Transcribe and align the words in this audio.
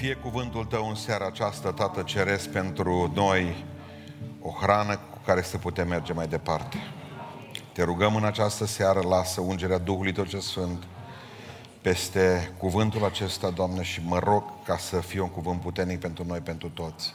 fie 0.00 0.14
cuvântul 0.14 0.64
Tău 0.64 0.88
în 0.88 0.94
seara 0.94 1.26
aceasta, 1.26 1.72
Tată 1.72 2.02
Ceresc, 2.02 2.48
pentru 2.48 3.12
noi 3.14 3.64
o 4.42 4.50
hrană 4.50 4.96
cu 4.96 5.18
care 5.24 5.42
să 5.42 5.58
putem 5.58 5.88
merge 5.88 6.12
mai 6.12 6.26
departe. 6.26 6.76
Te 7.72 7.82
rugăm 7.82 8.14
în 8.14 8.24
această 8.24 8.66
seară, 8.66 9.00
lasă 9.00 9.40
ungerea 9.40 9.78
Duhului 9.78 10.12
Tău 10.12 10.24
ce 10.24 10.38
Sfânt 10.38 10.86
peste 11.80 12.52
cuvântul 12.58 13.04
acesta, 13.04 13.50
Doamne, 13.50 13.82
și 13.82 14.00
mă 14.04 14.18
rog 14.18 14.42
ca 14.64 14.76
să 14.76 15.00
fie 15.00 15.20
un 15.20 15.30
cuvânt 15.30 15.60
puternic 15.60 16.00
pentru 16.00 16.24
noi, 16.26 16.38
pentru 16.38 16.68
toți. 16.68 17.14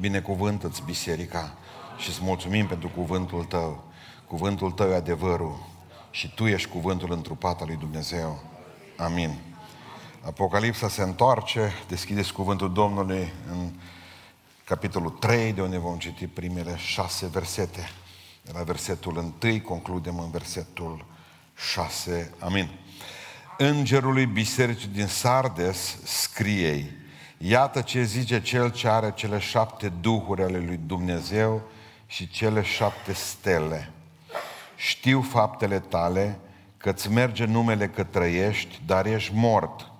Binecuvântă-ți 0.00 0.82
biserica 0.84 1.52
și 1.96 2.08
îți 2.08 2.20
mulțumim 2.22 2.66
pentru 2.66 2.88
cuvântul 2.88 3.44
Tău. 3.44 3.84
Cuvântul 4.26 4.70
Tău 4.70 4.90
e 4.90 4.94
adevărul 4.94 5.66
și 6.10 6.34
Tu 6.34 6.46
ești 6.46 6.68
cuvântul 6.68 7.12
întrupat 7.12 7.60
al 7.60 7.66
lui 7.66 7.76
Dumnezeu. 7.76 8.42
Amin. 8.96 9.55
Apocalipsa 10.26 10.88
se 10.88 11.02
întoarce, 11.02 11.72
deschideți 11.88 12.32
cuvântul 12.32 12.72
Domnului 12.72 13.32
în 13.50 13.70
capitolul 14.64 15.10
3, 15.10 15.52
de 15.52 15.62
unde 15.62 15.78
vom 15.78 15.98
citi 15.98 16.26
primele 16.26 16.76
șase 16.76 17.26
versete. 17.26 17.90
De 18.42 18.50
la 18.54 18.62
versetul 18.62 19.34
1 19.42 19.60
concludem 19.60 20.18
în 20.18 20.30
versetul 20.30 21.04
6. 21.54 22.34
Amin. 22.38 22.68
Îngerului 23.58 24.26
bisericii 24.26 24.88
din 24.88 25.06
Sardes 25.06 25.98
scriei, 26.04 26.90
iată 27.38 27.80
ce 27.80 28.02
zice 28.02 28.42
cel 28.42 28.72
ce 28.72 28.88
are 28.88 29.12
cele 29.14 29.38
șapte 29.38 29.88
duhuri 29.88 30.42
ale 30.42 30.58
lui 30.58 30.80
Dumnezeu 30.86 31.62
și 32.06 32.28
cele 32.28 32.62
șapte 32.62 33.12
stele. 33.12 33.90
Știu 34.76 35.20
faptele 35.20 35.78
tale, 35.78 36.38
că-ți 36.76 37.10
merge 37.10 37.44
numele 37.44 37.88
că 37.88 38.04
trăiești, 38.04 38.80
dar 38.86 39.06
ești 39.06 39.34
mort. 39.34 39.90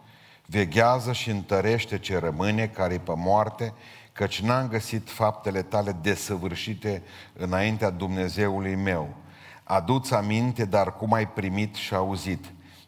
Veghează 0.46 1.12
și 1.12 1.30
întărește 1.30 1.98
ce 1.98 2.18
rămâne, 2.18 2.66
care 2.66 2.98
pe 2.98 3.12
moarte, 3.16 3.72
căci 4.12 4.40
n-am 4.40 4.68
găsit 4.68 5.10
faptele 5.10 5.62
tale 5.62 5.96
desăvârșite 6.02 7.02
înaintea 7.32 7.90
Dumnezeului 7.90 8.74
meu. 8.74 9.14
Adu-ți 9.62 10.14
aminte, 10.14 10.64
dar 10.64 10.96
cum 10.96 11.12
ai 11.12 11.28
primit 11.28 11.74
și 11.74 11.94
auzit. 11.94 12.44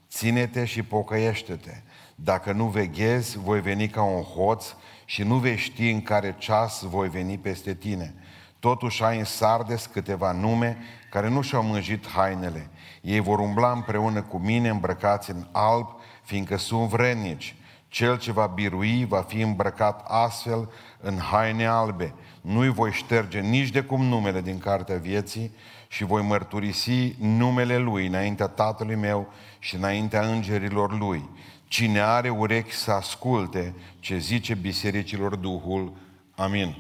Ține-te 0.08 0.64
și 0.64 0.82
pocăiește-te. 0.82 1.82
Dacă 2.14 2.52
nu 2.52 2.64
veghezi, 2.64 3.38
voi 3.38 3.60
veni 3.60 3.88
ca 3.88 4.02
un 4.02 4.22
hoț 4.22 4.74
și 5.04 5.22
nu 5.22 5.36
vei 5.36 5.56
ști 5.56 5.90
în 5.90 6.02
care 6.02 6.34
ceas 6.38 6.82
voi 6.82 7.08
veni 7.08 7.38
peste 7.38 7.74
tine. 7.74 8.14
Totuși 8.58 9.02
ai 9.02 9.18
în 9.18 9.24
sardes 9.24 9.86
câteva 9.86 10.32
nume 10.32 10.78
care 11.10 11.28
nu 11.28 11.40
și-au 11.40 11.62
mânjit 11.62 12.08
hainele. 12.08 12.70
Ei 13.00 13.20
vor 13.20 13.38
umbla 13.38 13.70
împreună 13.70 14.22
cu 14.22 14.38
mine 14.38 14.68
îmbrăcați 14.68 15.30
în 15.30 15.46
alb, 15.52 15.97
fiindcă 16.28 16.56
sunt 16.56 16.88
vrednici. 16.88 17.54
Cel 17.88 18.18
ce 18.18 18.32
va 18.32 18.46
birui 18.46 19.04
va 19.04 19.20
fi 19.20 19.40
îmbrăcat 19.40 20.04
astfel 20.08 20.70
în 21.00 21.18
haine 21.18 21.66
albe. 21.66 22.14
Nu-i 22.40 22.68
voi 22.68 22.92
șterge 22.92 23.40
nici 23.40 23.68
de 23.68 23.80
cum 23.80 24.04
numele 24.04 24.40
din 24.40 24.58
cartea 24.58 24.96
vieții 24.96 25.50
și 25.88 26.04
voi 26.04 26.22
mărturisi 26.22 27.14
numele 27.18 27.78
Lui 27.78 28.06
înaintea 28.06 28.46
Tatălui 28.46 28.94
meu 28.94 29.32
și 29.58 29.74
înaintea 29.74 30.26
îngerilor 30.26 30.98
Lui. 30.98 31.28
Cine 31.68 32.00
are 32.00 32.28
urechi 32.28 32.72
să 32.72 32.90
asculte 32.90 33.74
ce 34.00 34.18
zice 34.18 34.54
bisericilor 34.54 35.36
Duhul. 35.36 35.92
Amin. 36.34 36.62
Amin. 36.62 36.76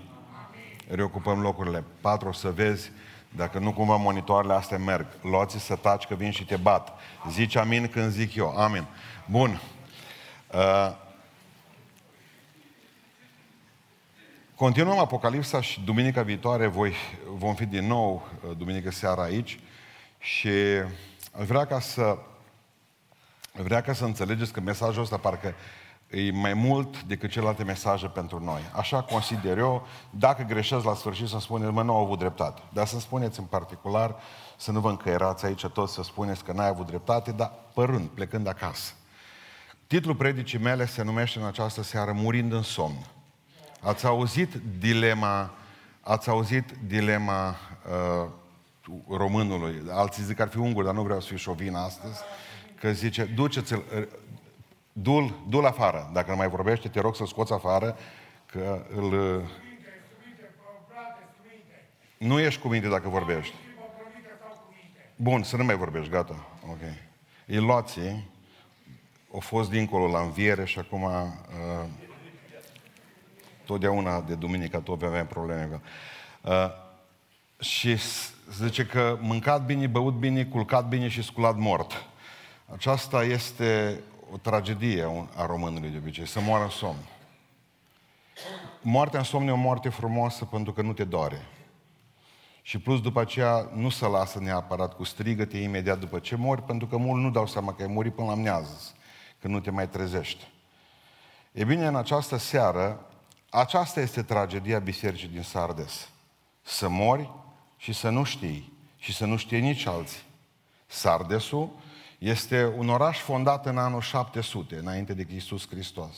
Reocupăm 0.88 1.40
locurile. 1.40 1.84
Patru, 2.00 2.32
să 2.32 2.50
vezi 2.50 2.90
dacă 3.36 3.58
nu 3.58 3.72
cumva 3.72 3.96
monitoarele 3.96 4.52
astea 4.52 4.78
merg. 4.78 5.06
Luați 5.22 5.58
să 5.58 5.76
taci 5.76 6.06
că 6.06 6.14
vin 6.14 6.30
și 6.30 6.44
te 6.44 6.56
bat. 6.56 6.92
Zici 7.30 7.56
amin 7.56 7.88
când 7.88 8.10
zic 8.10 8.34
eu. 8.34 8.56
Amin. 8.56 8.86
Bun. 9.26 9.60
Uh, 10.54 10.92
continuăm 14.54 14.98
Apocalipsa 14.98 15.60
și 15.60 15.80
duminica 15.80 16.22
viitoare 16.22 16.66
voi, 16.66 16.94
vom 17.36 17.54
fi 17.54 17.66
din 17.66 17.86
nou 17.86 18.28
uh, 18.44 18.56
duminică 18.56 18.90
seara 18.90 19.22
aici 19.22 19.60
și 20.18 20.50
aș 21.38 21.46
vrea 21.46 21.64
ca 21.64 21.80
să 21.80 22.18
vrea 23.52 23.80
ca 23.80 23.92
să 23.92 24.04
înțelegeți 24.04 24.52
că 24.52 24.60
mesajul 24.60 25.02
ăsta 25.02 25.16
parcă 25.16 25.54
e 26.10 26.30
mai 26.32 26.54
mult 26.54 27.02
decât 27.02 27.30
celelalte 27.30 27.64
mesaje 27.64 28.06
pentru 28.06 28.44
noi. 28.44 28.60
Așa 28.72 29.02
consider 29.02 29.58
eu, 29.58 29.86
dacă 30.10 30.42
greșesc 30.42 30.84
la 30.84 30.94
sfârșit 30.94 31.28
să 31.28 31.38
spuneți, 31.38 31.72
mă, 31.72 31.82
nu 31.82 31.94
au 31.94 32.04
avut 32.04 32.18
dreptate. 32.18 32.62
Dar 32.72 32.86
să 32.86 33.00
spuneți 33.00 33.38
în 33.38 33.44
particular, 33.44 34.16
să 34.56 34.72
nu 34.72 34.80
vă 34.80 34.88
încăierați 34.88 35.44
aici 35.44 35.66
toți 35.66 35.94
să 35.94 36.02
spuneți 36.02 36.44
că 36.44 36.52
n-ai 36.52 36.68
avut 36.68 36.86
dreptate, 36.86 37.32
dar 37.32 37.52
părând, 37.74 38.08
plecând 38.08 38.46
acasă. 38.46 38.92
Titlul 39.86 40.14
predicii 40.14 40.58
mele 40.58 40.86
se 40.86 41.02
numește 41.02 41.38
în 41.38 41.44
această 41.44 41.82
seară 41.82 42.12
Murind 42.12 42.52
în 42.52 42.62
somn. 42.62 43.06
Ați 43.80 44.06
auzit 44.06 44.54
dilema, 44.78 45.50
ați 46.00 46.28
auzit 46.28 46.70
dilema 46.86 47.48
uh, 47.48 48.28
românului, 49.08 49.82
alții 49.90 50.22
zic 50.22 50.36
că 50.36 50.42
ar 50.42 50.48
fi 50.48 50.58
ungur, 50.58 50.84
dar 50.84 50.94
nu 50.94 51.02
vreau 51.02 51.20
să 51.20 51.26
fiu 51.26 51.36
șovin 51.36 51.74
astăzi, 51.74 52.20
că 52.80 52.92
zice, 52.92 53.24
duceți-l, 53.24 53.84
du-l, 55.02 55.34
du 55.48 55.58
afară. 55.58 56.10
Dacă 56.12 56.30
nu 56.30 56.36
mai 56.36 56.48
vorbește, 56.48 56.88
te 56.88 57.00
rog 57.00 57.16
să 57.16 57.24
scoți 57.26 57.52
afară, 57.52 57.96
că 58.46 58.86
îl... 58.94 59.42
Nu 62.18 62.40
ești 62.40 62.60
cu 62.60 62.68
minte 62.68 62.88
dacă 62.88 63.08
vorbești. 63.08 63.54
Bun, 65.16 65.42
să 65.42 65.56
nu 65.56 65.64
mai 65.64 65.76
vorbești, 65.76 66.10
gata. 66.10 66.46
Ok. 66.70 66.78
Iloții 67.46 68.30
au 69.32 69.40
fost 69.40 69.70
dincolo 69.70 70.06
la 70.06 70.20
înviere 70.20 70.64
și 70.64 70.78
acum 70.78 71.02
uh, 71.02 71.86
totdeauna 73.64 74.20
de 74.20 74.34
duminica 74.34 74.78
tot 74.78 75.02
avem 75.02 75.26
probleme. 75.26 75.80
Uh, 76.42 76.70
și 77.60 77.96
zice 78.52 78.86
că 78.86 79.18
mâncat 79.20 79.64
bine, 79.64 79.86
băut 79.86 80.14
bine, 80.14 80.44
culcat 80.44 80.88
bine 80.88 81.08
și 81.08 81.22
sculat 81.22 81.56
mort. 81.56 82.06
Aceasta 82.72 83.24
este 83.24 84.00
o 84.32 84.36
tragedie 84.36 85.26
a 85.34 85.46
românului 85.46 85.90
de 85.90 85.96
obicei, 85.96 86.26
să 86.26 86.40
moară 86.40 86.64
în 86.64 86.70
somn. 86.70 87.08
Moartea 88.82 89.18
în 89.18 89.24
somn 89.24 89.48
e 89.48 89.52
o 89.52 89.56
moarte 89.56 89.88
frumoasă 89.88 90.44
pentru 90.44 90.72
că 90.72 90.82
nu 90.82 90.92
te 90.92 91.04
doare. 91.04 91.46
Și 92.62 92.78
plus 92.78 93.00
după 93.00 93.20
aceea 93.20 93.70
nu 93.74 93.88
se 93.88 94.06
lasă 94.06 94.38
neapărat 94.38 94.94
cu 94.94 95.04
strigăte 95.04 95.58
imediat 95.58 95.98
după 95.98 96.18
ce 96.18 96.36
mori, 96.36 96.62
pentru 96.62 96.86
că 96.86 96.96
mulți 96.96 97.24
nu 97.24 97.30
dau 97.30 97.46
seama 97.46 97.74
că 97.74 97.82
ai 97.82 97.88
murit 97.88 98.14
până 98.14 98.28
la 98.28 98.34
mnează, 98.34 98.92
când 99.40 99.54
nu 99.54 99.60
te 99.60 99.70
mai 99.70 99.88
trezești. 99.88 100.46
E 101.52 101.64
bine, 101.64 101.86
în 101.86 101.96
această 101.96 102.36
seară, 102.36 103.06
aceasta 103.50 104.00
este 104.00 104.22
tragedia 104.22 104.78
bisericii 104.78 105.28
din 105.28 105.42
Sardes. 105.42 106.08
Să 106.62 106.88
mori 106.88 107.30
și 107.76 107.92
să 107.92 108.08
nu 108.08 108.24
știi 108.24 108.72
și 108.98 109.14
să 109.14 109.24
nu 109.24 109.36
știe 109.36 109.58
nici 109.58 109.86
alții. 109.86 110.22
Sardesul 110.86 111.70
este 112.18 112.72
un 112.76 112.88
oraș 112.88 113.18
fondat 113.18 113.66
în 113.66 113.78
anul 113.78 114.00
700, 114.00 114.76
înainte 114.76 115.14
de 115.14 115.26
Iisus 115.32 115.68
Hristos. 115.68 116.16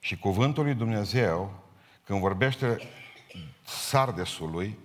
Și 0.00 0.16
cuvântul 0.16 0.64
lui 0.64 0.74
Dumnezeu, 0.74 1.62
când 2.04 2.20
vorbește 2.20 2.78
Sardesului, 3.64 4.78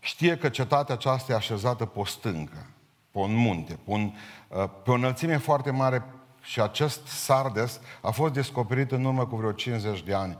știe 0.00 0.36
că 0.36 0.48
cetatea 0.48 0.94
aceasta 0.94 1.32
e 1.32 1.36
așezată 1.36 1.86
pe 1.86 1.98
o 1.98 2.04
stâncă, 2.04 2.66
pe 3.10 3.18
un 3.18 3.34
munte, 3.34 3.72
pe, 3.72 3.90
un, 3.90 4.12
uh, 4.48 4.64
pe 4.84 4.90
o 4.90 4.94
înălțime 4.94 5.36
foarte 5.36 5.70
mare 5.70 6.04
și 6.42 6.60
acest 6.60 7.06
Sardes 7.06 7.80
a 8.02 8.10
fost 8.10 8.32
descoperit 8.32 8.92
în 8.92 9.04
urmă 9.04 9.26
cu 9.26 9.36
vreo 9.36 9.52
50 9.52 10.02
de 10.02 10.14
ani, 10.14 10.38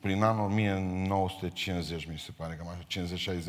prin 0.00 0.22
anul 0.22 0.44
1950, 0.44 2.06
mi 2.06 2.18
se 2.18 2.30
pare, 2.36 2.54
cam 2.54 2.68
așa, 2.68 2.86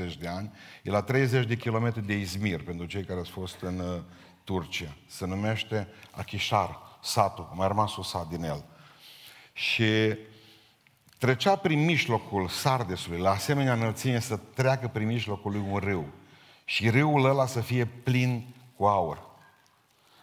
50-60 0.09 0.17
de 0.19 0.27
ani. 0.27 0.51
E 0.83 0.89
la 0.89 1.01
30 1.01 1.45
de 1.45 1.55
kilometri 1.55 2.05
de 2.05 2.17
Izmir, 2.17 2.63
pentru 2.63 2.85
cei 2.85 3.03
care 3.03 3.19
au 3.19 3.25
fost 3.25 3.61
în 3.61 3.79
uh, 3.79 4.01
Turcia. 4.47 4.95
Se 5.07 5.25
numește 5.25 5.87
Achișar, 6.11 6.79
satul, 7.01 7.49
mai 7.53 7.67
rămas 7.67 7.95
un 7.95 8.03
sat 8.03 8.27
din 8.27 8.43
el. 8.43 8.65
Și 9.53 10.17
trecea 11.17 11.55
prin 11.55 11.85
mijlocul 11.85 12.47
Sardesului, 12.47 13.19
la 13.19 13.29
asemenea 13.29 13.73
înălțime 13.73 14.19
să 14.19 14.37
treacă 14.37 14.87
prin 14.87 15.07
mijlocul 15.07 15.51
lui 15.51 15.65
un 15.69 15.77
râu. 15.77 16.05
Și 16.65 16.89
râul 16.89 17.25
ăla 17.25 17.45
să 17.45 17.61
fie 17.61 17.85
plin 17.85 18.55
cu 18.75 18.85
aur. 18.85 19.21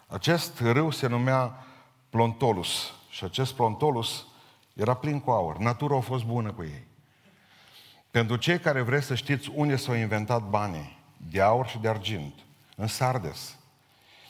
Acest 0.06 0.61
râu 0.61 0.91
se 0.91 1.06
numea 1.06 1.67
Plontolus. 2.11 2.93
Și 3.09 3.25
acest 3.25 3.55
Plontolus 3.55 4.27
era 4.75 4.94
plin 4.94 5.20
cu 5.20 5.31
aur. 5.31 5.56
Natura 5.59 5.97
a 5.97 6.00
fost 6.00 6.25
bună 6.25 6.53
cu 6.53 6.62
ei. 6.62 6.87
Pentru 8.11 8.37
cei 8.37 8.59
care 8.59 8.81
vreți 8.81 9.06
să 9.06 9.15
știți 9.15 9.50
unde 9.55 9.77
s-au 9.77 9.94
inventat 9.94 10.43
banii, 10.43 10.99
de 11.17 11.41
aur 11.41 11.67
și 11.67 11.79
de 11.79 11.88
argint, 11.88 12.35
în 12.77 12.87
Sardes. 12.87 13.56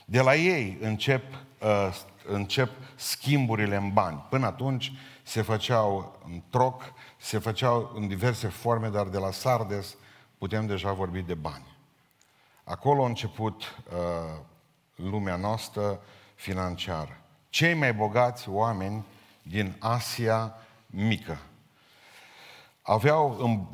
De 0.04 0.20
la 0.20 0.34
ei 0.34 0.78
încep, 0.80 1.24
uh, 1.60 1.96
încep 2.26 2.70
schimburile 2.94 3.76
în 3.76 3.92
bani. 3.92 4.24
Până 4.30 4.46
atunci 4.46 4.92
se 5.22 5.42
făceau 5.42 6.18
în 6.24 6.42
troc, 6.50 6.92
se 7.16 7.38
făceau 7.38 7.92
în 7.94 8.08
diverse 8.08 8.48
forme, 8.48 8.88
dar 8.88 9.06
de 9.06 9.18
la 9.18 9.30
Sardes 9.30 9.96
putem 10.38 10.66
deja 10.66 10.92
vorbi 10.92 11.22
de 11.22 11.34
bani. 11.34 11.76
Acolo 12.64 13.04
a 13.04 13.06
început 13.06 13.62
uh, 13.62 14.40
lumea 14.94 15.36
noastră 15.36 16.00
financiară. 16.34 17.20
Cei 17.48 17.74
mai 17.74 17.94
bogați 17.94 18.48
oameni 18.48 19.04
din 19.42 19.76
Asia 19.78 20.54
mică. 20.86 21.38
Aveau 22.82 23.36
în, 23.40 23.66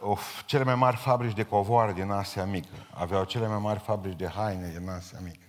o, 0.00 0.16
cele 0.46 0.64
mai 0.64 0.74
mari 0.74 0.96
fabrici 0.96 1.34
de 1.34 1.42
covoare 1.42 1.92
din 1.92 2.10
Asia 2.10 2.44
Mică. 2.44 2.86
Aveau 2.94 3.24
cele 3.24 3.46
mai 3.46 3.58
mari 3.58 3.78
fabrici 3.78 4.16
de 4.16 4.26
haine 4.26 4.74
din 4.78 4.88
Asia 4.88 5.18
Mică. 5.22 5.47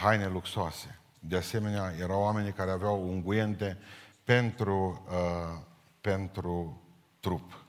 Haine 0.00 0.26
luxoase. 0.26 0.98
De 1.18 1.36
asemenea, 1.36 1.94
erau 2.00 2.20
oameni 2.20 2.52
care 2.52 2.70
aveau 2.70 3.08
unguente 3.08 3.78
pentru, 4.24 5.06
uh, 5.08 5.60
pentru 6.00 6.82
trup. 7.20 7.64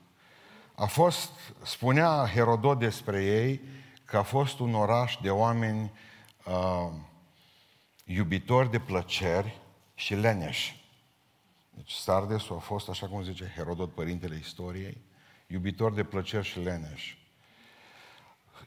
A 0.74 0.86
fost, 0.86 1.30
spunea 1.62 2.30
Herodot 2.32 2.78
despre 2.78 3.24
ei, 3.24 3.60
că 4.04 4.16
a 4.16 4.22
fost 4.22 4.58
un 4.58 4.74
oraș 4.74 5.16
de 5.22 5.30
oameni 5.30 5.92
uh, 6.44 6.92
iubitori 8.04 8.70
de 8.70 8.78
plăceri 8.78 9.60
și 9.94 10.14
leneși. 10.14 10.84
Deci 11.70 11.92
Sardesul 11.92 12.56
a 12.56 12.60
fost, 12.60 12.88
așa 12.88 13.06
cum 13.06 13.22
zice 13.22 13.52
Herodot, 13.56 13.94
părintele 13.94 14.36
istoriei, 14.36 15.00
iubitor 15.46 15.92
de 15.92 16.04
plăceri 16.04 16.46
și 16.46 16.58
leneși. 16.58 17.18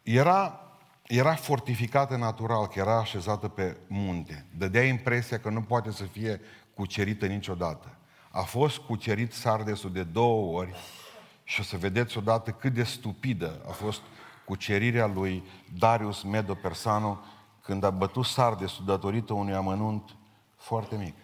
Era, 0.01 0.61
era 1.07 1.35
fortificată 1.35 2.15
natural, 2.15 2.67
că 2.67 2.79
era 2.79 2.97
așezată 2.97 3.47
pe 3.47 3.77
munte. 3.87 4.45
Dădea 4.57 4.83
impresia 4.83 5.39
că 5.39 5.49
nu 5.49 5.61
poate 5.61 5.91
să 5.91 6.03
fie 6.03 6.41
cucerită 6.73 7.25
niciodată. 7.25 7.97
A 8.31 8.41
fost 8.41 8.77
cucerit 8.77 9.33
Sardesul 9.33 9.91
de 9.91 10.03
două 10.03 10.57
ori 10.57 10.75
și 11.43 11.59
o 11.59 11.63
să 11.63 11.77
vedeți 11.77 12.17
odată 12.17 12.51
cât 12.51 12.73
de 12.73 12.83
stupidă 12.83 13.61
a 13.67 13.71
fost 13.71 14.01
cucerirea 14.45 15.05
lui 15.05 15.43
Darius 15.77 16.23
Medo 16.23 16.53
Persano 16.53 17.19
când 17.61 17.83
a 17.83 17.89
bătut 17.89 18.25
Sardesul 18.25 18.85
datorită 18.85 19.33
unui 19.33 19.53
amănunt 19.53 20.15
foarte 20.57 20.95
mic. 20.95 21.15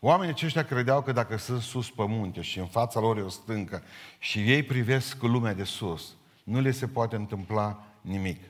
Oamenii 0.00 0.32
aceștia 0.32 0.64
credeau 0.64 1.02
că 1.02 1.12
dacă 1.12 1.36
sunt 1.36 1.60
sus 1.60 1.90
pe 1.90 2.06
munte 2.06 2.40
și 2.40 2.58
în 2.58 2.66
fața 2.66 3.00
lor 3.00 3.18
e 3.18 3.22
o 3.22 3.28
stâncă 3.28 3.82
și 4.18 4.38
ei 4.38 4.62
privesc 4.62 5.22
lumea 5.22 5.54
de 5.54 5.64
sus, 5.64 6.16
nu 6.44 6.60
le 6.60 6.70
se 6.70 6.86
poate 6.88 7.16
întâmpla 7.16 7.84
nimic. 8.00 8.40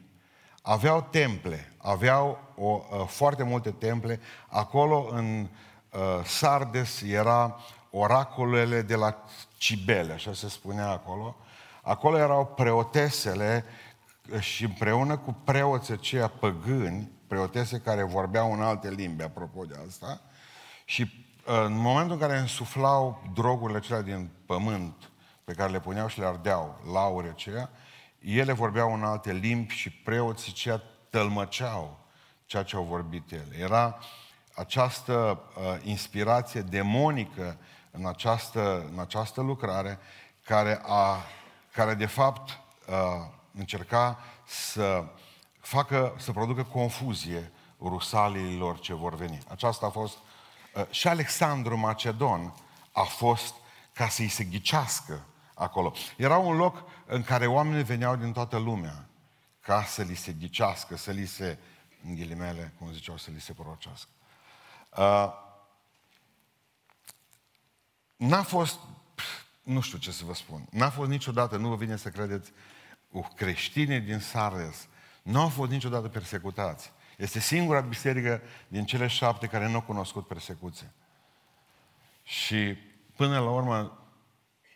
Aveau 0.70 1.06
temple, 1.10 1.72
aveau 1.78 2.38
o, 2.56 2.82
uh, 2.90 3.06
foarte 3.06 3.42
multe 3.42 3.70
temple. 3.70 4.20
Acolo 4.48 5.08
în 5.10 5.48
uh, 5.92 6.24
Sardes 6.24 7.02
era 7.02 7.60
oracolele 7.90 8.82
de 8.82 8.94
la 8.94 9.24
Cibele, 9.56 10.12
așa 10.12 10.32
se 10.32 10.48
spunea 10.48 10.90
acolo. 10.90 11.36
Acolo 11.82 12.18
erau 12.18 12.46
preotesele 12.46 13.64
și 14.38 14.64
împreună 14.64 15.16
cu 15.16 15.36
preoții 15.44 15.94
aceia 15.94 16.28
păgâni, 16.28 17.10
preotese 17.26 17.80
care 17.80 18.02
vorbeau 18.02 18.52
în 18.52 18.62
alte 18.62 18.90
limbi, 18.90 19.22
apropo 19.22 19.64
de 19.64 19.74
asta, 19.86 20.20
și 20.84 21.02
uh, 21.02 21.64
în 21.64 21.76
momentul 21.76 22.12
în 22.12 22.20
care 22.20 22.38
însuflau 22.38 23.22
drogurile 23.34 23.78
acelea 23.78 24.02
din 24.02 24.30
pământ, 24.46 25.10
pe 25.44 25.52
care 25.52 25.70
le 25.70 25.80
puneau 25.80 26.08
și 26.08 26.18
le 26.18 26.26
ardeau, 26.26 26.80
laure 26.92 27.28
aceea, 27.28 27.70
ele 28.36 28.52
vorbeau 28.52 28.94
în 28.94 29.04
alte 29.04 29.32
limbi 29.32 29.74
și 29.74 29.90
preoții 29.90 30.52
aceia 30.52 30.82
tălmăceau 31.10 31.98
ceea 32.46 32.62
ce 32.62 32.76
au 32.76 32.82
vorbit 32.82 33.32
ele. 33.32 33.56
Era 33.58 33.98
această 34.54 35.40
uh, 35.56 35.80
inspirație 35.82 36.60
demonică 36.60 37.58
în 37.90 38.06
această, 38.06 38.88
în 38.92 38.98
această 38.98 39.40
lucrare 39.40 39.98
care, 40.44 40.80
a, 40.86 41.16
care 41.72 41.94
de 41.94 42.06
fapt 42.06 42.60
uh, 42.88 42.94
încerca 43.54 44.18
să 44.46 45.04
facă, 45.60 46.14
să 46.18 46.32
producă 46.32 46.62
confuzie 46.62 47.52
rusaliilor 47.80 48.78
ce 48.78 48.94
vor 48.94 49.14
veni. 49.14 49.38
Aceasta 49.48 49.86
a 49.86 49.90
fost 49.90 50.16
uh, 50.74 50.84
și 50.90 51.08
Alexandru 51.08 51.76
Macedon 51.76 52.54
a 52.92 53.02
fost 53.02 53.54
ca 53.92 54.08
să-i 54.08 54.28
se 54.28 54.44
ghicească 54.44 55.24
acolo. 55.54 55.92
Era 56.16 56.36
un 56.36 56.56
loc 56.56 56.82
în 57.10 57.22
care 57.22 57.46
oamenii 57.46 57.84
veneau 57.84 58.16
din 58.16 58.32
toată 58.32 58.56
lumea 58.56 59.08
ca 59.60 59.84
să 59.84 60.02
li 60.02 60.14
se 60.14 60.32
ghicească, 60.32 60.96
să 60.96 61.10
li 61.10 61.26
se, 61.26 61.58
în 62.04 62.14
ghilimele, 62.14 62.72
cum 62.78 62.92
ziceau, 62.92 63.16
să 63.16 63.30
li 63.30 63.40
se 63.40 63.52
prorocească. 63.52 64.10
Uh, 64.96 65.32
n-a 68.16 68.42
fost, 68.42 68.78
nu 69.62 69.80
știu 69.80 69.98
ce 69.98 70.12
să 70.12 70.24
vă 70.24 70.34
spun, 70.34 70.66
n-a 70.70 70.90
fost 70.90 71.10
niciodată, 71.10 71.56
nu 71.56 71.68
vă 71.68 71.76
vine 71.76 71.96
să 71.96 72.08
credeți, 72.08 72.52
creștini 73.34 74.00
din 74.00 74.18
Sardes 74.18 74.88
nu 75.22 75.40
au 75.40 75.48
fost 75.48 75.70
niciodată 75.70 76.08
persecutați. 76.08 76.92
Este 77.16 77.38
singura 77.38 77.80
biserică 77.80 78.42
din 78.68 78.84
cele 78.84 79.06
șapte 79.06 79.46
care 79.46 79.68
nu 79.68 79.74
au 79.74 79.82
cunoscut 79.82 80.26
persecuție. 80.26 80.92
Și 82.22 82.76
până 83.16 83.38
la 83.38 83.50
urmă, 83.50 83.98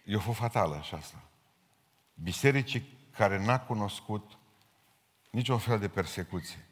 e 0.04 0.16
o 0.16 0.20
fost 0.20 0.38
fatală 0.38 0.80
și 0.82 0.94
asta. 0.94 1.22
Bisericii 2.14 2.98
care 3.10 3.44
n-a 3.44 3.60
cunoscut 3.60 4.38
niciun 5.30 5.58
fel 5.58 5.78
de 5.78 5.88
persecuție. 5.88 6.66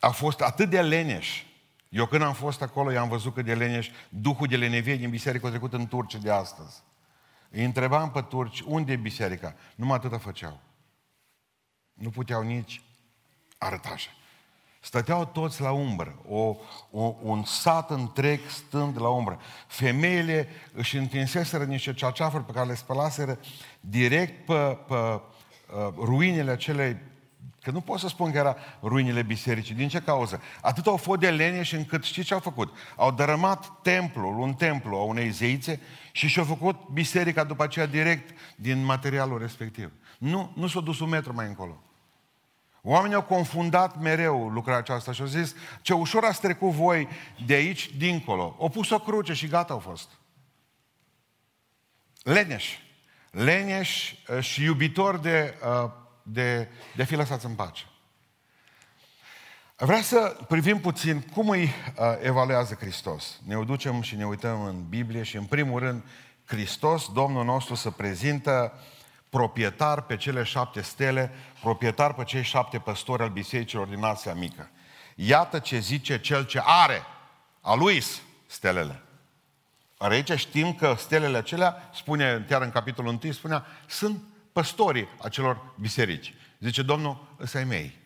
A 0.00 0.10
fost 0.10 0.40
atât 0.40 0.70
de 0.70 0.82
leneș. 0.82 1.44
Eu 1.88 2.06
când 2.06 2.22
am 2.22 2.34
fost 2.34 2.62
acolo, 2.62 2.90
i-am 2.90 3.08
văzut 3.08 3.34
că 3.34 3.42
de 3.42 3.54
leneș, 3.54 3.90
duhul 4.08 4.46
de 4.46 4.56
lenevie 4.56 4.96
din 4.96 5.10
biserică 5.10 5.46
a 5.46 5.50
trecut 5.50 5.72
în 5.72 5.86
Turcia 5.86 6.18
de 6.18 6.30
astăzi. 6.30 6.82
Îi 7.50 7.64
întrebam 7.64 8.10
pe 8.10 8.20
turci, 8.20 8.60
unde 8.60 8.92
e 8.92 8.96
biserica? 8.96 9.54
Numai 9.74 9.96
atâta 9.96 10.18
făceau. 10.18 10.60
Nu 11.92 12.10
puteau 12.10 12.42
nici 12.42 12.82
arăta 13.58 13.88
așa. 13.88 14.10
Stăteau 14.86 15.24
toți 15.24 15.60
la 15.60 15.70
umbră, 15.70 16.18
o, 16.28 16.56
o, 16.90 17.14
un 17.22 17.44
sat 17.44 17.90
întreg 17.90 18.40
stând 18.48 19.00
la 19.00 19.08
umbră. 19.08 19.38
Femeile 19.66 20.48
își 20.72 20.96
întinseseră 20.96 21.64
niște 21.64 21.94
ceaceafuri 21.94 22.44
pe 22.44 22.52
care 22.52 22.66
le 22.66 22.74
spălaseră 22.74 23.38
direct 23.80 24.46
pe, 24.46 24.78
pe 24.88 24.94
uh, 24.94 25.20
ruinele 25.96 26.50
acelei 26.50 26.96
Că 27.62 27.70
nu 27.70 27.80
pot 27.80 27.98
să 27.98 28.08
spun 28.08 28.30
că 28.30 28.38
era 28.38 28.56
ruinile 28.82 29.22
bisericii. 29.22 29.74
Din 29.74 29.88
ce 29.88 30.00
cauză? 30.00 30.40
Atât 30.60 30.86
au 30.86 30.96
fost 30.96 31.20
de 31.20 31.30
lene 31.30 31.62
și 31.62 31.74
încât 31.74 32.04
știți 32.04 32.26
ce 32.26 32.34
au 32.34 32.40
făcut? 32.40 32.76
Au 32.96 33.10
dărâmat 33.10 33.72
templul, 33.82 34.38
un 34.38 34.54
templu 34.54 34.96
a 34.96 35.02
unei 35.02 35.30
zeițe 35.30 35.80
și 36.12 36.28
și-au 36.28 36.44
făcut 36.44 36.88
biserica 36.92 37.44
după 37.44 37.62
aceea 37.62 37.86
direct 37.86 38.38
din 38.56 38.84
materialul 38.84 39.38
respectiv. 39.38 39.92
Nu, 40.18 40.52
nu 40.54 40.66
s-a 40.66 40.80
dus 40.80 41.00
un 41.00 41.08
metru 41.08 41.34
mai 41.34 41.46
încolo. 41.46 41.80
Oamenii 42.88 43.16
au 43.16 43.22
confundat 43.22 44.00
mereu 44.00 44.48
lucrarea 44.48 44.80
aceasta 44.80 45.12
și 45.12 45.20
au 45.20 45.26
zis 45.26 45.54
ce 45.82 45.94
ușor 45.94 46.24
ați 46.24 46.40
trecut 46.40 46.70
voi 46.70 47.08
de 47.46 47.54
aici 47.54 47.90
dincolo. 47.96 48.56
Au 48.60 48.68
pus 48.68 48.90
o 48.90 48.98
cruce 48.98 49.32
și 49.32 49.46
gata 49.46 49.72
au 49.72 49.78
fost. 49.78 50.08
Leneș. 52.22 52.78
Leneș 53.30 54.12
uh, 54.12 54.40
și 54.40 54.62
iubitor 54.62 55.18
de, 55.18 55.54
uh, 55.82 55.90
de, 56.22 56.68
de 56.96 57.04
fi 57.04 57.14
lăsați 57.14 57.46
în 57.46 57.54
pace. 57.54 57.84
Vreau 59.76 60.00
să 60.00 60.36
privim 60.48 60.80
puțin 60.80 61.20
cum 61.20 61.48
îi 61.48 61.62
uh, 61.62 61.70
evaluează 62.20 62.74
Hristos. 62.74 63.40
Ne 63.46 63.64
ducem 63.64 64.02
și 64.02 64.16
ne 64.16 64.26
uităm 64.26 64.62
în 64.64 64.88
Biblie 64.88 65.22
și 65.22 65.36
în 65.36 65.44
primul 65.44 65.80
rând 65.80 66.02
Hristos, 66.44 67.12
Domnul 67.12 67.44
nostru, 67.44 67.74
se 67.74 67.90
prezintă 67.90 68.72
uh, 68.74 68.95
proprietar 69.36 70.00
pe 70.00 70.16
cele 70.16 70.42
șapte 70.42 70.80
stele, 70.80 71.32
proprietar 71.60 72.14
pe 72.14 72.24
cei 72.24 72.42
șapte 72.42 72.78
păstori 72.78 73.22
al 73.22 73.28
bisericilor 73.28 73.86
din 73.86 74.04
Asia 74.04 74.34
Mică. 74.34 74.70
Iată 75.14 75.58
ce 75.58 75.78
zice 75.78 76.20
cel 76.20 76.46
ce 76.46 76.60
are, 76.64 77.02
a 77.60 77.74
lui 77.74 78.02
stelele. 78.46 79.02
Ar 79.98 80.10
aici 80.10 80.32
știm 80.32 80.74
că 80.74 80.94
stelele 80.98 81.36
acelea, 81.36 81.90
spune 81.94 82.44
chiar 82.48 82.62
în 82.62 82.70
capitolul 82.70 83.18
1, 83.22 83.32
spunea, 83.32 83.66
sunt 83.86 84.22
păstorii 84.52 85.08
acelor 85.22 85.74
biserici. 85.80 86.34
Zice 86.58 86.82
Domnul, 86.82 87.36
ăsta 87.40 87.64
mei. 87.64 87.98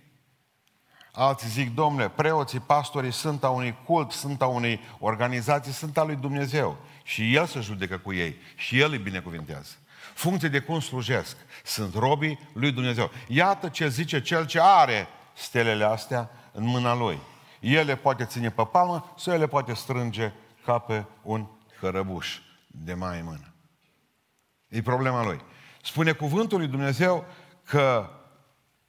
Alții 1.12 1.48
zic, 1.48 1.74
domnule, 1.74 2.08
preoții, 2.08 2.60
pastorii 2.60 3.12
sunt 3.12 3.44
a 3.44 3.48
unui 3.50 3.76
cult, 3.84 4.10
sunt 4.10 4.42
a 4.42 4.46
unei 4.46 4.80
organizații, 4.98 5.72
sunt 5.72 5.98
a 5.98 6.02
lui 6.04 6.16
Dumnezeu. 6.16 6.78
Și 7.02 7.34
El 7.34 7.46
se 7.46 7.60
judecă 7.60 7.98
cu 7.98 8.12
ei. 8.12 8.36
Și 8.56 8.80
El 8.80 8.90
îi 8.90 8.98
binecuvintează 8.98 9.72
funcție 10.14 10.48
de 10.48 10.60
cum 10.60 10.80
slujesc. 10.80 11.36
Sunt 11.64 11.94
robii 11.94 12.38
lui 12.52 12.72
Dumnezeu. 12.72 13.10
Iată 13.26 13.68
ce 13.68 13.88
zice 13.88 14.20
cel 14.20 14.46
ce 14.46 14.60
are 14.62 15.08
stelele 15.32 15.84
astea 15.84 16.30
în 16.52 16.64
mâna 16.64 16.94
lui. 16.94 17.18
El 17.60 17.86
le 17.86 17.96
poate 17.96 18.24
ține 18.24 18.50
pe 18.50 18.62
palmă 18.64 19.14
sau 19.18 19.32
el 19.32 19.38
le 19.38 19.46
poate 19.46 19.74
strânge 19.74 20.32
ca 20.64 20.78
pe 20.78 21.04
un 21.22 21.46
cărăbuș 21.80 22.38
de 22.66 22.94
mai 22.94 23.18
în 23.18 23.24
mână. 23.24 23.54
E 24.68 24.82
problema 24.82 25.24
lui. 25.24 25.40
Spune 25.82 26.12
cuvântul 26.12 26.58
lui 26.58 26.68
Dumnezeu 26.68 27.24
că 27.64 28.10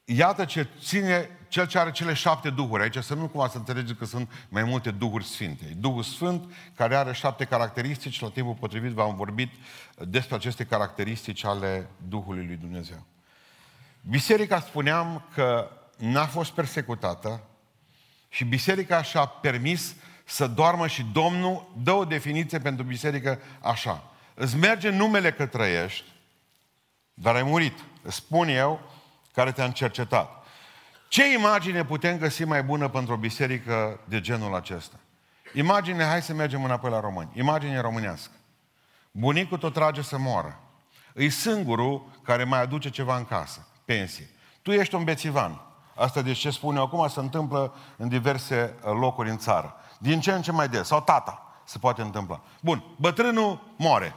iată 0.05 0.45
ce 0.45 0.67
ține 0.79 1.29
cel 1.51 1.67
ce 1.67 1.79
are 1.79 1.91
cele 1.91 2.13
șapte 2.13 2.49
duhuri. 2.49 2.81
Aici 2.81 2.97
să 2.97 3.13
nu 3.13 3.27
cumva 3.27 3.47
să 3.47 3.57
înțelegeți 3.57 3.99
că 3.99 4.05
sunt 4.05 4.31
mai 4.49 4.63
multe 4.63 4.91
duhuri 4.91 5.25
sfinte. 5.25 5.65
Duhul 5.77 6.03
Sfânt, 6.03 6.53
care 6.75 6.95
are 6.95 7.13
șapte 7.13 7.45
caracteristici, 7.45 8.19
la 8.19 8.29
timpul 8.29 8.53
potrivit 8.53 8.91
v-am 8.91 9.15
vorbit 9.15 9.53
despre 9.97 10.35
aceste 10.35 10.65
caracteristici 10.65 11.45
ale 11.45 11.89
Duhului 12.07 12.45
lui 12.45 12.55
Dumnezeu. 12.55 13.05
Biserica, 14.01 14.59
spuneam 14.59 15.27
că 15.33 15.69
n-a 15.97 16.25
fost 16.25 16.51
persecutată 16.51 17.43
și 18.29 18.43
biserica 18.43 19.03
și-a 19.03 19.25
permis 19.25 19.95
să 20.25 20.47
doarmă 20.47 20.87
și 20.87 21.05
Domnul 21.13 21.71
dă 21.83 21.91
o 21.91 22.05
definiție 22.05 22.59
pentru 22.59 22.83
biserică 22.83 23.39
așa. 23.61 24.03
îți 24.33 24.55
merge 24.55 24.89
numele 24.89 25.31
că 25.31 25.45
trăiești, 25.45 26.09
dar 27.13 27.35
ai 27.35 27.43
murit. 27.43 27.79
Îți 28.01 28.15
spun 28.15 28.47
eu, 28.47 28.91
care 29.33 29.51
te-am 29.51 29.71
cercetat. 29.71 30.40
Ce 31.11 31.33
imagine 31.33 31.85
putem 31.85 32.17
găsi 32.17 32.43
mai 32.43 32.63
bună 32.63 32.87
pentru 32.87 33.13
o 33.13 33.17
biserică 33.17 33.99
de 34.05 34.21
genul 34.21 34.55
acesta? 34.55 34.99
Imagine, 35.53 36.03
hai 36.03 36.21
să 36.21 36.33
mergem 36.33 36.63
înapoi 36.63 36.89
la 36.89 36.99
români. 36.99 37.29
Imagine 37.33 37.79
românească. 37.79 38.31
Bunicul 39.11 39.57
tot 39.57 39.73
trage 39.73 40.01
să 40.01 40.17
moară. 40.17 40.59
E 41.13 41.27
singurul 41.27 42.05
care 42.23 42.43
mai 42.43 42.61
aduce 42.61 42.89
ceva 42.89 43.17
în 43.17 43.25
casă, 43.25 43.67
pensie. 43.85 44.29
Tu 44.61 44.71
ești 44.71 44.95
un 44.95 45.03
bețivan. 45.03 45.61
Asta 45.95 46.21
de 46.21 46.33
ce 46.33 46.49
spune 46.49 46.79
acum 46.79 47.07
se 47.07 47.19
întâmplă 47.19 47.75
în 47.97 48.07
diverse 48.07 48.75
uh, 48.83 48.91
locuri 48.99 49.29
în 49.29 49.37
țară. 49.37 49.75
Din 49.99 50.19
ce 50.19 50.31
în 50.31 50.41
ce 50.41 50.51
mai 50.51 50.69
des. 50.69 50.87
Sau 50.87 51.01
tata 51.01 51.61
se 51.65 51.77
poate 51.77 52.01
întâmpla. 52.01 52.41
Bun, 52.61 52.83
bătrânul 52.95 53.73
moare. 53.77 54.15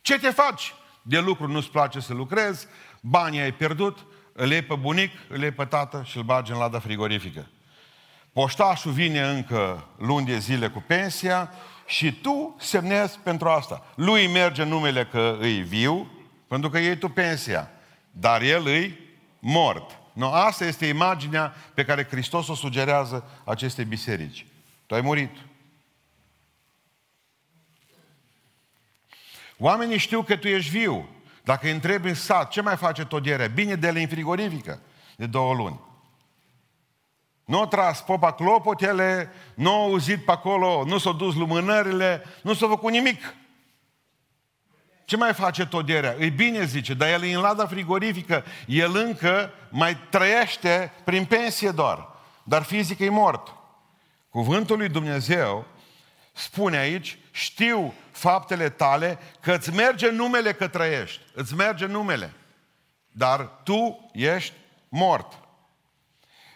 Ce 0.00 0.18
te 0.18 0.30
faci? 0.30 0.74
De 1.02 1.18
lucru 1.18 1.48
nu-ți 1.48 1.70
place 1.70 2.00
să 2.00 2.14
lucrezi, 2.14 2.66
banii 3.00 3.40
ai 3.40 3.52
pierdut, 3.52 4.06
îl 4.32 4.50
iei 4.50 4.62
pe 4.62 4.74
bunic, 4.74 5.10
îl 5.28 5.40
iei 5.40 5.50
pe 5.50 5.64
tată 5.64 6.02
și 6.06 6.16
îl 6.16 6.22
bagi 6.22 6.52
în 6.52 6.58
lada 6.58 6.78
frigorifică. 6.78 7.48
Poștașul 8.32 8.92
vine 8.92 9.20
încă 9.20 9.88
luni 9.98 10.26
de 10.26 10.38
zile 10.38 10.68
cu 10.68 10.84
pensia 10.86 11.50
și 11.86 12.12
tu 12.12 12.56
semnezi 12.58 13.18
pentru 13.18 13.48
asta. 13.48 13.86
Lui 13.94 14.26
merge 14.26 14.62
numele 14.62 15.04
că 15.04 15.36
îi 15.40 15.62
viu, 15.62 16.10
pentru 16.48 16.70
că 16.70 16.78
iei 16.78 16.96
tu 16.96 17.08
pensia, 17.08 17.70
dar 18.10 18.42
el 18.42 18.66
îi 18.66 18.98
mort. 19.38 19.98
No, 20.12 20.32
asta 20.32 20.64
este 20.64 20.86
imaginea 20.86 21.54
pe 21.74 21.84
care 21.84 22.06
Hristos 22.10 22.48
o 22.48 22.54
sugerează 22.54 23.30
acestei 23.44 23.84
biserici. 23.84 24.46
Tu 24.86 24.94
ai 24.94 25.00
murit. 25.00 25.36
Oamenii 29.58 29.98
știu 29.98 30.22
că 30.22 30.36
tu 30.36 30.48
ești 30.48 30.70
viu. 30.70 31.08
Dacă 31.42 31.66
îi 31.66 31.72
întrebi 31.72 32.08
în 32.08 32.14
sat, 32.14 32.50
ce 32.50 32.60
mai 32.60 32.76
face 32.76 33.04
todierea? 33.04 33.46
Bine 33.46 33.74
de 33.74 33.90
la 33.90 33.98
în 33.98 34.08
frigorifică 34.08 34.80
de 35.16 35.26
două 35.26 35.54
luni. 35.54 35.80
Nu 37.44 37.58
au 37.58 37.66
tras 37.66 38.02
popa 38.02 38.32
clopotele, 38.32 39.30
nu 39.54 39.72
au 39.72 39.82
auzit 39.82 40.24
pe 40.24 40.30
acolo, 40.30 40.84
nu 40.84 40.98
s-au 40.98 41.12
dus 41.12 41.34
lumânările, 41.34 42.24
nu 42.42 42.54
s-a 42.54 42.66
făcut 42.66 42.92
nimic. 42.92 43.34
Ce 45.04 45.16
mai 45.16 45.32
face 45.32 45.66
todierea? 45.66 46.14
Îi 46.18 46.30
bine, 46.30 46.64
zice, 46.64 46.94
dar 46.94 47.08
el 47.08 47.22
e 47.22 47.34
în 47.34 47.40
lada 47.40 47.66
frigorifică, 47.66 48.44
el 48.66 48.96
încă 48.96 49.52
mai 49.70 49.96
trăiește 50.10 50.92
prin 51.04 51.24
pensie 51.24 51.70
doar, 51.70 52.08
dar 52.42 52.62
fizic 52.62 52.98
e 52.98 53.08
mort. 53.08 53.54
Cuvântul 54.28 54.76
lui 54.76 54.88
Dumnezeu 54.88 55.66
spune 56.32 56.76
aici, 56.76 57.18
știu 57.32 57.94
faptele 58.10 58.68
tale, 58.68 59.18
că 59.40 59.52
îți 59.52 59.72
merge 59.72 60.10
numele 60.10 60.52
că 60.52 60.68
trăiești. 60.68 61.20
Îți 61.34 61.54
merge 61.54 61.86
numele. 61.86 62.32
Dar 63.08 63.60
tu 63.64 64.10
ești 64.12 64.54
mort. 64.88 65.38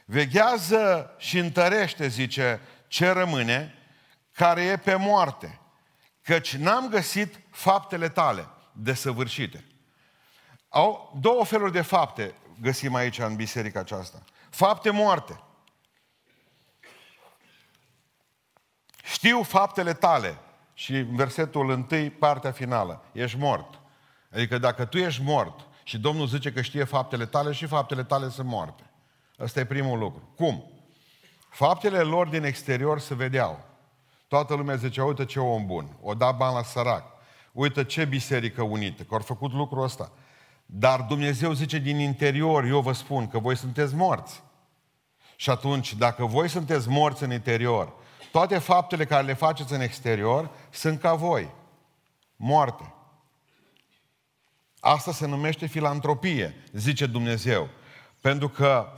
Veghează 0.05 1.15
și 1.19 1.39
întărește, 1.39 2.09
zice, 2.09 2.61
ce 2.89 3.11
rămâne, 3.11 3.75
care 4.33 4.63
e 4.63 4.77
pe 4.77 4.95
moarte. 4.95 5.61
Căci 6.23 6.57
n-am 6.57 6.89
găsit 6.89 7.41
faptele 7.51 8.09
tale 8.09 8.49
desăvârșite. 8.73 9.65
Au 10.69 11.19
două 11.21 11.45
feluri 11.45 11.73
de 11.73 11.83
fapte 11.83 12.35
găsim 12.61 12.95
aici 12.95 13.19
în 13.19 13.37
biserica 13.37 13.81
aceasta. 13.81 14.23
Fapte 14.51 14.91
moarte. 14.91 15.41
Știu 19.03 19.43
faptele 19.43 19.93
tale. 19.93 20.39
Și 20.79 20.97
în 20.97 21.17
versetul 21.17 21.71
întâi, 21.71 22.11
partea 22.11 22.53
finală. 22.53 23.05
Ești 23.13 23.39
mort. 23.39 23.81
Adică 24.33 24.59
dacă 24.59 24.85
tu 24.85 24.99
ești 24.99 25.23
mort 25.23 25.67
și 25.83 25.99
Domnul 25.99 26.27
zice 26.27 26.53
că 26.53 26.61
știe 26.63 26.85
faptele 26.85 27.27
tale 27.27 27.53
și 27.53 27.67
faptele 27.67 28.05
tale 28.05 28.29
sunt 28.29 28.49
moarte. 28.49 28.83
Ăsta 29.39 29.61
e 29.61 29.65
primul 29.65 29.99
lucru. 29.99 30.33
Cum? 30.37 30.71
Faptele 31.51 31.99
lor 31.99 32.29
din 32.29 32.45
exterior 32.45 33.01
se 33.01 33.15
vedeau. 33.15 33.65
Toată 34.29 34.55
lumea 34.55 34.75
zicea, 34.75 35.05
uite 35.05 35.25
ce 35.25 35.41
om 35.41 35.67
bun, 35.67 35.97
o 36.03 36.15
da 36.15 36.33
bani 36.33 36.55
la 36.55 36.63
sărac, 36.63 37.05
uite 37.53 37.85
ce 37.85 38.05
biserică 38.05 38.63
unită, 38.63 39.03
că 39.03 39.15
au 39.15 39.21
făcut 39.21 39.53
lucrul 39.53 39.83
ăsta. 39.83 40.13
Dar 40.67 41.01
Dumnezeu 41.01 41.53
zice 41.53 41.79
din 41.79 41.99
interior, 41.99 42.65
eu 42.65 42.81
vă 42.81 42.93
spun 42.93 43.29
că 43.29 43.39
voi 43.39 43.57
sunteți 43.57 43.95
morți. 43.95 44.43
Și 45.37 45.51
atunci, 45.51 45.95
dacă 45.95 46.25
voi 46.25 46.49
sunteți 46.49 46.89
morți 46.89 47.23
în 47.23 47.33
interior 47.33 47.93
toate 48.37 48.59
faptele 48.59 49.05
care 49.05 49.23
le 49.23 49.35
faceți 49.35 49.73
în 49.73 49.81
exterior 49.81 50.51
sunt 50.71 51.01
ca 51.01 51.15
voi. 51.15 51.51
Moarte. 52.37 52.95
Asta 54.81 55.13
se 55.13 55.27
numește 55.27 55.67
filantropie, 55.67 56.65
zice 56.73 57.07
Dumnezeu. 57.07 57.69
Pentru 58.21 58.49
că 58.49 58.89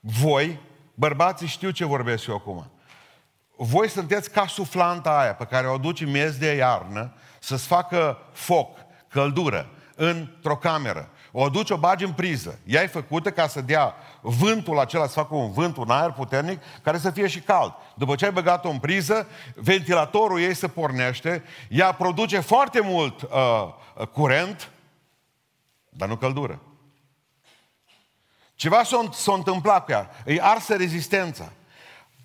voi, 0.00 0.60
bărbații, 0.94 1.46
știu 1.46 1.70
ce 1.70 1.84
vorbesc 1.84 2.26
eu 2.26 2.34
acum. 2.34 2.70
Voi 3.56 3.88
sunteți 3.88 4.30
ca 4.30 4.46
suflanta 4.46 5.18
aia 5.18 5.34
pe 5.34 5.44
care 5.44 5.66
o 5.66 5.74
aduci 5.74 6.00
în 6.00 6.10
miez 6.10 6.36
de 6.36 6.54
iarnă 6.54 7.14
să-ți 7.40 7.66
facă 7.66 8.18
foc, 8.32 8.78
căldură, 9.08 9.70
într-o 9.94 10.56
cameră. 10.56 11.08
O 11.32 11.44
aduci, 11.44 11.70
o 11.70 11.76
bagi 11.76 12.04
în 12.04 12.12
priză. 12.12 12.58
Ea 12.64 12.82
e 12.82 12.86
făcută 12.86 13.30
ca 13.30 13.46
să 13.46 13.60
dea 13.60 13.94
vântul 14.26 14.78
acela, 14.78 15.06
să 15.06 15.12
facă 15.12 15.34
un 15.34 15.52
vânt, 15.52 15.76
un 15.76 15.90
aer 15.90 16.10
puternic, 16.10 16.60
care 16.82 16.98
să 16.98 17.10
fie 17.10 17.26
și 17.26 17.40
cald. 17.40 17.74
După 17.94 18.14
ce 18.14 18.24
ai 18.24 18.32
băgat-o 18.32 18.68
în 18.68 18.78
priză, 18.78 19.26
ventilatorul 19.54 20.40
ei 20.40 20.54
se 20.54 20.68
pornește, 20.68 21.42
ea 21.68 21.92
produce 21.92 22.40
foarte 22.40 22.80
mult 22.80 23.22
uh, 23.22 24.06
curent, 24.12 24.70
dar 25.88 26.08
nu 26.08 26.16
căldură. 26.16 26.60
Ceva 28.54 28.82
s-a, 28.82 29.08
s-a 29.12 29.32
întâmplat 29.32 29.84
cu 29.84 29.90
ea. 29.90 30.10
Îi 30.24 30.40
arsă 30.40 30.76
rezistența. 30.76 31.52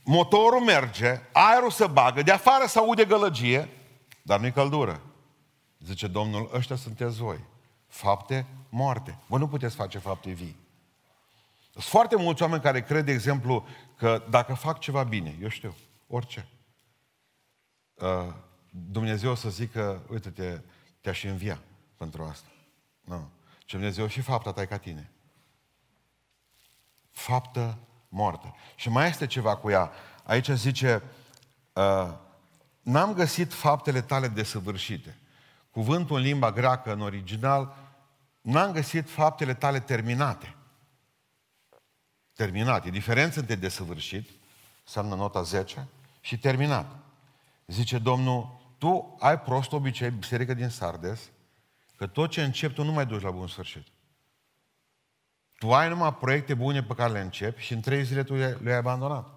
Motorul 0.03 0.61
merge, 0.61 1.19
aerul 1.31 1.71
se 1.71 1.87
bagă, 1.87 2.21
de 2.21 2.31
afară 2.31 2.65
se 2.65 2.79
aude 2.79 3.05
gălăgie, 3.05 3.69
dar 4.21 4.39
nu-i 4.39 4.51
căldură. 4.51 5.01
Zice 5.85 6.07
Domnul, 6.07 6.49
ăștia 6.53 6.75
sunteți 6.75 7.17
voi. 7.17 7.39
Fapte 7.87 8.45
moarte. 8.69 9.17
Vă 9.27 9.37
nu 9.37 9.47
puteți 9.47 9.75
face 9.75 9.97
fapte 9.97 10.29
vii. 10.29 10.58
Sunt 11.79 11.91
foarte 11.91 12.15
mulți 12.15 12.41
oameni 12.41 12.61
care 12.61 12.81
cred, 12.81 13.05
de 13.05 13.11
exemplu, 13.11 13.67
că 13.97 14.23
dacă 14.29 14.53
fac 14.53 14.79
ceva 14.79 15.03
bine, 15.03 15.37
eu 15.41 15.47
știu, 15.47 15.75
orice, 16.07 16.47
uh, 17.93 18.33
Dumnezeu 18.69 19.31
o 19.31 19.35
să 19.35 19.49
zică, 19.49 20.01
uite-te, 20.09 20.61
te-aș 21.01 21.23
învia 21.23 21.59
pentru 21.97 22.23
asta. 22.23 22.47
Nu. 23.01 23.29
Ce 23.59 23.75
Dumnezeu 23.75 24.07
și 24.07 24.21
fapta 24.21 24.51
ta 24.51 24.61
e 24.61 24.65
ca 24.65 24.77
tine. 24.77 25.11
Faptă 27.11 27.77
moartă. 28.09 28.55
Și 28.75 28.89
mai 28.89 29.07
este 29.07 29.27
ceva 29.27 29.55
cu 29.55 29.69
ea. 29.69 29.91
Aici 30.23 30.49
zice, 30.49 31.03
uh, 31.73 32.13
n-am 32.81 33.13
găsit 33.13 33.53
faptele 33.53 34.01
tale 34.01 34.27
desăvârșite. 34.27 35.17
Cuvântul 35.71 36.15
în 36.15 36.21
limba 36.21 36.51
greacă, 36.51 36.93
în 36.93 37.01
original, 37.01 37.75
n-am 38.41 38.71
găsit 38.71 39.09
faptele 39.09 39.53
tale 39.53 39.79
terminate. 39.79 40.53
Terminat. 42.39 42.85
E 42.85 42.89
diferență 42.89 43.39
între 43.39 43.55
desăvârșit, 43.55 44.29
înseamnă 44.85 45.15
nota 45.15 45.41
10, 45.41 45.87
și 46.21 46.39
terminat. 46.39 46.95
Zice 47.67 47.97
Domnul, 47.97 48.59
tu 48.77 49.15
ai 49.19 49.39
prost 49.39 49.71
obicei, 49.71 50.09
biserică 50.09 50.53
din 50.53 50.69
Sardes, 50.69 51.29
că 51.95 52.07
tot 52.07 52.29
ce 52.29 52.43
începi 52.43 52.73
tu 52.73 52.83
nu 52.83 52.91
mai 52.91 53.05
duci 53.05 53.21
la 53.21 53.31
bun 53.31 53.47
sfârșit. 53.47 53.87
Tu 55.57 55.73
ai 55.73 55.89
numai 55.89 56.15
proiecte 56.15 56.53
bune 56.53 56.83
pe 56.83 56.93
care 56.93 57.11
le 57.11 57.19
începi 57.19 57.61
și 57.61 57.73
în 57.73 57.81
trei 57.81 58.03
zile 58.03 58.23
tu 58.23 58.33
le-ai 58.33 58.77
abandonat. 58.77 59.27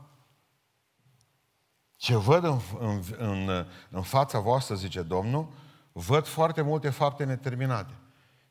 Ce 1.97 2.17
văd 2.17 2.45
în, 2.45 2.61
în, 2.79 3.03
în, 3.19 3.67
în 3.91 4.03
fața 4.03 4.39
voastră, 4.39 4.75
zice 4.75 5.03
Domnul, 5.03 5.53
văd 5.93 6.27
foarte 6.27 6.63
multe 6.63 6.91
fapte 6.91 7.25
neterminate. 7.25 7.95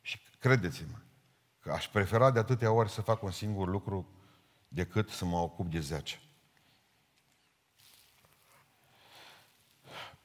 Și 0.01 0.19
credeți-mă, 0.39 0.97
că 1.59 1.71
aș 1.71 1.87
prefera 1.87 2.31
de 2.31 2.39
atâtea 2.39 2.71
ori 2.71 2.89
să 2.89 3.01
fac 3.01 3.23
un 3.23 3.31
singur 3.31 3.67
lucru 3.67 4.07
decât 4.73 5.09
să 5.09 5.25
mă 5.25 5.37
ocup 5.37 5.71
de 5.71 5.79
zece. 5.79 6.19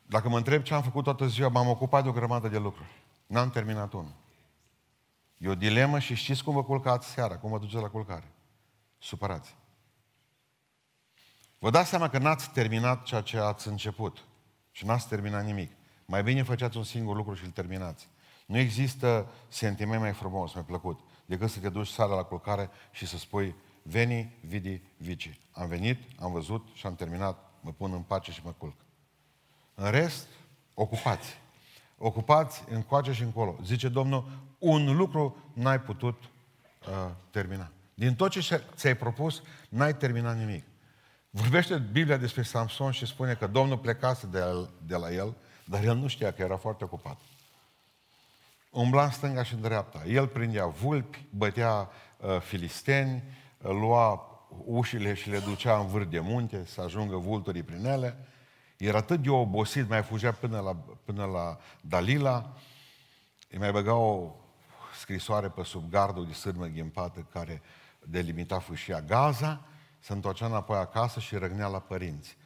Dacă 0.03 0.29
mă 0.29 0.37
întreb 0.37 0.63
ce 0.63 0.75
am 0.75 0.83
făcut 0.83 1.05
toată 1.05 1.27
ziua, 1.27 1.49
m-am 1.49 1.69
ocupat 1.69 2.03
de 2.03 2.09
o 2.09 2.13
grămadă 2.13 2.49
de 2.49 2.59
lucruri. 2.59 3.03
N-am 3.27 3.51
terminat 3.51 3.93
unul. 3.93 4.15
E 5.39 5.49
o 5.49 5.55
dilemă 5.55 5.99
și 5.99 6.15
știți 6.15 6.45
cum 6.45 6.55
vă 6.55 6.65
culcați 6.65 7.09
seara, 7.09 7.39
cum 7.39 7.51
vă 7.51 7.59
duceți 7.59 7.83
la 7.83 7.89
culcare. 7.89 8.33
Supărați. 8.99 9.57
Vă 11.59 11.71
dați 11.71 11.89
seama 11.89 12.09
că 12.09 12.19
n-ați 12.19 12.51
terminat 12.51 13.03
ceea 13.03 13.21
ce 13.21 13.39
ați 13.39 13.69
început. 13.69 14.25
Și 14.71 14.87
n-ați 14.87 15.09
terminat 15.09 15.45
nimic. 15.45 15.73
Mai 16.05 16.23
bine 16.23 16.43
făceați 16.43 16.77
un 16.77 16.85
singur 16.85 17.17
lucru 17.17 17.35
și 17.35 17.45
îl 17.45 17.51
terminați. 17.51 18.09
Nu 18.47 18.59
există 18.59 19.33
sentiment 19.49 20.01
mai 20.01 20.13
frumos, 20.13 20.55
mai 20.55 20.65
plăcut, 20.65 21.01
decât 21.25 21.51
să 21.51 21.61
te 21.61 21.69
duci 21.69 21.89
seara 21.89 22.15
la 22.15 22.23
culcare 22.23 22.71
și 22.91 23.07
să 23.07 23.19
spui 23.19 23.55
Veni, 23.89 24.39
vidi, 24.41 24.83
vici. 24.97 25.41
Am 25.53 25.69
venit, 25.69 25.99
am 26.21 26.33
văzut 26.33 26.69
și 26.75 26.87
am 26.87 26.95
terminat, 26.95 27.51
mă 27.61 27.73
pun 27.73 27.93
în 27.93 28.03
pace 28.03 28.33
și 28.33 28.41
mă 28.45 28.55
culc. 28.59 28.77
În 29.75 29.91
rest, 29.91 30.27
ocupați. 30.75 31.39
ocupați 31.99 32.65
încoace 32.69 33.13
și 33.13 33.23
încolo. 33.23 33.57
Zice 33.65 33.89
Domnul, 33.89 34.29
un 34.59 34.97
lucru 34.97 35.37
n-ai 35.53 35.81
putut 35.81 36.23
uh, 36.23 37.11
termina. 37.31 37.71
Din 37.95 38.15
tot 38.15 38.31
ce 38.31 38.63
ți-ai 38.75 38.97
propus, 38.97 39.43
n-ai 39.69 39.97
terminat 39.97 40.37
nimic. 40.37 40.65
Vorbește 41.31 41.79
Biblia 41.79 42.17
despre 42.17 42.43
Samson 42.43 42.91
și 42.91 43.07
spune 43.07 43.35
că 43.35 43.47
Domnul 43.47 43.79
plecase 43.79 44.27
de, 44.27 44.39
el, 44.39 44.71
de 44.87 44.97
la 44.97 45.13
el, 45.13 45.35
dar 45.65 45.85
el 45.85 45.97
nu 45.97 46.07
știa 46.07 46.33
că 46.33 46.43
era 46.43 46.57
foarte 46.57 46.85
ocupat. 46.85 47.21
Umbla 48.71 49.05
în 49.05 49.11
stânga 49.11 49.43
și 49.43 49.55
în 49.55 49.61
dreapta. 49.61 50.05
El 50.07 50.27
prindea 50.27 50.67
vulpi, 50.67 51.25
bătea 51.31 51.89
uh, 52.17 52.41
filisteni, 52.41 53.15
uh, 53.15 53.45
lua 53.73 54.31
ușile 54.65 55.15
și 55.15 55.31
le 55.31 55.39
ducea 55.39 55.79
în 55.79 55.87
vârf 55.87 56.09
de 56.09 56.21
munte 56.21 56.65
să 56.67 56.81
ajungă 56.81 57.17
vulturii 57.17 57.63
prin 57.63 57.85
ele. 57.85 58.27
Era 58.77 58.99
atât 58.99 59.23
de 59.23 59.31
obosit, 59.31 59.89
mai 59.89 60.03
fugea 60.03 60.33
până 60.33 60.61
la, 60.61 60.77
până 61.05 61.25
la 61.25 61.59
Dalila, 61.81 62.53
îi 63.51 63.59
mai 63.59 63.73
băga 63.73 63.95
o 63.95 64.35
scrisoare 64.99 65.49
pe 65.49 65.63
sub 65.63 65.91
gardul 65.91 66.27
de 66.27 66.33
sârmă 66.33 66.67
ghimpată 66.67 67.27
care 67.33 67.63
delimita 68.03 68.59
fâșia 68.59 69.01
Gaza, 69.01 69.61
se 69.99 70.13
întorcea 70.13 70.47
înapoi 70.47 70.79
acasă 70.79 71.21
și 71.21 71.37
răgnea 71.37 71.67
la 71.67 71.79
părinți. 71.79 72.37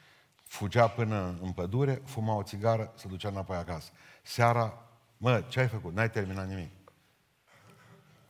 Fugea 0.44 0.88
până 0.88 1.38
în 1.42 1.52
pădure, 1.52 2.02
fuma 2.04 2.34
o 2.34 2.42
țigară, 2.42 2.92
se 2.94 3.08
ducea 3.08 3.28
înapoi 3.28 3.56
acasă. 3.56 3.90
Seara, 4.22 4.78
mă, 5.16 5.44
ce 5.48 5.60
ai 5.60 5.68
făcut? 5.68 5.94
N-ai 5.94 6.10
terminat 6.10 6.48
nimic. 6.48 6.70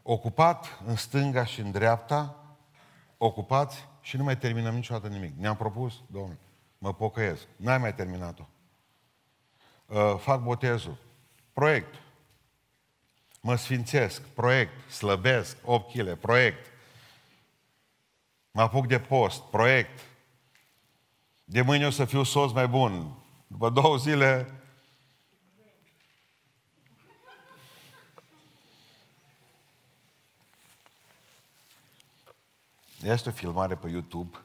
Ocupat 0.03 0.81
în 0.87 0.97
stânga 0.97 1.45
și 1.45 1.61
în 1.61 1.71
dreapta, 1.71 2.40
ocupați 3.23 3.89
și 4.01 4.17
nu 4.17 4.25
mai 4.25 4.39
terminăm 4.39 4.75
niciodată 4.75 5.09
nimic. 5.09 5.33
Ne-am 5.37 5.57
propus, 5.57 6.03
domnule, 6.07 6.39
mă 6.79 6.95
pocăiesc. 6.95 7.47
N-ai 7.57 7.79
mai 7.79 7.95
terminat-o. 7.95 8.49
Uh, 9.87 10.19
fac 10.19 10.43
botezul. 10.43 10.97
Proiect. 11.53 11.95
Mă 13.41 13.57
sfințesc. 13.57 14.23
Proiect. 14.23 14.91
Slăbesc. 14.91 15.57
8 15.65 15.93
kg. 15.93 16.15
Proiect. 16.15 16.67
Mă 18.51 18.63
apuc 18.63 18.87
de 18.87 19.01
post. 19.01 19.43
Proiect. 19.43 20.01
De 21.45 21.63
mâine 21.63 21.87
o 21.87 21.91
să 21.91 22.05
fiu 22.05 22.23
soț 22.23 22.53
mai 22.53 22.69
bun. 22.69 23.13
După 23.47 23.71
două 23.71 23.97
zile 23.97 24.60
Este 33.03 33.29
o 33.29 33.33
filmare 33.33 33.75
pe 33.75 33.89
YouTube. 33.89 34.39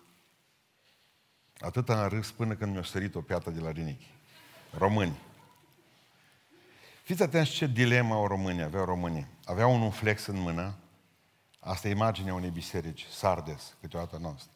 Atât 1.60 1.90
am 1.90 2.08
râs 2.08 2.32
până 2.32 2.54
când 2.54 2.72
mi-a 2.72 2.84
sărit 2.84 3.16
o 3.16 3.22
piată 3.22 3.50
de 3.50 3.60
la 3.60 3.72
rinichi. 3.72 4.14
Români. 4.78 5.20
Fiți 7.04 7.24
atenți 7.24 7.52
ce 7.52 7.68
dilemă 7.68 8.14
au 8.14 8.28
românii, 8.28 8.64
aveau 8.64 8.86
românii. 8.86 9.28
Aveau 9.46 9.84
un 9.84 9.92
flex 9.92 10.26
în 10.26 10.40
mână, 10.40 10.76
asta 11.60 11.88
e 11.88 11.92
imaginea 11.92 12.34
unei 12.34 12.50
biserici, 12.50 13.06
Sardes, 13.06 13.76
câteodată 13.82 14.18
noastră. 14.18 14.52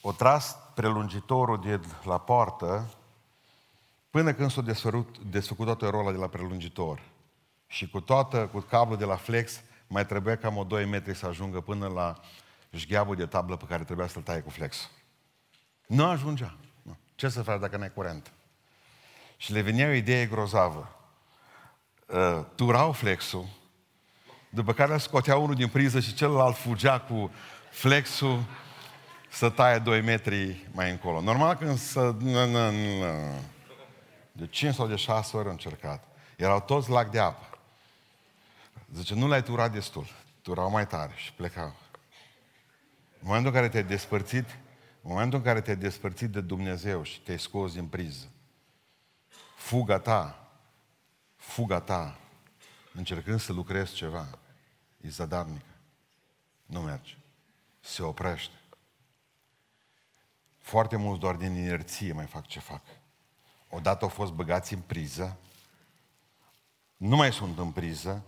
O 0.00 0.12
tras 0.12 0.56
prelungitorul 0.74 1.60
de 1.60 1.80
la 2.04 2.18
poartă 2.18 2.90
până 4.10 4.32
când 4.32 4.50
s-a 4.50 4.62
desfăcut 5.30 5.64
toată 5.64 5.88
rola 5.88 6.10
de 6.10 6.16
la 6.16 6.28
prelungitor. 6.28 7.02
Și 7.66 7.88
cu 7.88 8.00
toată, 8.00 8.46
cu 8.46 8.60
cablul 8.60 8.98
de 8.98 9.04
la 9.04 9.16
flex, 9.16 9.60
mai 9.86 10.06
trebuia 10.06 10.36
cam 10.36 10.56
o 10.56 10.64
2 10.64 10.84
metri 10.84 11.14
să 11.14 11.26
ajungă 11.26 11.60
până 11.60 11.86
la 11.86 12.20
jgheabul 12.78 13.16
de 13.16 13.26
tablă 13.26 13.56
pe 13.56 13.64
care 13.64 13.84
trebuia 13.84 14.06
să-l 14.06 14.22
taie 14.22 14.40
cu 14.40 14.50
flex. 14.50 14.90
Nu 15.86 16.04
ajungea. 16.04 16.54
Nu. 16.82 16.96
Ce 17.14 17.28
să 17.28 17.42
faci 17.42 17.60
dacă 17.60 17.76
n-ai 17.76 17.92
curent? 17.92 18.32
Și 19.36 19.52
le 19.52 19.60
venea 19.60 19.88
o 19.88 19.92
idee 19.92 20.26
grozavă. 20.26 20.92
Uh, 22.06 22.44
turau 22.54 22.92
flexul, 22.92 23.46
după 24.50 24.72
care 24.72 24.92
îl 24.92 24.98
scotea 24.98 25.36
unul 25.36 25.54
din 25.54 25.68
priză 25.68 26.00
și 26.00 26.14
celălalt 26.14 26.56
fugea 26.56 27.00
cu 27.00 27.30
flexul 27.70 28.44
să 29.28 29.50
taie 29.50 29.78
2 29.78 30.00
metri 30.00 30.68
mai 30.72 30.90
încolo. 30.90 31.20
Normal 31.20 31.54
când 31.56 31.78
să... 31.78 32.14
De 34.32 34.46
5 34.46 34.74
sau 34.74 34.86
de 34.86 34.96
6 34.96 35.36
ori 35.36 35.46
au 35.46 35.52
încercat. 35.52 36.04
Erau 36.36 36.60
toți 36.60 36.90
lac 36.90 37.10
de 37.10 37.18
apă. 37.18 37.58
Zice, 38.94 39.14
nu 39.14 39.28
l-ai 39.28 39.42
turat 39.42 39.72
destul. 39.72 40.06
Turau 40.42 40.70
mai 40.70 40.86
tare 40.86 41.12
și 41.16 41.32
plecau. 41.32 41.74
În 43.20 43.26
momentul 43.26 43.50
în 43.50 43.56
care 43.56 43.68
te-ai 43.68 43.84
despărțit, 43.84 44.48
în 45.02 45.10
momentul 45.10 45.38
în 45.38 45.44
care 45.44 45.60
te-ai 45.60 45.76
despărțit 45.76 46.30
de 46.30 46.40
Dumnezeu 46.40 47.02
și 47.02 47.20
te-ai 47.20 47.38
scos 47.38 47.72
din 47.72 47.86
priză, 47.86 48.26
fuga 49.56 49.98
ta, 49.98 50.50
fuga 51.36 51.80
ta, 51.80 52.18
încercând 52.92 53.40
să 53.40 53.52
lucrezi 53.52 53.94
ceva, 53.94 54.38
e 55.00 55.08
zadarnică. 55.08 55.64
Nu 56.66 56.80
merge. 56.80 57.16
Se 57.80 58.02
oprește. 58.02 58.54
Foarte 60.58 60.96
mulți 60.96 61.20
doar 61.20 61.34
din 61.34 61.54
inerție 61.54 62.12
mai 62.12 62.26
fac 62.26 62.46
ce 62.46 62.60
fac. 62.60 62.82
Odată 63.68 64.04
au 64.04 64.10
fost 64.10 64.32
băgați 64.32 64.74
în 64.74 64.80
priză, 64.80 65.38
nu 66.96 67.16
mai 67.16 67.32
sunt 67.32 67.58
în 67.58 67.72
priză, 67.72 68.24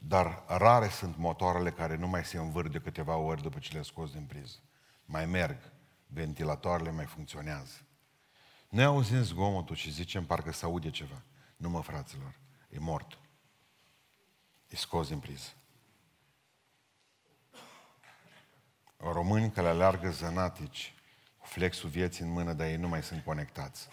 dar 0.00 0.44
rare 0.46 0.88
sunt 0.88 1.16
motoarele 1.16 1.70
care 1.70 1.96
nu 1.96 2.06
mai 2.06 2.24
se 2.24 2.38
învârt 2.38 2.70
de 2.72 2.78
câteva 2.78 3.16
ori 3.16 3.42
după 3.42 3.58
ce 3.58 3.72
le 3.72 3.82
scos 3.82 4.12
din 4.12 4.24
priză. 4.24 4.58
Mai 5.04 5.26
merg, 5.26 5.72
ventilatoarele 6.06 6.90
mai 6.90 7.04
funcționează. 7.04 7.76
Noi 8.68 8.84
auzim 8.84 9.22
zgomotul 9.22 9.76
și 9.76 9.90
zicem 9.90 10.26
parcă 10.26 10.52
se 10.52 10.64
aude 10.64 10.90
ceva. 10.90 11.22
Nu 11.56 11.68
mă, 11.68 11.80
fraților, 11.80 12.38
e 12.68 12.78
mort. 12.78 13.18
E 14.66 14.76
scos 14.76 15.08
din 15.08 15.18
priză. 15.18 15.48
Români 18.96 19.50
care 19.50 19.68
aleargă 19.68 20.10
zănatici, 20.10 20.94
cu 21.38 21.46
flexul 21.46 21.88
vieții 21.88 22.24
în 22.24 22.30
mână, 22.30 22.52
dar 22.52 22.66
ei 22.66 22.76
nu 22.76 22.88
mai 22.88 23.02
sunt 23.02 23.24
conectați. 23.24 23.88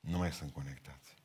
Nu 0.00 0.18
mai 0.18 0.32
sunt 0.32 0.52
conectați. 0.52 1.17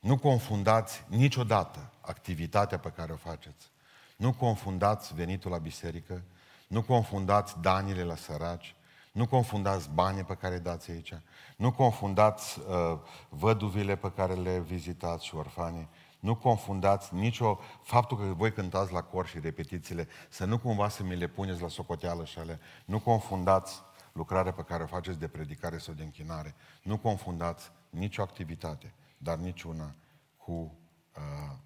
Nu 0.00 0.18
confundați 0.18 1.04
niciodată 1.08 1.90
activitatea 2.00 2.78
pe 2.78 2.88
care 2.88 3.12
o 3.12 3.16
faceți. 3.16 3.70
Nu 4.16 4.32
confundați 4.32 5.14
venitul 5.14 5.50
la 5.50 5.58
biserică, 5.58 6.22
nu 6.68 6.82
confundați 6.82 7.60
danile 7.60 8.02
la 8.02 8.16
săraci, 8.16 8.74
nu 9.12 9.26
confundați 9.26 9.90
banii 9.94 10.24
pe 10.24 10.34
care 10.34 10.54
îi 10.54 10.60
dați 10.60 10.90
aici, 10.90 11.14
nu 11.56 11.72
confundați 11.72 12.58
uh, 12.58 12.98
văduvile 13.28 13.96
pe 13.96 14.12
care 14.12 14.34
le 14.34 14.58
vizitați 14.58 15.24
și 15.24 15.34
orfanii, 15.34 15.88
nu 16.20 16.34
confundați 16.34 17.14
nicio 17.14 17.58
faptul 17.82 18.16
că 18.16 18.24
voi 18.24 18.52
cântați 18.52 18.92
la 18.92 19.02
cor 19.02 19.26
și 19.26 19.40
repetițiile, 19.40 20.08
să 20.28 20.44
nu 20.44 20.58
cumva 20.58 20.88
să 20.88 21.02
mi 21.02 21.16
le 21.16 21.26
puneți 21.26 21.62
la 21.62 21.68
socoteală 21.68 22.24
și 22.24 22.38
ale. 22.38 22.60
Nu 22.84 22.98
confundați 23.00 23.82
lucrarea 24.12 24.52
pe 24.52 24.62
care 24.62 24.82
o 24.82 24.86
faceți 24.86 25.18
de 25.18 25.28
predicare 25.28 25.78
sau 25.78 25.94
de 25.94 26.02
închinare. 26.02 26.54
Nu 26.82 26.98
confundați 26.98 27.70
nicio 27.90 28.22
activitate 28.22 28.92
dar 29.22 29.38
niciuna 29.38 29.94
cu 30.36 30.78
uh, 31.16 31.56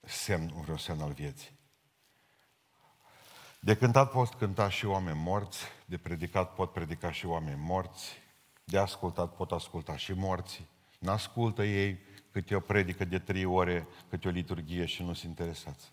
semn, 0.00 0.52
un 0.54 0.62
vreun 0.62 0.78
semn 0.78 1.00
al 1.00 1.12
vieții. 1.12 1.58
De 3.60 3.76
cântat 3.76 4.10
pot 4.10 4.34
cânta 4.34 4.68
și 4.68 4.86
oameni 4.86 5.18
morți, 5.18 5.64
de 5.86 5.98
predicat 5.98 6.54
pot 6.54 6.72
predica 6.72 7.12
și 7.12 7.26
oameni 7.26 7.60
morți, 7.60 8.12
de 8.64 8.78
ascultat 8.78 9.34
pot 9.36 9.52
asculta 9.52 9.96
și 9.96 10.12
morții. 10.12 10.68
N-ascultă 10.98 11.64
ei 11.64 11.98
câte 12.30 12.54
o 12.54 12.60
predică 12.60 13.04
de 13.04 13.18
trei 13.18 13.44
ore, 13.44 13.88
câte 14.08 14.28
o 14.28 14.30
liturghie 14.30 14.86
și 14.86 15.02
nu 15.02 15.12
sunt 15.12 15.38
interesați. 15.38 15.92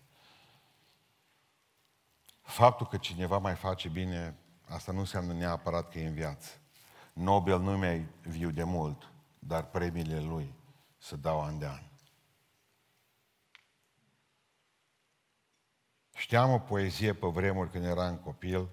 Faptul 2.42 2.86
că 2.86 2.96
cineva 2.96 3.38
mai 3.38 3.54
face 3.54 3.88
bine, 3.88 4.36
asta 4.68 4.92
nu 4.92 4.98
înseamnă 4.98 5.32
neapărat 5.32 5.90
că 5.90 5.98
e 5.98 6.06
în 6.06 6.14
viață. 6.14 6.50
Nobel 7.12 7.60
nu 7.60 7.78
mai 7.78 8.06
viu 8.22 8.50
de 8.50 8.64
mult 8.64 9.11
dar 9.44 9.70
premiile 9.70 10.20
lui 10.20 10.54
să 10.98 11.16
dau 11.16 11.42
an 11.42 11.58
de 11.58 11.66
an. 11.66 11.82
Știam 16.14 16.50
o 16.50 16.58
poezie 16.58 17.12
pe 17.12 17.26
vremuri 17.26 17.70
când 17.70 17.84
eram 17.84 18.16
copil, 18.16 18.68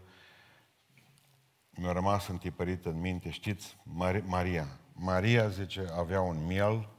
mi-a 1.70 1.92
rămas 1.92 2.28
întipărit 2.28 2.86
în 2.86 3.00
minte, 3.00 3.30
știți, 3.30 3.78
Maria. 4.26 4.80
Maria, 4.94 5.48
zice, 5.48 5.88
avea 5.92 6.22
un 6.22 6.46
miel 6.46 6.90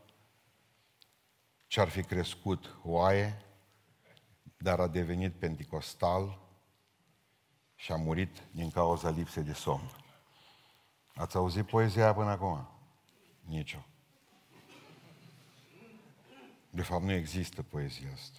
ce 1.66 1.80
ar 1.80 1.88
fi 1.88 2.02
crescut 2.02 2.78
oaie, 2.82 3.44
dar 4.56 4.80
a 4.80 4.86
devenit 4.86 5.38
penticostal 5.38 6.38
și 7.74 7.92
a 7.92 7.96
murit 7.96 8.42
din 8.50 8.70
cauza 8.70 9.10
lipsei 9.10 9.42
de 9.42 9.52
somn. 9.52 9.90
Ați 11.14 11.36
auzit 11.36 11.66
poezia 11.66 12.14
până 12.14 12.30
acum? 12.30 12.79
Nicio. 13.50 13.86
De 16.70 16.82
fapt, 16.82 17.02
nu 17.02 17.12
există 17.12 17.62
poezia 17.62 18.12
asta. 18.12 18.38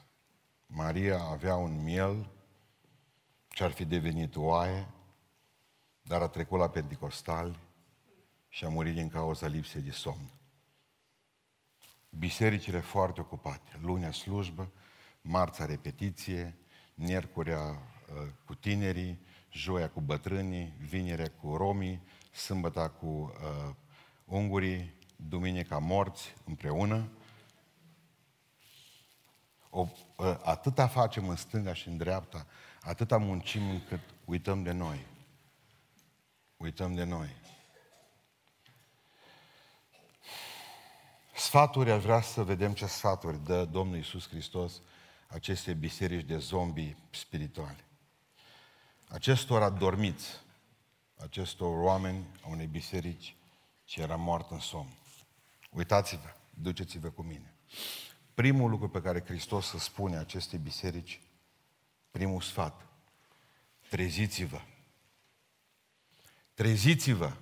Maria 0.65 1.19
avea 1.19 1.56
un 1.56 1.84
miel 1.84 2.30
ce 3.47 3.63
ar 3.63 3.71
fi 3.71 3.86
devenit 3.86 4.36
oaie, 4.36 4.88
dar 6.02 6.21
a 6.21 6.28
trecut 6.28 6.60
la 6.60 6.69
Pentecostal 6.69 7.60
și 8.50 8.65
a 8.65 8.69
murit 8.69 8.93
din 8.93 9.10
cauza 9.10 9.47
lipsei 9.47 9.82
de 9.82 9.91
somn. 9.91 10.32
Bisericile 12.10 12.80
foarte 12.80 13.21
ocupate. 13.21 13.80
Lunea 13.82 14.12
slujbă, 14.12 14.71
marța 15.21 15.65
repetiție, 15.65 16.58
miercurea 16.93 17.62
uh, 17.62 18.30
cu 18.45 18.56
tinerii, 18.56 19.19
joia 19.50 19.89
cu 19.89 20.02
bătrânii, 20.02 20.74
vinerea 20.80 21.32
cu 21.32 21.56
romii, 21.56 22.02
sâmbăta 22.32 22.89
cu 22.89 23.06
uh, 23.08 23.76
ungurii, 24.26 25.00
duminica 25.28 25.78
morți 25.78 26.34
împreună. 26.46 27.10
O, 29.70 29.88
uh, 30.16 30.38
atâta 30.44 30.88
facem 30.88 31.30
în 31.30 31.36
stânga 31.36 31.74
și 31.74 31.88
în 31.88 31.98
dreapta, 31.98 32.46
atâta 32.82 33.18
muncim 33.18 33.70
încât 33.70 34.00
uităm 34.26 34.64
de 34.64 34.72
noi. 34.72 35.06
Uităm 36.58 36.96
de 36.96 37.04
noi. 37.04 37.30
Sfaturi, 41.36 41.92
aș 41.92 42.04
vrea 42.04 42.22
să 42.22 42.44
vedem 42.44 42.74
ce 42.74 42.86
sfaturi 42.86 43.44
dă 43.44 43.66
Domnul 43.66 43.96
Iisus 43.96 44.28
Hristos 44.28 44.82
aceste 45.28 45.74
biserici 45.74 46.26
de 46.26 46.38
zombi 46.38 46.96
spirituale. 47.10 47.86
Acestor 49.10 49.62
adormiți, 49.62 50.40
acestor 51.18 51.84
oameni 51.84 52.26
a 52.44 52.48
unei 52.50 52.68
biserici 52.68 53.36
ce 53.84 54.02
era 54.02 54.16
mort 54.16 54.52
în 54.52 54.60
somn. 54.60 55.01
Uitați-vă, 55.72 56.36
duceți-vă 56.54 57.10
cu 57.10 57.22
mine. 57.22 57.56
Primul 58.34 58.70
lucru 58.70 58.90
pe 58.90 59.02
care 59.02 59.24
Hristos 59.24 59.72
îl 59.72 59.80
spune 59.80 60.18
acestei 60.18 60.60
biserici, 60.60 61.22
primul 62.12 62.42
sfat, 62.42 62.88
treziți-vă. 63.90 64.62
Treziți-vă. 66.54 67.34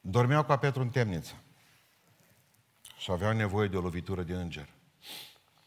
Dormeau 0.00 0.44
ca 0.44 0.58
Petru 0.58 0.82
în 0.82 0.90
temniță 0.90 1.42
și 2.98 3.10
aveau 3.10 3.32
nevoie 3.32 3.68
de 3.68 3.76
o 3.76 3.80
lovitură 3.80 4.22
de 4.22 4.34
înger. 4.34 4.68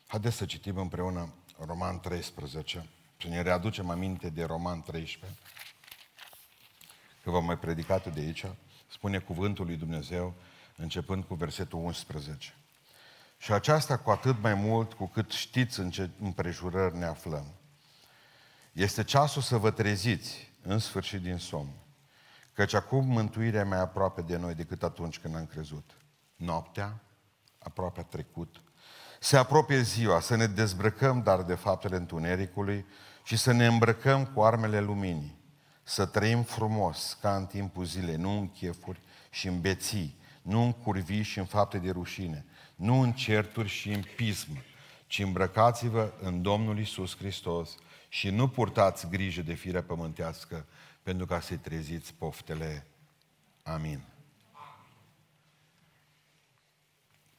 Haideți 0.08 0.36
să 0.36 0.46
citim 0.46 0.78
împreună 0.78 1.34
Roman 1.60 2.00
13 2.00 2.90
și 3.18 3.28
ne 3.28 3.42
readucem 3.42 3.90
aminte 3.90 4.30
de 4.30 4.44
Roman 4.44 4.82
13, 4.82 5.40
că 7.24 7.30
v-am 7.30 7.46
mai 7.46 7.58
predicat 7.58 8.14
de 8.14 8.20
aici, 8.20 8.46
spune 8.92 9.18
cuvântul 9.18 9.66
lui 9.66 9.76
Dumnezeu, 9.76 10.34
începând 10.76 11.24
cu 11.24 11.36
versetul 11.36 11.80
11. 11.80 12.54
Și 13.38 13.52
aceasta 13.52 13.98
cu 13.98 14.10
atât 14.10 14.42
mai 14.42 14.54
mult 14.54 14.94
cu 14.94 15.08
cât 15.08 15.32
știți 15.32 15.80
în 15.80 15.90
ce 15.90 16.10
împrejurări 16.20 16.98
ne 16.98 17.06
aflăm. 17.06 17.46
Este 18.72 19.04
ceasul 19.04 19.42
să 19.42 19.58
vă 19.58 19.72
treziți 19.72 20.52
în 20.62 20.80
sfârșit 20.80 21.22
din 21.22 21.38
somn, 21.38 21.72
căci 22.54 22.74
acum 22.74 23.06
mântuirea 23.06 23.66
mai 23.66 23.80
aproape 23.80 24.22
de 24.22 24.38
noi 24.38 24.54
decât 24.54 24.84
atunci 24.84 25.20
când 25.20 25.36
am 25.36 25.46
crezut. 25.46 25.98
Noaptea 26.36 27.02
aproape 27.60 28.00
a 28.00 28.04
trecut, 28.04 28.62
se 29.20 29.38
apropie 29.38 29.82
ziua, 29.82 30.20
să 30.20 30.36
ne 30.36 30.48
dezbrăcăm 30.48 31.22
dar 31.22 31.44
de 31.44 31.56
faptele 31.56 31.96
întunericului 31.96 32.86
și 33.24 33.38
să 33.38 33.52
ne 33.52 33.66
îmbrăcăm 33.66 34.26
cu 34.26 34.42
armele 34.42 34.80
luminii, 34.80 35.37
să 35.90 36.06
trăim 36.06 36.44
frumos 36.44 37.18
ca 37.22 37.36
în 37.36 37.46
timpul 37.46 37.86
zilei, 37.86 38.16
nu 38.16 38.38
în 38.38 38.52
chefuri 38.52 39.00
și 39.30 39.48
în 39.48 39.62
beții, 39.62 40.16
nu 40.42 40.62
în 40.62 40.72
curvii 40.72 41.22
și 41.22 41.40
în 41.40 41.46
fapte 41.46 41.78
de 41.78 41.90
rușine, 41.90 42.46
nu 42.76 43.00
în 43.00 43.12
certuri 43.14 43.68
și 43.68 43.92
în 43.92 44.04
pism, 44.16 44.64
ci 45.06 45.20
îmbrăcați-vă 45.20 46.12
în 46.22 46.42
Domnul 46.42 46.80
Isus 46.80 47.18
Hristos 47.18 47.76
și 48.10 48.30
nu 48.30 48.48
purtați 48.48 49.08
grijă 49.10 49.42
de 49.42 49.54
firea 49.54 49.84
pământească 49.84 50.66
pentru 51.04 51.26
ca 51.26 51.40
să-i 51.40 51.58
treziți 51.58 52.14
poftele. 52.14 52.88
Amin. 53.64 54.04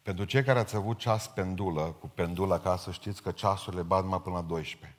Pentru 0.02 0.24
cei 0.24 0.44
care 0.44 0.58
ați 0.58 0.76
avut 0.76 0.98
ceas 0.98 1.28
pendulă, 1.28 1.82
cu 1.82 2.08
pendulă 2.08 2.54
acasă, 2.54 2.90
știți 2.90 3.22
că 3.22 3.30
ceasurile 3.30 3.82
bat 3.82 4.02
numai 4.02 4.20
până 4.20 4.34
la 4.36 4.42
12. 4.42 4.97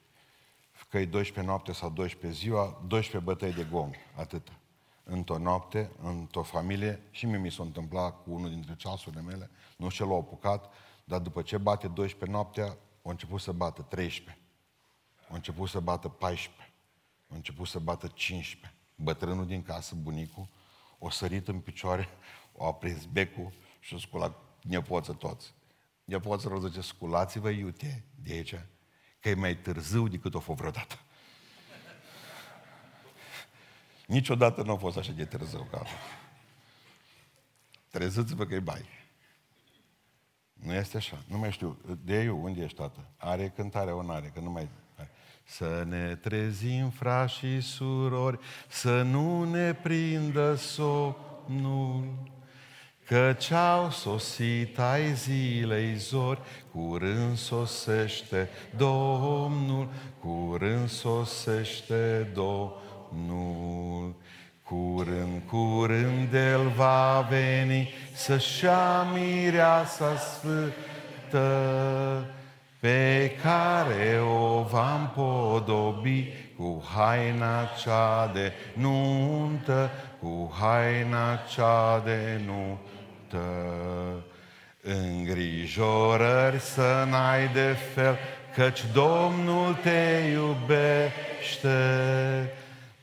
Că 0.90 0.98
e 0.98 1.04
12 1.04 1.52
noapte 1.52 1.72
sau 1.72 1.90
12 1.90 2.40
ziua, 2.40 2.82
12 2.86 3.30
bătăi 3.30 3.52
de 3.52 3.68
gong, 3.70 3.94
atât. 4.16 4.52
Într-o 5.04 5.38
noapte, 5.38 5.90
într-o 6.02 6.42
familie, 6.42 7.02
și 7.10 7.26
mie 7.26 7.38
mi 7.38 7.50
s-a 7.50 7.62
întâmplat 7.62 8.22
cu 8.22 8.32
unul 8.32 8.50
dintre 8.50 8.74
ceasurile 8.76 9.22
mele, 9.22 9.50
nu 9.76 9.88
și 9.88 10.00
l-a 10.00 10.14
apucat, 10.14 10.72
dar 11.04 11.20
după 11.20 11.42
ce 11.42 11.58
bate 11.58 11.88
12 11.88 12.36
noaptea, 12.36 12.64
a 13.02 13.10
început 13.10 13.40
să 13.40 13.52
bată 13.52 13.82
13. 13.82 14.42
A 15.28 15.34
început 15.34 15.68
să 15.68 15.80
bată 15.80 16.08
14. 16.08 16.72
A 17.28 17.34
început 17.34 17.66
să 17.66 17.78
bată 17.78 18.06
15. 18.06 18.78
Bătrânul 18.94 19.46
din 19.46 19.62
casă, 19.62 19.94
bunicul, 19.94 20.48
o 20.98 21.10
sărit 21.10 21.48
în 21.48 21.60
picioare, 21.60 22.08
o 22.52 22.66
aprins 22.66 23.04
becul 23.04 23.52
și 23.80 23.94
o 23.94 23.98
sculat 23.98 24.38
nepoță 24.62 25.12
toți. 25.12 25.54
Nepoță 26.04 26.60
zice, 26.66 26.80
sculați-vă 26.80 27.50
iute 27.50 28.04
de 28.22 28.32
aici, 28.32 28.54
că 29.20 29.28
e 29.28 29.34
mai 29.34 29.56
târziu 29.56 30.08
decât 30.08 30.34
o 30.34 30.38
fost 30.38 30.58
vreodată. 30.58 30.98
Niciodată 34.06 34.62
nu 34.62 34.72
a 34.72 34.76
fost 34.76 34.96
așa 34.96 35.12
de 35.12 35.24
târziu 35.24 35.68
ca 35.70 35.76
acum. 35.76 35.90
Treziți-vă 37.88 38.44
că 38.44 38.54
e 38.54 38.60
bai. 38.60 38.84
Nu 40.52 40.72
este 40.72 40.96
așa. 40.96 41.24
Nu 41.26 41.38
mai 41.38 41.52
știu. 41.52 41.78
De 42.04 42.22
eu, 42.22 42.42
unde 42.42 42.62
ești, 42.62 42.76
tată? 42.76 43.04
Are 43.16 43.48
cântare, 43.48 43.92
o 43.92 44.10
are, 44.10 44.30
că 44.34 44.40
nu 44.40 44.50
mai... 44.50 44.68
Să 45.44 45.84
ne 45.86 46.16
trezim, 46.16 46.90
frați 46.90 47.34
și 47.34 47.60
surori, 47.60 48.38
să 48.68 49.02
nu 49.02 49.44
ne 49.44 49.74
prindă 49.74 50.54
somnul. 50.54 52.28
Căci 53.10 53.50
au 53.50 53.90
sosit 53.90 54.78
ai 54.78 55.12
zilei 55.12 55.94
zori, 55.94 56.38
curând 56.72 57.36
sosește 57.36 58.48
Domnul, 58.76 59.88
curând 60.20 60.88
sosește 60.88 62.30
Domnul. 62.34 64.14
Curând, 64.62 65.42
curând 65.50 66.34
El 66.34 66.68
va 66.76 67.26
veni 67.30 67.88
să-și 68.14 68.64
mireasa 69.12 70.16
sfântă, 70.16 71.44
pe 72.80 73.30
care 73.42 74.20
o 74.20 74.62
va 74.62 74.94
împodobi 74.94 76.28
cu 76.56 76.82
haina 76.94 77.64
cea 77.82 78.30
de 78.34 78.52
nuntă, 78.74 79.90
cu 80.20 80.52
haina 80.60 81.36
cea 81.54 82.02
de 82.04 82.40
nuntă 82.46 82.78
multă. 83.32 84.24
Îngrijorări 84.82 86.60
să 86.60 87.06
n-ai 87.10 87.48
de 87.52 87.76
fel, 87.94 88.18
căci 88.54 88.84
Domnul 88.92 89.74
te 89.82 90.30
iubește. 90.32 91.72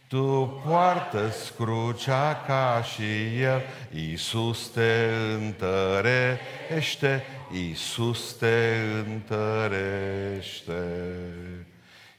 Tu 0.07 0.61
poartă 0.67 1.29
scrucea 1.29 2.43
ca 2.47 2.83
și 2.93 3.41
El, 3.41 3.61
Iisus 3.93 4.67
te 4.67 5.09
întărește, 5.35 7.23
Iisus 7.53 8.33
te 8.33 8.75
întărește. 9.07 10.73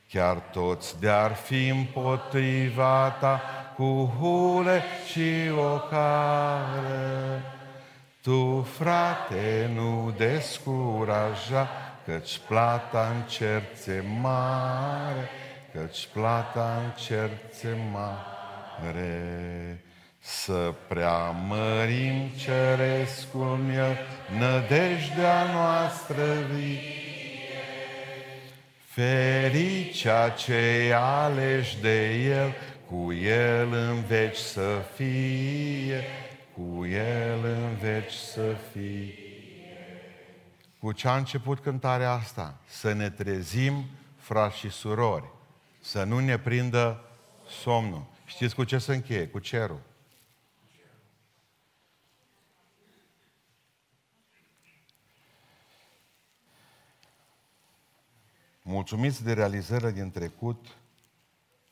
Chiar 0.08 0.36
toți 0.36 1.00
de-ar 1.00 1.34
fi 1.34 1.68
împotriva 1.68 3.16
ta 3.20 3.40
cu 3.76 4.12
hule 4.20 4.82
și 5.10 5.50
ocare, 5.74 7.42
tu, 8.28 8.66
frate, 8.78 9.70
nu 9.74 10.14
descuraja, 10.16 11.68
căci 12.04 12.40
plata 12.48 13.12
în 13.14 13.22
cerțe 13.28 14.04
mare, 14.20 15.28
căci 15.72 16.08
plata 16.12 16.82
în 16.84 16.90
cerțe 17.04 17.76
mare. 17.92 19.82
Să 20.20 20.74
preamărim 20.88 22.30
cerescul 22.36 23.56
meu, 23.66 23.96
nădejdea 24.38 25.52
noastră 25.52 26.24
vie. 26.54 26.80
Fericea 28.86 30.28
cei 30.28 30.92
aleși 30.92 31.80
de 31.80 32.14
El, 32.14 32.54
cu 32.90 33.12
El 33.12 33.72
în 33.72 34.04
veci 34.06 34.36
să 34.36 34.82
fie, 34.94 36.04
cu 36.58 36.86
El 36.86 37.44
în 37.44 37.76
veci 37.76 38.12
să 38.12 38.56
fie. 38.72 39.14
Cu 40.78 40.92
ce 40.92 41.08
a 41.08 41.16
început 41.16 41.60
cântarea 41.60 42.12
asta? 42.12 42.58
Să 42.66 42.92
ne 42.92 43.10
trezim, 43.10 43.84
frați 44.16 44.56
și 44.56 44.68
surori, 44.70 45.24
să 45.80 46.04
nu 46.04 46.18
ne 46.18 46.38
prindă 46.38 47.04
somnul. 47.48 48.04
Știți 48.26 48.54
cu 48.54 48.64
ce 48.64 48.78
se 48.78 48.94
încheie? 48.94 49.28
Cu 49.28 49.38
cerul. 49.38 49.80
Mulțumiți 58.62 59.24
de 59.24 59.32
realizările 59.32 59.90
din 59.90 60.10
trecut, 60.10 60.66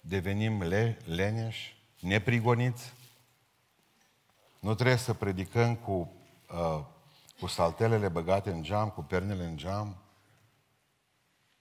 devenim 0.00 0.62
le- 0.62 0.98
leneși, 1.04 1.76
neprigoniți. 2.00 2.92
Nu 4.60 4.74
trebuie 4.74 4.96
să 4.96 5.14
predicăm 5.14 5.74
cu, 5.74 6.12
uh, 6.50 6.84
cu 7.40 7.46
saltelele 7.46 8.08
băgate 8.08 8.50
în 8.50 8.62
geam, 8.62 8.88
cu 8.88 9.02
pernele 9.02 9.44
în 9.44 9.56
geam. 9.56 9.96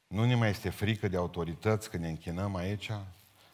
Nu 0.08 0.26
ne 0.26 0.36
mai 0.36 0.50
este 0.50 0.70
frică 0.70 1.08
de 1.08 1.18
autorități 1.18 1.90
când 1.90 2.04
ne 2.04 2.10
închinăm 2.10 2.56
aici. 2.56 2.92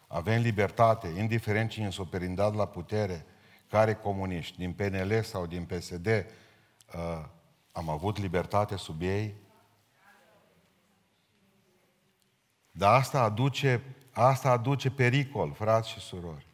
Avem 0.08 0.41
libertate, 0.41 1.08
indiferent 1.08 1.69
cine 1.69 1.89
s-a 1.89 2.04
perindat 2.04 2.56
la 2.56 2.65
putere, 2.65 3.25
care 3.67 3.93
comuniști, 3.93 4.58
din 4.58 4.73
PNL 4.73 5.21
sau 5.21 5.45
din 5.45 5.65
PSD, 5.65 6.08
uh, 6.08 7.25
am 7.71 7.89
avut 7.89 8.17
libertate 8.17 8.75
sub 8.75 9.01
ei. 9.01 9.36
Dar 12.71 12.93
asta 12.93 13.21
aduce, 13.21 13.84
asta 14.12 14.51
aduce 14.51 14.91
pericol, 14.91 15.54
frați 15.54 15.89
și 15.89 15.99
surori. 15.99 16.51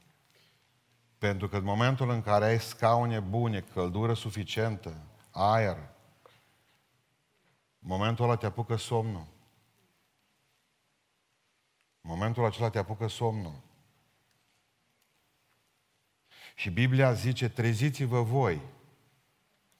Pentru 1.17 1.47
că 1.47 1.57
în 1.57 1.63
momentul 1.63 2.09
în 2.09 2.21
care 2.21 2.45
ai 2.45 2.59
scaune 2.59 3.19
bune, 3.19 3.59
căldură 3.59 4.13
suficientă, 4.13 4.97
aer, 5.31 5.77
în 7.79 7.87
momentul 7.87 8.25
ăla 8.25 8.35
te 8.35 8.45
apucă 8.45 8.75
somnul. 8.75 9.27
În 12.01 12.09
momentul 12.09 12.45
acela 12.45 12.69
te 12.69 12.77
apucă 12.77 13.07
somnul. 13.07 13.61
Și 16.55 16.69
Biblia 16.69 17.13
zice, 17.13 17.49
treziți-vă 17.49 18.21
voi. 18.21 18.61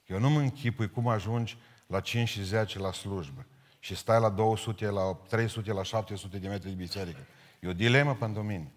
Eu 0.06 0.18
nu 0.18 0.30
mă 0.30 0.38
închipui 0.38 0.90
cum 0.90 1.08
ajungi 1.08 1.58
la 1.86 2.00
5 2.00 2.28
și 2.28 2.42
10 2.42 2.78
la 2.78 2.92
slujbă 2.92 3.46
și 3.78 3.96
stai 3.96 4.20
la 4.20 4.30
200, 4.30 4.86
la 4.86 5.14
300, 5.28 5.72
la 5.72 5.82
700 5.82 6.38
de 6.38 6.48
metri 6.48 6.68
de 6.68 6.74
biserică. 6.74 7.26
E 7.60 7.68
o 7.68 7.72
dilemă 7.72 8.14
pentru 8.14 8.42
mine. 8.42 8.72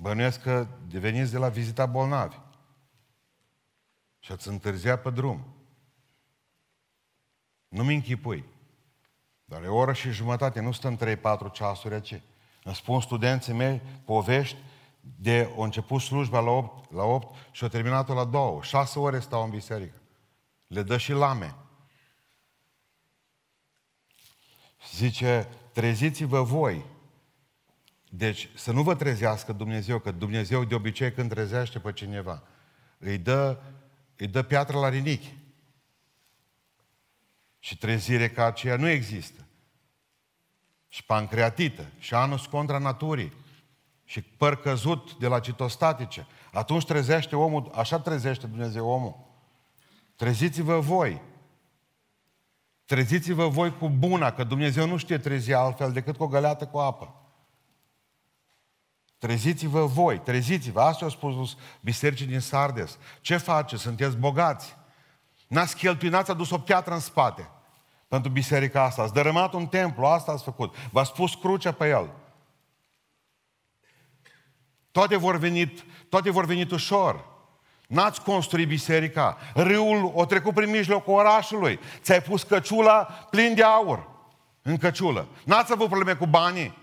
Bănuiesc 0.00 0.42
că 0.42 0.66
veniți 0.88 1.30
de 1.30 1.38
la 1.38 1.48
vizita 1.48 1.86
bolnavi 1.86 2.36
și 4.18 4.32
ați 4.32 4.48
întârziat 4.48 5.02
pe 5.02 5.10
drum. 5.10 5.54
Nu-mi 7.68 7.94
închipui. 7.94 8.44
Dar 9.44 9.62
e 9.62 9.66
o 9.66 9.76
oră 9.76 9.92
și 9.92 10.10
jumătate, 10.10 10.60
nu 10.60 10.72
stăm 10.72 10.96
3-4 10.96 11.52
ceasuri 11.52 11.94
aici. 11.94 12.22
Îmi 12.64 12.74
spun 12.74 13.00
studenții 13.00 13.52
mei 13.52 13.82
povești 14.04 14.56
de 15.00 15.50
a 15.58 15.62
început 15.62 16.00
slujba 16.00 16.40
la 16.40 16.50
8, 16.50 16.92
la 16.92 17.02
8 17.02 17.36
și 17.50 17.64
a 17.64 17.68
terminat-o 17.68 18.14
la 18.14 18.24
2. 18.24 18.58
6 18.62 18.98
ore 18.98 19.20
stau 19.20 19.44
în 19.44 19.50
biserică. 19.50 20.00
Le 20.66 20.82
dă 20.82 20.96
și 20.96 21.12
lame. 21.12 21.54
Zice, 24.92 25.48
treziți-vă 25.72 26.42
voi. 26.42 26.89
Deci 28.12 28.48
să 28.54 28.72
nu 28.72 28.82
vă 28.82 28.94
trezească 28.94 29.52
Dumnezeu, 29.52 29.98
că 29.98 30.10
Dumnezeu 30.10 30.64
de 30.64 30.74
obicei 30.74 31.12
când 31.12 31.30
trezește 31.30 31.78
pe 31.78 31.92
cineva, 31.92 32.42
îi 32.98 33.18
dă, 33.18 33.58
îi 34.16 34.26
dă 34.26 34.42
piatră 34.42 34.78
la 34.78 34.88
rinichi. 34.88 35.34
Și 37.58 37.78
trezire 37.78 38.28
ca 38.28 38.44
aceea 38.44 38.76
nu 38.76 38.88
există. 38.88 39.46
Și 40.88 41.04
pancreatită, 41.04 41.86
și 41.98 42.14
anus 42.14 42.46
contra 42.46 42.78
naturii, 42.78 43.32
și 44.04 44.22
păr 44.22 44.60
căzut 44.60 45.14
de 45.14 45.26
la 45.26 45.40
citostatice. 45.40 46.26
Atunci 46.52 46.84
trezește 46.84 47.36
omul, 47.36 47.70
așa 47.74 48.00
trezește 48.00 48.46
Dumnezeu 48.46 48.88
omul. 48.88 49.16
Treziți-vă 50.16 50.78
voi. 50.78 51.20
Treziți-vă 52.84 53.48
voi 53.48 53.76
cu 53.76 53.88
buna, 53.88 54.32
că 54.32 54.44
Dumnezeu 54.44 54.86
nu 54.86 54.96
știe 54.96 55.18
trezi 55.18 55.52
altfel 55.52 55.92
decât 55.92 56.16
cu 56.16 56.22
o 56.22 56.28
găleată 56.28 56.66
cu 56.66 56.78
apă. 56.78 57.19
Treziți-vă 59.20 59.86
voi, 59.86 60.18
treziți-vă. 60.18 60.80
Asta 60.80 61.04
a 61.04 61.08
spus 61.08 61.56
bisericii 61.80 62.26
din 62.26 62.40
Sardes. 62.40 62.98
Ce 63.20 63.36
face? 63.36 63.76
Sunteți 63.76 64.16
bogați. 64.16 64.76
N-ați 65.48 65.76
cheltuit, 65.76 66.12
n-ați 66.12 66.30
adus 66.30 66.50
o 66.50 66.58
piatră 66.58 66.94
în 66.94 67.00
spate 67.00 67.50
pentru 68.08 68.30
biserica 68.30 68.82
asta. 68.82 69.02
Ați 69.02 69.12
dărâmat 69.12 69.52
un 69.52 69.66
templu, 69.66 70.04
asta 70.04 70.32
ați 70.32 70.44
făcut. 70.44 70.74
V-ați 70.90 71.12
pus 71.12 71.34
crucea 71.34 71.72
pe 71.72 71.88
el. 71.88 72.10
Toate 74.90 75.16
vor 75.16 75.36
veni, 75.36 75.74
toate 76.08 76.30
vor 76.30 76.44
veni 76.44 76.68
ușor. 76.72 77.24
N-ați 77.86 78.22
construit 78.22 78.68
biserica. 78.68 79.38
Râul 79.54 80.12
o 80.14 80.24
trecut 80.24 80.54
prin 80.54 80.70
mijlocul 80.70 81.14
orașului. 81.14 81.80
Ți-ai 82.00 82.22
pus 82.22 82.42
căciula 82.42 83.02
plin 83.30 83.54
de 83.54 83.62
aur 83.62 84.08
în 84.62 84.76
căciulă. 84.76 85.28
N-ați 85.44 85.72
avut 85.72 85.86
probleme 85.86 86.14
cu 86.14 86.26
banii. 86.26 86.78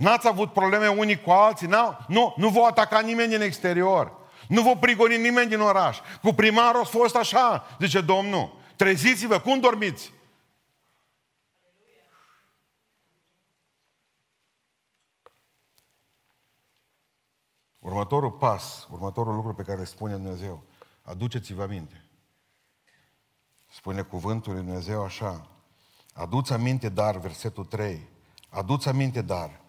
N-ați 0.00 0.28
avut 0.28 0.52
probleme 0.52 0.88
unii 0.88 1.20
cu 1.20 1.30
alții. 1.30 1.66
N-au, 1.66 1.98
nu, 2.08 2.34
nu 2.36 2.48
vă 2.48 2.60
ataca 2.60 3.00
nimeni 3.00 3.30
din 3.30 3.40
exterior. 3.40 4.12
Nu 4.48 4.62
vă 4.62 4.76
prigoni 4.76 5.16
nimeni 5.16 5.48
din 5.48 5.60
oraș. 5.60 5.98
Cu 6.22 6.32
primarul 6.32 6.80
a 6.80 6.84
fost 6.84 7.16
așa, 7.16 7.66
zice 7.80 8.00
Domnul. 8.00 8.56
Treziți-vă, 8.76 9.40
cum 9.40 9.60
dormiți? 9.60 10.12
Următorul 17.78 18.30
pas, 18.30 18.88
următorul 18.90 19.34
lucru 19.34 19.54
pe 19.54 19.62
care 19.62 19.84
spune 19.84 20.12
Dumnezeu, 20.12 20.62
aduceți-vă 21.02 21.62
aminte. 21.62 22.04
Spune 23.70 24.02
cuvântul 24.02 24.52
lui 24.52 24.62
Dumnezeu 24.62 25.04
așa, 25.04 25.46
aduți 26.14 26.52
aminte 26.52 26.88
dar, 26.88 27.16
versetul 27.16 27.64
3, 27.64 28.08
aduți 28.48 28.88
aminte 28.88 29.22
dar, 29.22 29.60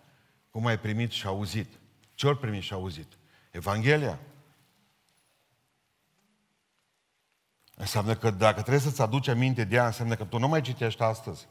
cum 0.51 0.65
ai 0.65 0.79
primit 0.79 1.11
și 1.11 1.25
auzit. 1.25 1.67
Ce 2.13 2.27
ori 2.27 2.39
primit 2.39 2.61
și 2.61 2.73
auzit? 2.73 3.17
Evanghelia. 3.51 4.19
Înseamnă 7.75 8.15
că 8.15 8.31
dacă 8.31 8.59
trebuie 8.59 8.79
să-ți 8.79 9.01
aduci 9.01 9.27
aminte 9.27 9.63
de 9.63 9.75
ea, 9.75 9.85
înseamnă 9.85 10.15
că 10.15 10.23
tu 10.23 10.37
nu 10.37 10.47
mai 10.47 10.61
citești 10.61 11.01
astăzi. 11.01 11.47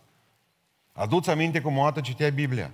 Aduți 0.93 1.31
aminte 1.31 1.61
cum 1.61 1.79
o 1.79 1.83
dată 1.83 2.01
citeai 2.01 2.33
Biblia. 2.33 2.71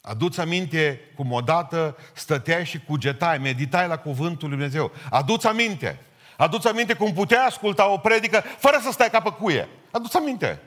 Aduți 0.00 0.40
aminte 0.40 1.00
cum 1.14 1.32
odată 1.32 1.96
stăteai 2.14 2.64
și 2.64 2.80
cugetai, 2.80 3.38
meditai 3.38 3.88
la 3.88 3.98
cuvântul 3.98 4.48
lui 4.48 4.56
Dumnezeu. 4.56 4.92
Aduți 5.10 5.46
aminte. 5.46 6.00
Aduți 6.36 6.68
aminte 6.68 6.94
cum 6.94 7.12
puteai 7.12 7.46
asculta 7.46 7.88
o 7.88 7.98
predică 7.98 8.40
fără 8.40 8.78
să 8.82 8.90
stai 8.90 9.10
ca 9.10 9.20
pe 9.20 9.30
cuie. 9.30 9.68
Aduți 9.90 10.16
aminte. 10.16 10.62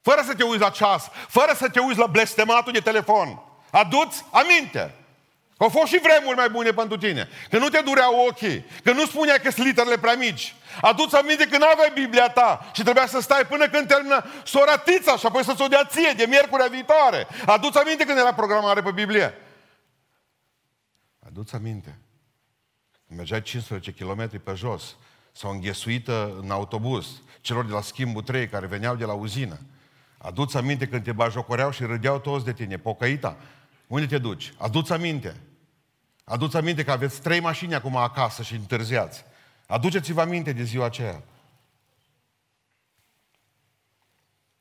Fără 0.00 0.22
să 0.26 0.34
te 0.34 0.42
uiți 0.44 0.60
la 0.60 0.70
ceas, 0.70 1.10
fără 1.28 1.52
să 1.56 1.68
te 1.68 1.80
uiți 1.80 1.98
la 1.98 2.06
blestematul 2.06 2.72
de 2.72 2.80
telefon. 2.80 3.42
Aduți 3.70 4.24
aminte. 4.30 4.94
Au 5.56 5.68
fost 5.68 5.92
și 5.92 6.00
vremuri 6.00 6.36
mai 6.36 6.48
bune 6.48 6.70
pentru 6.70 6.96
tine. 6.96 7.28
Că 7.50 7.58
nu 7.58 7.68
te 7.68 7.80
dureau 7.80 8.26
ochii. 8.28 8.64
Că 8.84 8.92
nu 8.92 9.06
spunea 9.06 9.38
că 9.38 9.50
sunt 9.50 9.66
literele 9.66 9.98
prea 9.98 10.14
mici. 10.14 10.54
Aduți 10.80 11.16
aminte 11.16 11.46
că 11.46 11.58
nu 11.58 11.66
aveai 11.72 11.90
Biblia 11.94 12.28
ta 12.28 12.70
și 12.72 12.82
trebuia 12.82 13.06
să 13.06 13.20
stai 13.20 13.46
până 13.46 13.68
când 13.68 13.86
termină 13.86 14.24
soratița 14.44 15.16
și 15.16 15.26
apoi 15.26 15.44
să-ți 15.44 15.62
o 15.62 15.66
dea 15.66 15.84
ție 15.84 16.12
de 16.16 16.24
miercurea 16.28 16.66
viitoare. 16.66 17.26
Aduți 17.46 17.78
aminte 17.78 18.04
când 18.04 18.18
era 18.18 18.34
programare 18.34 18.82
pe 18.82 18.90
Biblie. 18.90 19.34
Aduți 21.26 21.54
aminte. 21.54 21.98
Când 23.06 23.18
mergeai 23.18 23.42
15 23.42 23.92
km 23.92 24.42
pe 24.42 24.54
jos 24.54 24.96
sau 25.32 25.50
înghesuită 25.50 26.36
în 26.42 26.50
autobuz 26.50 27.06
celor 27.40 27.64
de 27.64 27.72
la 27.72 27.80
schimbul 27.80 28.22
3 28.22 28.48
care 28.48 28.66
veneau 28.66 28.96
de 28.96 29.04
la 29.04 29.12
uzină. 29.12 29.58
Aduți 30.22 30.56
aminte 30.56 30.86
când 30.88 31.04
te 31.04 31.12
bajocoreau 31.12 31.70
și 31.70 31.84
râdeau 31.84 32.18
toți 32.18 32.44
de 32.44 32.52
tine, 32.52 32.76
pocăita. 32.76 33.36
Unde 33.86 34.06
te 34.06 34.18
duci? 34.18 34.52
Aduți 34.56 34.92
aminte. 34.92 35.36
Aduți 36.24 36.56
aminte 36.56 36.84
că 36.84 36.90
aveți 36.90 37.20
trei 37.20 37.40
mașini 37.40 37.74
acum 37.74 37.96
acasă 37.96 38.42
și 38.42 38.54
întârziați. 38.54 39.24
Aduceți-vă 39.66 40.20
aminte 40.20 40.52
de 40.52 40.62
ziua 40.62 40.84
aceea. 40.84 41.22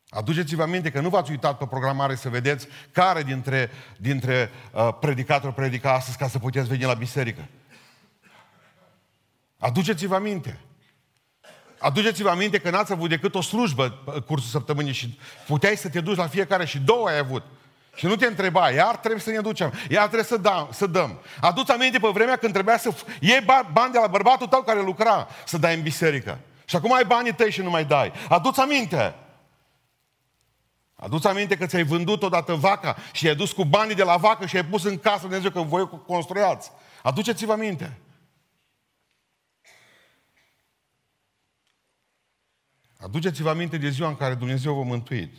Aduceți-vă 0.10 0.62
aminte 0.62 0.92
că 0.92 1.02
nu 1.02 1.10
v-ați 1.10 1.32
uitat 1.32 1.58
pe 1.58 1.66
programare 1.66 2.16
să 2.16 2.30
vedeți 2.30 2.68
care 2.92 3.24
dintre, 3.24 3.70
dintre 3.98 4.50
uh, 4.74 4.90
predicatori 5.00 5.54
predica 5.54 5.94
astăzi 5.94 6.18
ca 6.18 6.28
să 6.28 6.40
puteți 6.40 6.68
veni 6.68 6.84
la 6.84 6.94
biserică. 6.94 7.48
Aduceți-vă 9.58 10.16
aminte. 10.16 10.60
Aduceți-vă 11.80 12.30
aminte 12.30 12.58
că 12.60 12.70
n-ați 12.70 12.92
avut 12.92 13.10
decât 13.10 13.36
o 13.36 13.42
slujbă 13.42 13.98
uh, 14.06 14.22
cursul 14.22 14.50
săptămânii 14.50 14.94
și 14.94 15.20
puteai 15.48 15.78
să 15.78 15.90
te 15.90 16.00
duci 16.00 16.18
la 16.18 16.28
fiecare 16.28 16.66
și 16.66 16.80
două 16.80 17.08
ai 17.08 17.18
avut. 17.18 17.44
Și 17.96 18.06
nu 18.06 18.16
te 18.16 18.26
întreba, 18.26 18.72
iar 18.72 18.98
trebuie 18.98 19.22
să 19.22 19.30
ne 19.30 19.40
ducem, 19.40 19.74
iar 19.90 20.04
trebuie 20.04 20.24
să, 20.24 20.38
da, 20.38 20.68
să 20.72 20.88
dăm. 20.88 21.20
Aduți 21.42 21.72
aminte 21.72 22.00
pe 22.00 22.08
vremea 22.14 22.36
când 22.36 22.54
trebuia 22.54 22.78
să 22.78 22.94
iei 23.20 23.46
bani 23.72 23.92
de 23.92 24.00
la 24.02 24.08
bărbatul 24.08 24.48
tău 24.48 24.62
care 24.62 24.82
lucra 24.82 25.28
să 25.46 25.58
dai 25.58 25.76
în 25.76 25.82
biserică. 25.82 26.40
Și 26.66 26.76
acum 26.76 26.94
ai 26.94 27.06
banii 27.06 27.34
tăi 27.34 27.52
și 27.52 27.62
nu 27.62 27.70
mai 27.70 27.86
dai. 27.86 28.12
Aduți 28.30 28.60
aminte. 28.60 29.16
Aduți 30.96 31.28
aminte 31.28 31.58
că 31.58 31.66
ți-ai 31.66 31.84
vândut 31.84 32.24
odată 32.24 32.54
vaca 32.54 32.96
și 33.12 33.28
ai 33.28 33.36
dus 33.36 33.52
cu 33.52 33.66
banii 33.66 33.96
de 33.96 34.04
la 34.04 34.18
vacă 34.18 34.46
și 34.46 34.56
ai 34.56 34.66
pus 34.66 34.84
în 34.84 35.00
casă 35.00 35.20
Dumnezeu 35.22 35.52
că 35.52 35.62
voi 35.62 35.90
construiați. 36.08 36.72
Aduceți-vă 37.04 37.52
aminte. 37.52 37.98
Aduceți-vă 43.02 43.50
aminte 43.50 43.78
de 43.78 43.90
ziua 43.90 44.08
în 44.08 44.16
care 44.16 44.34
Dumnezeu 44.34 44.74
v-a 44.74 44.84
mântuit. 44.84 45.34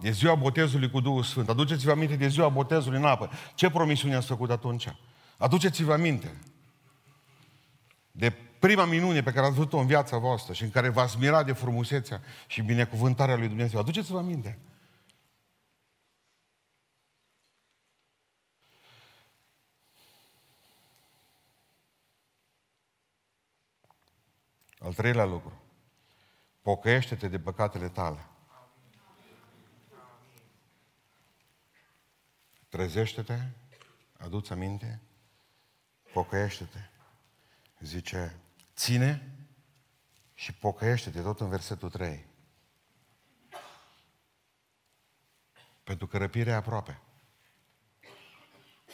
E 0.00 0.10
ziua 0.10 0.34
botezului 0.34 0.90
cu 0.90 1.00
Duhul 1.00 1.22
Sfânt. 1.22 1.48
Aduceți-vă 1.48 1.90
aminte 1.90 2.16
de 2.16 2.28
ziua 2.28 2.48
botezului 2.48 2.98
în 2.98 3.04
apă. 3.04 3.30
Ce 3.54 3.70
promisiune 3.70 4.14
ați 4.14 4.26
făcut 4.26 4.50
atunci? 4.50 4.94
Aduceți-vă 5.36 5.92
aminte 5.92 6.36
de 8.12 8.32
prima 8.58 8.84
minune 8.84 9.22
pe 9.22 9.32
care 9.32 9.46
ați 9.46 9.54
văzut-o 9.54 9.78
în 9.78 9.86
viața 9.86 10.18
voastră 10.18 10.52
și 10.52 10.62
în 10.62 10.70
care 10.70 10.88
v-ați 10.88 11.18
mirat 11.18 11.46
de 11.46 11.52
frumusețea 11.52 12.20
și 12.46 12.62
binecuvântarea 12.62 13.36
lui 13.36 13.48
Dumnezeu. 13.48 13.80
Aduceți-vă 13.80 14.18
aminte. 14.18 14.58
Al 24.82 24.94
treilea 24.94 25.24
lucru. 25.24 25.62
Pocăiește-te 26.62 27.28
de 27.28 27.40
păcatele 27.40 27.88
tale. 27.88 28.26
Trezește-te, 32.68 33.48
aduți 34.18 34.52
aminte, 34.52 35.00
pocăiește-te. 36.12 36.78
Zice, 37.80 38.36
ține 38.74 39.36
și 40.34 40.54
pocăiește-te, 40.54 41.22
tot 41.22 41.40
în 41.40 41.48
versetul 41.48 41.90
3. 41.90 42.26
Pentru 45.84 46.06
că 46.06 46.18
răpirea 46.18 46.52
e 46.52 46.56
aproape. 46.56 47.00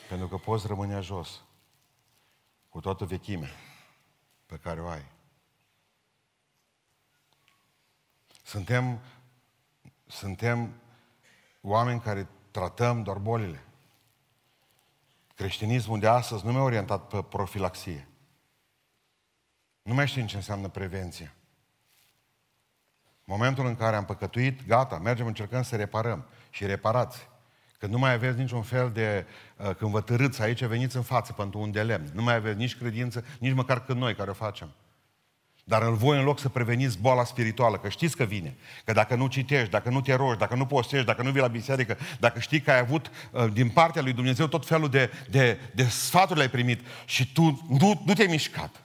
Pentru 0.09 0.29
că 0.29 0.37
poți 0.37 0.67
rămâne 0.67 1.01
jos 1.01 1.45
cu 2.69 2.81
toată 2.81 3.05
vechimea 3.05 3.51
pe 4.47 4.57
care 4.57 4.81
o 4.81 4.89
ai. 4.89 5.18
Suntem, 8.49 8.99
suntem 10.07 10.75
oameni 11.61 12.01
care 12.01 12.29
tratăm 12.51 13.03
doar 13.03 13.17
bolile. 13.17 13.63
Creștinismul 15.35 15.99
de 15.99 16.07
astăzi 16.07 16.47
nu 16.47 16.53
mai 16.53 16.61
e 16.61 16.65
orientat 16.65 17.07
pe 17.07 17.23
profilaxie. 17.23 18.09
Nu 19.83 19.95
mai 19.95 20.07
știm 20.07 20.27
ce 20.27 20.37
înseamnă 20.37 20.69
prevenție. 20.69 21.35
Momentul 23.25 23.67
în 23.67 23.77
care 23.77 23.97
am 23.97 24.05
păcătuit, 24.05 24.67
gata, 24.67 24.99
mergem, 24.99 25.27
încercăm 25.27 25.63
să 25.63 25.77
reparăm. 25.77 26.29
Și 26.51 26.67
reparați. 26.67 27.29
Când 27.79 27.93
nu 27.93 27.99
mai 27.99 28.13
aveți 28.13 28.39
niciun 28.39 28.63
fel 28.63 28.93
de... 28.93 29.27
Uh, 29.57 29.75
când 29.75 29.91
vă 29.91 30.01
târâți 30.01 30.43
aici, 30.43 30.65
veniți 30.65 30.97
în 30.97 31.03
față 31.03 31.33
pentru 31.33 31.59
un 31.61 31.71
de 31.71 31.83
lemn. 31.83 32.11
Nu 32.13 32.23
mai 32.23 32.35
aveți 32.35 32.59
nici 32.59 32.77
credință, 32.77 33.25
nici 33.39 33.55
măcar 33.55 33.85
când 33.85 33.99
noi 33.99 34.15
care 34.15 34.31
o 34.31 34.35
facem. 34.35 34.75
Dar 35.69 35.83
îl 35.83 35.95
voi 35.95 36.19
în 36.19 36.25
loc 36.25 36.39
să 36.39 36.49
preveniți 36.49 36.99
boala 36.99 37.25
spirituală, 37.25 37.79
că 37.79 37.89
știți 37.89 38.17
că 38.17 38.25
vine. 38.25 38.57
Că 38.85 38.93
dacă 38.93 39.15
nu 39.15 39.27
citești, 39.27 39.71
dacă 39.71 39.91
nu 39.91 40.01
te 40.01 40.15
rogi, 40.15 40.39
dacă 40.39 40.55
nu 40.55 40.67
postești, 40.67 41.07
dacă 41.07 41.23
nu 41.23 41.31
vii 41.31 41.41
la 41.41 41.47
biserică, 41.47 41.99
dacă 42.21 42.39
știi 42.39 42.61
că 42.61 42.71
ai 42.71 42.79
avut 42.79 43.11
uh, 43.33 43.53
din 43.53 43.71
partea 43.71 44.03
lui 44.03 44.13
Dumnezeu 44.13 44.47
tot 44.47 44.67
felul 44.67 44.91
de, 44.91 45.11
de, 45.31 45.59
de 45.75 45.85
sfaturi 45.85 46.37
le-ai 46.37 46.51
primit 46.51 46.81
și 47.05 47.33
tu 47.33 47.67
nu, 47.69 48.03
nu 48.05 48.13
te-ai 48.13 48.27
mișcat. 48.27 48.83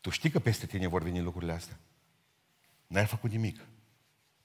Tu 0.00 0.10
știi 0.10 0.30
că 0.30 0.38
peste 0.38 0.66
tine 0.66 0.88
vor 0.88 1.02
veni 1.02 1.20
lucrurile 1.20 1.52
astea. 1.52 1.78
N-ai 2.86 3.06
făcut 3.06 3.30
nimic. 3.30 3.60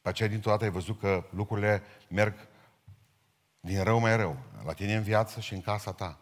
Pe 0.02 0.10
aceea 0.10 0.30
dintr-o 0.30 0.52
dată 0.52 0.64
ai 0.64 0.70
văzut 0.70 1.00
că 1.00 1.24
lucrurile 1.30 1.84
merg 2.08 2.34
din 3.60 3.84
rău 3.84 4.00
mai 4.00 4.16
rău. 4.16 4.38
La 4.66 4.74
tine 4.74 4.96
în 4.96 5.04
viață 5.04 5.40
și 5.40 5.54
în 5.54 5.62
casa 5.62 5.92
ta. 5.92 6.20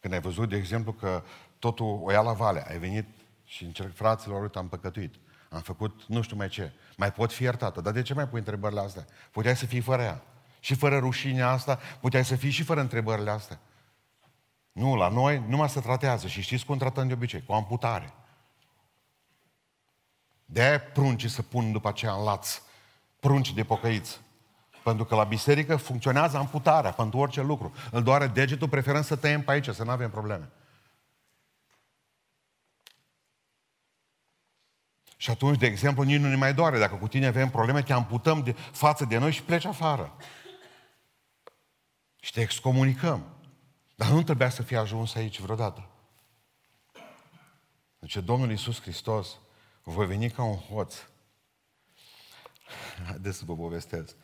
Când 0.00 0.14
ai 0.14 0.20
văzut, 0.20 0.48
de 0.48 0.56
exemplu, 0.56 0.92
că 0.92 1.22
totul 1.58 2.00
o 2.02 2.10
ia 2.10 2.20
la 2.20 2.32
vale, 2.32 2.64
ai 2.68 2.78
venit 2.78 3.04
și 3.48 3.64
încerc, 3.64 3.94
fraților, 3.94 4.42
uite, 4.42 4.58
am 4.58 4.68
păcătuit. 4.68 5.14
Am 5.50 5.60
făcut 5.60 6.02
nu 6.06 6.22
știu 6.22 6.36
mai 6.36 6.48
ce. 6.48 6.72
Mai 6.96 7.12
pot 7.12 7.32
fi 7.32 7.42
iertată. 7.42 7.80
Dar 7.80 7.92
de 7.92 8.02
ce 8.02 8.14
mai 8.14 8.28
pui 8.28 8.38
întrebările 8.38 8.80
astea? 8.80 9.06
Puteai 9.30 9.56
să 9.56 9.66
fii 9.66 9.80
fără 9.80 10.02
ea. 10.02 10.22
Și 10.60 10.74
fără 10.74 10.98
rușinea 10.98 11.48
asta, 11.50 11.78
puteai 12.00 12.24
să 12.24 12.36
fii 12.36 12.50
și 12.50 12.62
fără 12.62 12.80
întrebările 12.80 13.30
astea. 13.30 13.60
Nu, 14.72 14.96
la 14.96 15.08
noi 15.08 15.44
numai 15.48 15.68
se 15.68 15.80
tratează. 15.80 16.26
Și 16.26 16.40
știți 16.40 16.64
cum 16.64 16.78
tratăm 16.78 17.06
de 17.06 17.12
obicei? 17.12 17.42
Cu 17.42 17.52
amputare. 17.52 18.14
De-aia 20.44 20.80
pruncii 20.80 21.28
să 21.28 21.42
pun 21.42 21.72
după 21.72 21.88
aceea 21.88 22.12
în 22.12 22.24
laț. 22.24 22.62
Prunci 23.20 23.52
de 23.52 23.64
pocăiți. 23.64 24.20
Pentru 24.82 25.04
că 25.04 25.14
la 25.14 25.24
biserică 25.24 25.76
funcționează 25.76 26.36
amputarea 26.36 26.90
pentru 26.90 27.18
orice 27.18 27.42
lucru. 27.42 27.72
Îl 27.90 28.02
doare 28.02 28.26
degetul, 28.26 28.68
preferăm 28.68 29.02
să 29.02 29.16
tăiem 29.16 29.42
pe 29.42 29.50
aici, 29.50 29.68
să 29.68 29.84
nu 29.84 29.90
avem 29.90 30.10
probleme. 30.10 30.50
Și 35.20 35.30
atunci, 35.30 35.58
de 35.58 35.66
exemplu, 35.66 36.02
nici 36.02 36.20
nu 36.20 36.28
ne 36.28 36.36
mai 36.36 36.54
doare. 36.54 36.78
Dacă 36.78 36.94
cu 36.94 37.08
tine 37.08 37.26
avem 37.26 37.50
probleme, 37.50 37.82
te 37.82 37.92
amputăm 37.92 38.42
de 38.42 38.52
față 38.52 39.04
de 39.04 39.18
noi 39.18 39.32
și 39.32 39.42
pleci 39.42 39.64
afară. 39.64 40.16
Și 42.20 42.32
te 42.32 42.40
excomunicăm. 42.40 43.36
Dar 43.94 44.08
nu 44.08 44.22
trebuia 44.22 44.48
să 44.48 44.62
fie 44.62 44.76
ajuns 44.76 45.14
aici 45.14 45.40
vreodată. 45.40 45.88
Deci 47.98 48.16
Domnul 48.16 48.50
Iisus 48.50 48.80
Hristos, 48.80 49.38
voi 49.82 50.06
veni 50.06 50.30
ca 50.30 50.42
un 50.42 50.56
hoț. 50.56 50.94
Haideți 53.06 53.38
să 53.38 53.44
vă 53.46 53.56
povestesc. 53.56 54.16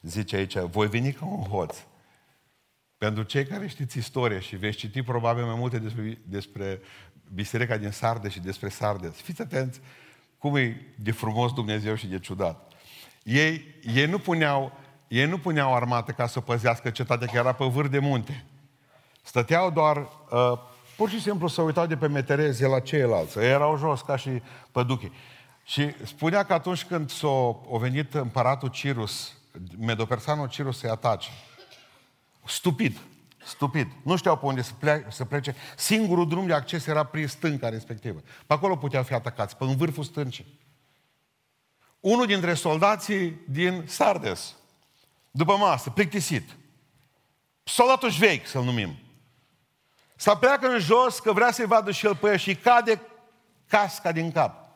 Zice 0.00 0.36
aici, 0.36 0.58
voi 0.58 0.88
veni 0.88 1.12
ca 1.12 1.24
un 1.24 1.42
hoț. 1.42 1.76
Pentru 2.98 3.22
cei 3.22 3.46
care 3.46 3.66
știți 3.66 3.98
istorie 3.98 4.40
și 4.40 4.56
veți 4.56 4.76
citi 4.76 5.02
probabil 5.02 5.44
mai 5.44 5.54
multe 5.54 5.78
despre, 5.78 6.22
despre 6.26 6.80
biserica 7.32 7.76
din 7.76 7.90
Sardes 7.90 8.32
și 8.32 8.40
despre 8.40 8.68
Sardes. 8.68 9.14
Fiți 9.14 9.42
atenți 9.42 9.80
cum 10.38 10.56
e 10.56 10.86
de 10.94 11.12
frumos 11.12 11.52
Dumnezeu 11.52 11.94
și 11.94 12.06
de 12.06 12.18
ciudat. 12.18 12.72
Ei, 13.22 13.64
ei, 13.94 14.06
nu 14.06 14.18
puneau, 14.18 14.72
ei 15.08 15.26
nu 15.26 15.38
puneau 15.38 15.74
armată 15.74 16.12
ca 16.12 16.26
să 16.26 16.40
păzească 16.40 16.90
cetatea, 16.90 17.26
că 17.26 17.36
era 17.36 17.52
pe 17.52 17.64
vârf 17.64 17.90
de 17.90 17.98
munte. 17.98 18.44
Stăteau 19.22 19.70
doar, 19.70 19.96
uh, 19.96 20.58
pur 20.96 21.10
și 21.10 21.20
simplu 21.20 21.48
să 21.48 21.62
uitau 21.62 21.86
de 21.86 21.96
pe 21.96 22.08
metereze 22.08 22.66
la 22.66 22.80
ceilalți. 22.80 23.38
Ei 23.38 23.48
erau 23.50 23.78
jos 23.78 24.00
ca 24.00 24.16
și 24.16 24.42
păduchii. 24.72 25.12
Și 25.64 25.94
spunea 26.04 26.44
că 26.44 26.52
atunci 26.52 26.84
când 26.84 27.10
s-a 27.10 27.28
o 27.68 27.78
venit 27.78 28.14
împăratul 28.14 28.68
Cirus, 28.68 29.36
Medopersanul 29.78 30.48
Cirus 30.48 30.78
să-i 30.78 30.90
atace, 30.90 31.28
stupid, 32.46 32.98
Stupid. 33.48 33.92
Nu 34.02 34.16
știau 34.16 34.38
pe 34.38 34.46
unde 34.46 34.62
să, 34.62 34.72
plece, 34.78 35.06
să 35.10 35.24
plece. 35.24 35.54
Singurul 35.76 36.28
drum 36.28 36.46
de 36.46 36.52
acces 36.52 36.86
era 36.86 37.04
prin 37.04 37.26
stânca 37.26 37.68
respectivă. 37.68 38.20
Pe 38.46 38.52
acolo 38.52 38.76
puteau 38.76 39.02
fi 39.02 39.14
atacați, 39.14 39.56
pe 39.56 39.64
în 39.64 39.76
vârful 39.76 40.04
stâncii. 40.04 40.58
Unul 42.00 42.26
dintre 42.26 42.54
soldații 42.54 43.40
din 43.48 43.84
Sardes, 43.86 44.54
după 45.30 45.56
masă, 45.56 45.90
plictisit, 45.90 46.56
soldatul 47.62 48.10
vechi, 48.10 48.46
să-l 48.46 48.64
numim, 48.64 48.98
să 50.16 50.34
pleacă 50.34 50.68
în 50.68 50.78
jos 50.78 51.18
că 51.18 51.32
vrea 51.32 51.50
să-i 51.50 51.66
vadă 51.66 51.90
și 51.90 52.06
el 52.06 52.16
pe 52.16 52.28
ea 52.28 52.36
și 52.36 52.56
cade 52.56 53.02
casca 53.66 54.12
din 54.12 54.32
cap. 54.32 54.66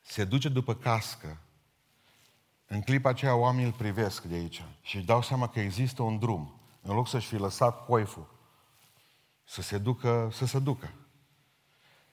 Se 0.00 0.24
duce 0.24 0.48
după 0.48 0.74
cască 0.74 1.40
în 2.66 2.80
clipa 2.80 3.08
aceea 3.08 3.34
oamenii 3.34 3.66
îl 3.66 3.72
privesc 3.72 4.22
de 4.22 4.34
aici 4.34 4.64
și 4.82 4.96
își 4.96 5.06
dau 5.06 5.22
seama 5.22 5.48
că 5.48 5.60
există 5.60 6.02
un 6.02 6.18
drum. 6.18 6.60
În 6.82 6.94
loc 6.94 7.08
să-și 7.08 7.26
fi 7.26 7.36
lăsat 7.36 7.84
coiful 7.84 8.34
să 9.46 9.62
se 9.62 9.78
ducă, 9.78 10.28
să 10.32 10.46
se 10.46 10.58
ducă. 10.58 10.92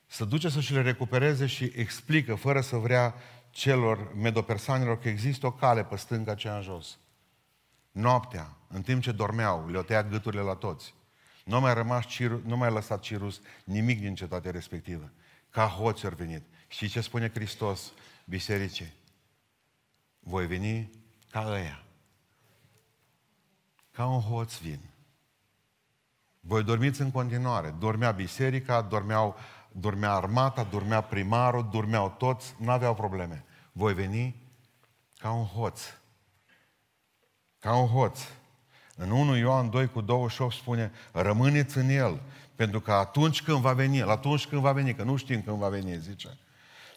Să 0.07 0.25
duce 0.25 0.49
să-și 0.49 0.73
le 0.73 0.81
recupereze 0.81 1.45
și 1.45 1.71
explică, 1.75 2.35
fără 2.35 2.61
să 2.61 2.75
vrea 2.75 3.15
celor 3.49 4.13
medopersanilor, 4.15 4.99
că 4.99 5.09
există 5.09 5.45
o 5.45 5.51
cale 5.51 5.83
pe 5.83 5.95
stânga 5.95 6.31
aceea 6.31 6.55
în 6.55 6.61
jos. 6.61 6.97
Noaptea, 7.91 8.57
în 8.67 8.81
timp 8.81 9.01
ce 9.01 9.11
dormeau, 9.11 9.69
le-au 9.69 9.83
tăiat 9.83 10.09
gâturile 10.09 10.41
la 10.41 10.53
toți. 10.53 10.93
Nu 11.43 11.59
mai 11.59 11.73
rămas 11.73 12.05
Ciru, 12.05 12.41
nu 12.45 12.57
mai 12.57 12.71
lăsat 12.71 12.99
Cirus 12.99 13.41
nimic 13.63 13.99
din 13.99 14.15
cetatea 14.15 14.51
respectivă. 14.51 15.11
Ca 15.49 15.65
hoți 15.65 16.05
au 16.05 16.11
venit. 16.15 16.43
Și 16.67 16.89
ce 16.89 17.01
spune 17.01 17.31
Hristos 17.33 17.91
bisericii? 18.25 18.93
Voi 20.23 20.47
veni 20.47 20.89
ca 21.29 21.45
ăia. 21.47 21.83
Ca 23.91 24.05
un 24.05 24.19
hoț 24.19 24.57
vin. 24.57 24.79
Voi 26.39 26.63
dormiți 26.63 27.01
în 27.01 27.11
continuare. 27.11 27.75
Dormea 27.79 28.11
biserica, 28.11 28.81
dormeau, 28.81 29.35
dormea 29.71 30.11
armata, 30.11 30.63
dormea 30.63 31.01
primarul, 31.01 31.69
dormeau 31.71 32.15
toți, 32.17 32.55
nu 32.57 32.71
aveau 32.71 32.95
probleme. 32.95 33.45
Voi 33.71 33.93
veni 33.93 34.35
ca 35.17 35.31
un 35.31 35.45
hoț. 35.45 35.81
Ca 37.59 37.75
un 37.75 37.87
hoț. 37.87 38.19
În 38.95 39.11
1 39.11 39.35
Ioan 39.35 39.69
2 39.69 39.87
cu 39.87 40.01
28 40.01 40.53
spune, 40.53 40.91
rămâneți 41.11 41.77
în 41.77 41.89
el, 41.89 42.21
pentru 42.55 42.79
că 42.79 42.91
atunci 42.91 43.41
când 43.41 43.57
va 43.57 43.73
veni, 43.73 44.01
atunci 44.01 44.47
când 44.47 44.61
va 44.61 44.71
veni, 44.71 44.95
că 44.95 45.03
nu 45.03 45.15
știm 45.15 45.41
când 45.41 45.57
va 45.57 45.69
veni, 45.69 45.99
zice, 45.99 46.37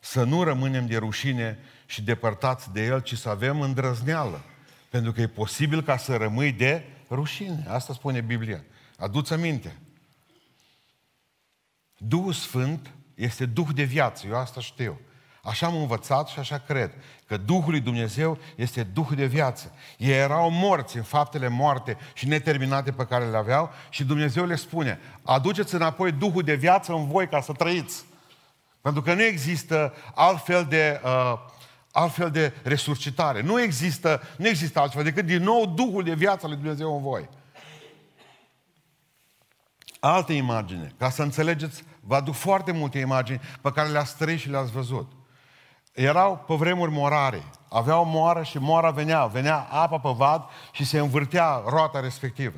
să 0.01 0.24
nu 0.24 0.43
rămânem 0.43 0.87
de 0.87 0.97
rușine 0.97 1.59
și 1.87 2.03
depărtați 2.03 2.72
de 2.72 2.84
El, 2.84 3.01
ci 3.01 3.16
să 3.16 3.28
avem 3.28 3.61
îndrăzneală. 3.61 4.41
Pentru 4.91 5.12
că 5.12 5.20
e 5.20 5.26
posibil 5.26 5.82
ca 5.82 5.97
să 5.97 6.16
rămâi 6.16 6.53
de 6.53 6.84
rușine. 7.11 7.64
Asta 7.68 7.93
spune 7.93 8.20
Biblia. 8.20 8.64
Aduți 8.99 9.32
aminte. 9.32 9.76
Duhul 11.97 12.32
Sfânt 12.32 12.91
este 13.14 13.47
Duh 13.47 13.68
de 13.74 13.82
viață, 13.82 14.26
eu 14.26 14.37
asta 14.37 14.61
știu. 14.61 15.01
Așa 15.43 15.66
am 15.66 15.76
învățat 15.76 16.28
și 16.28 16.39
așa 16.39 16.59
cred, 16.59 16.93
că 17.26 17.37
Duhul 17.37 17.70
lui 17.70 17.80
Dumnezeu 17.80 18.39
este 18.57 18.82
Duh 18.82 19.09
de 19.14 19.26
viață. 19.26 19.72
Ei 19.99 20.18
erau 20.18 20.51
morți 20.51 20.97
în 20.97 21.03
faptele 21.03 21.49
moarte 21.49 21.97
și 22.14 22.28
neterminate 22.28 22.93
pe 22.93 23.07
care 23.07 23.24
le 23.24 23.37
aveau 23.37 23.70
și 23.91 24.05
Dumnezeu 24.05 24.47
le 24.47 24.57
spune, 24.57 25.01
aduceți 25.22 25.74
înapoi 25.74 26.12
Duhul 26.12 26.43
de 26.43 26.55
viață 26.55 26.93
în 26.93 27.09
voi 27.09 27.28
ca 27.28 27.41
să 27.41 27.53
trăiți. 27.53 28.05
Pentru 28.80 29.03
că 29.03 29.14
nu 29.14 29.22
există 29.22 29.95
altfel 30.14 30.66
de, 30.68 31.01
uh, 31.05 31.39
altfel 31.97 32.31
de 32.31 32.55
resuscitare. 32.63 33.43
Nu 33.43 33.61
există, 33.61 34.23
nu 34.37 34.49
există 34.49 34.81
altfel 34.81 35.03
decât 35.03 35.25
din 35.25 35.43
nou 35.43 35.67
Duhul 35.67 36.03
de 36.03 36.15
viață 36.15 36.47
lui 36.47 36.57
Dumnezeu 36.57 36.97
în 36.97 37.03
voi. 37.03 37.29
Altă 40.01 40.33
imagine, 40.33 40.95
ca 40.99 41.11
să 41.11 41.23
înțelegeți, 41.23 41.85
vă 42.01 42.15
aduc 42.15 42.35
foarte 42.35 42.73
multe 42.73 42.99
imagini 42.99 43.41
pe 43.61 43.73
care 43.73 43.89
le-ați 43.89 44.17
trăit 44.17 44.39
și 44.39 44.51
le-ați 44.51 44.73
văzut. 44.73 45.13
Erau 45.93 46.45
pe 46.47 46.55
vremuri 46.55 46.91
morare. 46.91 47.43
Aveau 47.69 48.05
moară 48.05 48.43
și 48.43 48.59
moara 48.59 48.91
venea. 48.91 49.27
Venea 49.27 49.67
apa 49.71 49.99
pe 49.99 50.11
vad 50.17 50.43
și 50.73 50.85
se 50.85 50.99
învârtea 50.99 51.63
roata 51.67 52.01
respectivă. 52.01 52.57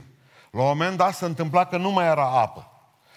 La 0.51 0.61
un 0.61 0.67
moment 0.67 0.97
dat 0.97 1.15
se 1.15 1.25
întâmpla 1.25 1.65
că 1.65 1.77
nu 1.77 1.91
mai 1.91 2.07
era 2.07 2.41
apă. 2.41 2.71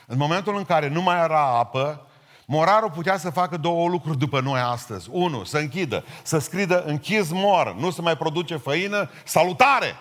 În 0.07 0.17
momentul 0.17 0.57
în 0.57 0.63
care 0.63 0.87
nu 0.87 1.01
mai 1.01 1.23
era 1.23 1.57
apă, 1.57 2.05
morarul 2.51 2.91
putea 2.91 3.17
să 3.17 3.29
facă 3.29 3.57
două 3.57 3.87
lucruri 3.87 4.17
după 4.17 4.39
noi 4.39 4.59
astăzi. 4.59 5.07
Unu, 5.11 5.43
să 5.43 5.57
închidă, 5.57 6.05
să 6.23 6.37
scridă 6.37 6.83
închis 6.83 7.31
mor, 7.31 7.75
nu 7.75 7.91
se 7.91 8.01
mai 8.01 8.17
produce 8.17 8.55
făină, 8.55 9.09
salutare! 9.25 9.95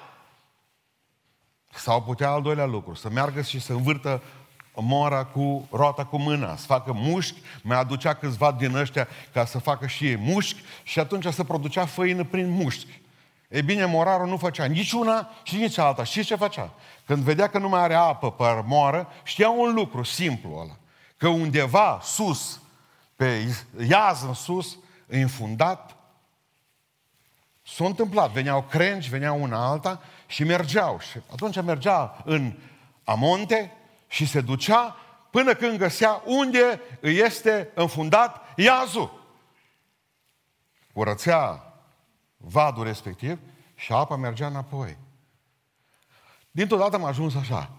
Sau 1.75 2.03
putea 2.03 2.31
al 2.31 2.43
doilea 2.43 2.67
lucru, 2.67 2.95
să 2.95 3.09
meargă 3.11 3.43
și 3.43 3.61
să 3.61 3.73
învârtă 3.73 4.23
mora 4.75 5.25
cu 5.25 5.69
roata 5.71 6.05
cu 6.05 6.19
mâna, 6.19 6.57
să 6.57 6.67
facă 6.67 6.93
mușchi, 6.93 7.41
mai 7.63 7.79
aducea 7.79 8.15
câțiva 8.15 8.53
din 8.53 8.75
ăștia 8.75 9.09
ca 9.33 9.45
să 9.45 9.59
facă 9.59 9.87
și 9.87 10.07
ei 10.07 10.17
mușchi 10.17 10.63
și 10.83 10.99
atunci 10.99 11.27
se 11.27 11.45
producea 11.45 11.87
făină 11.87 12.25
prin 12.25 12.51
mușchi. 12.51 13.01
E 13.49 13.63
bine, 13.63 13.85
morarul 13.85 14.27
nu 14.27 14.37
făcea 14.37 14.65
nici 14.65 14.93
una 14.93 15.31
și 15.43 15.57
nici 15.57 15.79
alta. 15.79 16.05
Și 16.05 16.25
ce 16.25 16.35
făcea? 16.35 16.73
Când 17.05 17.23
vedea 17.23 17.49
că 17.49 17.59
nu 17.59 17.69
mai 17.69 17.81
are 17.81 17.95
apă 17.95 18.31
pe 18.31 18.63
moară, 18.67 19.09
știa 19.23 19.51
un 19.51 19.75
lucru 19.75 20.03
simplu 20.03 20.59
ăla. 20.61 20.80
Că 21.21 21.29
undeva 21.29 22.01
sus, 22.03 22.61
pe 23.17 23.55
iaz 23.89 24.23
în 24.23 24.35
sus, 24.35 24.79
înfundat, 25.07 25.97
s-a 27.63 27.85
întâmplat. 27.85 28.31
Veneau 28.31 28.63
crengi, 28.63 29.09
veneau 29.09 29.43
una 29.43 29.69
alta 29.69 30.01
și 30.27 30.45
mergeau. 30.45 30.99
Și 30.99 31.21
atunci 31.33 31.63
mergea 31.63 32.23
în 32.25 32.57
amonte 33.05 33.73
și 34.07 34.27
se 34.27 34.41
ducea 34.41 34.97
până 35.31 35.55
când 35.55 35.79
găsea 35.79 36.23
unde 36.25 36.81
îi 37.01 37.17
este 37.17 37.71
înfundat 37.75 38.43
iazul. 38.57 39.25
Curățea 40.93 41.75
vadul 42.37 42.85
respectiv 42.85 43.39
și 43.75 43.93
apa 43.93 44.17
mergea 44.17 44.47
înapoi. 44.47 44.97
Dintr-o 46.51 46.77
dată 46.77 46.97
am 46.97 47.05
ajuns 47.05 47.35
așa. 47.35 47.71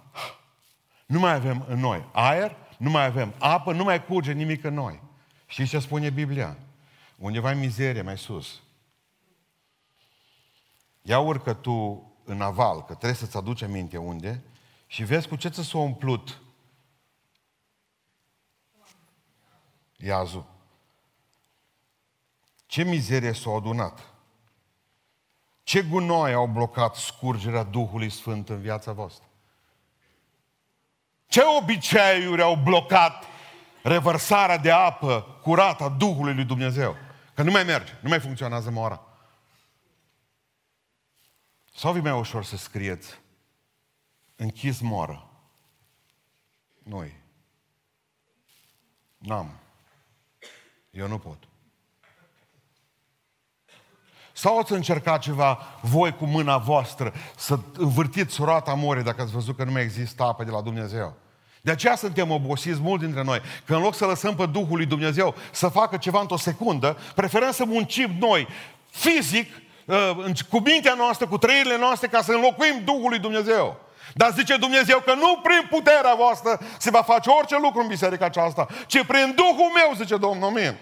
Nu 1.06 1.20
mai 1.20 1.34
avem 1.34 1.66
în 1.68 1.80
noi 1.80 2.06
aer, 2.12 2.56
nu 2.82 2.90
mai 2.90 3.06
avem 3.06 3.34
apă, 3.40 3.74
nu 3.74 3.84
mai 3.84 4.06
curge 4.06 4.32
nimic 4.32 4.64
în 4.64 4.74
noi. 4.74 5.02
Știți 5.46 5.70
ce 5.70 5.80
spune 5.80 6.10
Biblia? 6.10 6.58
Undeva 7.18 7.52
în 7.52 7.60
mizerie, 7.60 8.02
mai 8.02 8.18
sus. 8.18 8.62
Ia 11.02 11.20
urcă 11.20 11.54
tu 11.54 12.12
în 12.24 12.42
aval, 12.42 12.78
că 12.78 12.94
trebuie 12.94 13.14
să-ți 13.14 13.38
aduci 13.38 13.62
aminte 13.62 13.98
unde, 13.98 14.44
și 14.88 15.04
vezi 15.04 15.28
cu 15.28 15.36
ce 15.36 15.50
ți 15.50 15.64
s-a 15.64 15.78
umplut 15.78 16.42
iazul. 19.98 20.46
Ce 22.66 22.84
mizerie 22.84 23.34
s-a 23.34 23.52
adunat. 23.52 24.14
Ce 25.64 25.82
gunoi 25.82 26.34
au 26.34 26.48
blocat 26.48 26.96
scurgerea 26.96 27.64
Duhului 27.64 28.10
Sfânt 28.10 28.50
în 28.50 28.62
viața 28.62 28.92
voastră. 28.92 29.26
Ce 31.32 31.42
obiceiuri 31.60 32.42
au 32.42 32.56
blocat 32.56 33.26
revărsarea 33.84 34.58
de 34.58 34.72
apă 34.72 35.40
curată 35.42 35.84
a 35.84 35.90
Duhului 35.90 36.34
lui 36.34 36.44
Dumnezeu? 36.44 36.96
Că 37.34 37.44
nu 37.44 37.52
mai 37.52 37.64
merge, 37.64 37.94
nu 38.02 38.10
mai 38.10 38.20
funcționează 38.20 38.70
mora. 38.70 39.02
Sau 41.76 41.94
vi 41.94 42.00
mai 42.00 42.12
ușor 42.12 42.44
să 42.44 42.58
scrieți 42.58 43.20
închis 44.36 44.80
moră. 44.80 45.30
Noi. 46.84 47.20
N-am. 49.18 49.60
Eu 50.90 51.08
nu 51.08 51.20
pot. 51.20 51.48
Sau 54.42 54.58
ați 54.58 54.72
încercat 54.72 55.20
ceva 55.20 55.60
voi 55.82 56.16
cu 56.16 56.26
mâna 56.26 56.58
voastră 56.58 57.14
să 57.36 57.60
învârtiți 57.78 58.42
roata 58.44 58.74
morii 58.74 59.04
dacă 59.04 59.22
ați 59.22 59.32
văzut 59.32 59.58
că 59.58 59.64
nu 59.64 59.72
mai 59.72 59.82
există 59.82 60.24
apă 60.24 60.44
de 60.44 60.52
la 60.52 60.62
Dumnezeu? 60.62 61.14
De 61.62 61.72
aceea 61.72 61.96
suntem 61.96 62.32
obosiți 62.32 62.80
mult 62.82 63.02
dintre 63.02 63.24
noi. 63.24 63.42
Că 63.66 63.76
în 63.76 63.82
loc 63.82 63.96
să 63.96 64.06
lăsăm 64.06 64.36
pe 64.36 64.46
Duhul 64.46 64.78
lui 64.78 64.86
Dumnezeu 64.86 65.36
să 65.52 65.68
facă 65.68 65.98
ceva 65.98 66.20
într-o 66.20 66.38
secundă, 66.38 66.98
preferăm 67.16 67.52
să 67.52 67.66
muncim 67.66 68.16
noi 68.20 68.48
fizic, 68.90 69.52
uh, 69.86 70.46
cu 70.50 70.60
mintea 70.60 70.94
noastră, 70.94 71.28
cu 71.28 71.38
trăirile 71.38 71.78
noastre, 71.78 72.08
ca 72.08 72.22
să 72.22 72.32
înlocuim 72.32 72.82
Duhul 72.86 73.10
lui 73.10 73.20
Dumnezeu. 73.20 73.80
Dar 74.14 74.32
zice 74.32 74.58
Dumnezeu 74.58 75.00
că 75.00 75.14
nu 75.14 75.40
prin 75.44 75.68
puterea 75.70 76.14
voastră 76.18 76.60
se 76.78 76.90
va 76.90 77.02
face 77.02 77.30
orice 77.30 77.56
lucru 77.62 77.82
în 77.82 77.88
biserica 77.88 78.26
aceasta, 78.26 78.68
ci 78.88 79.06
prin 79.06 79.34
Duhul 79.36 79.72
meu, 79.76 79.94
zice 79.96 80.18
Domnul, 80.18 80.48
amin. 80.48 80.76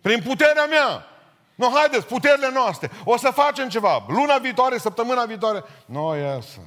Prin 0.00 0.22
puterea 0.22 0.64
mea. 0.64 1.08
Nu, 1.54 1.70
haideți, 1.74 2.06
puterile 2.06 2.50
noastre. 2.52 2.90
O 3.04 3.16
să 3.16 3.30
facem 3.30 3.68
ceva. 3.68 4.04
Luna 4.08 4.38
viitoare, 4.38 4.78
săptămâna 4.78 5.24
viitoare. 5.24 5.64
Nu 5.86 6.16
iasă. 6.16 6.60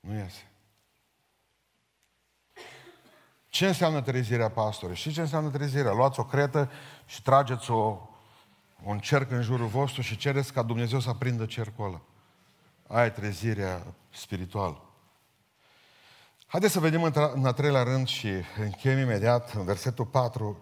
Nu 0.00 0.14
iese. 0.14 0.48
Ce 3.48 3.66
înseamnă 3.66 4.02
trezirea 4.02 4.50
pastorului? 4.50 5.00
Și 5.00 5.12
ce 5.12 5.20
înseamnă 5.20 5.50
trezirea? 5.50 5.92
Luați 5.92 6.20
o 6.20 6.24
cretă 6.24 6.70
și 7.06 7.22
trageți 7.22 7.70
o, 7.70 7.98
un 8.82 8.98
cerc 8.98 9.30
în 9.30 9.42
jurul 9.42 9.66
vostru 9.66 10.02
și 10.02 10.16
cereți 10.16 10.52
ca 10.52 10.62
Dumnezeu 10.62 11.00
să 11.00 11.08
aprindă 11.08 11.46
cercul 11.46 11.84
ăla. 11.84 12.00
Aia 12.86 13.06
e 13.06 13.10
trezirea 13.10 13.82
spirituală. 14.10 14.82
Haideți 16.46 16.72
să 16.72 16.80
vedem 16.80 17.02
în 17.34 17.46
a 17.46 17.52
treilea 17.52 17.82
rând 17.82 18.08
și 18.08 18.28
încheiem 18.58 18.98
imediat 18.98 19.52
în 19.52 19.64
versetul 19.64 20.06
4. 20.06 20.58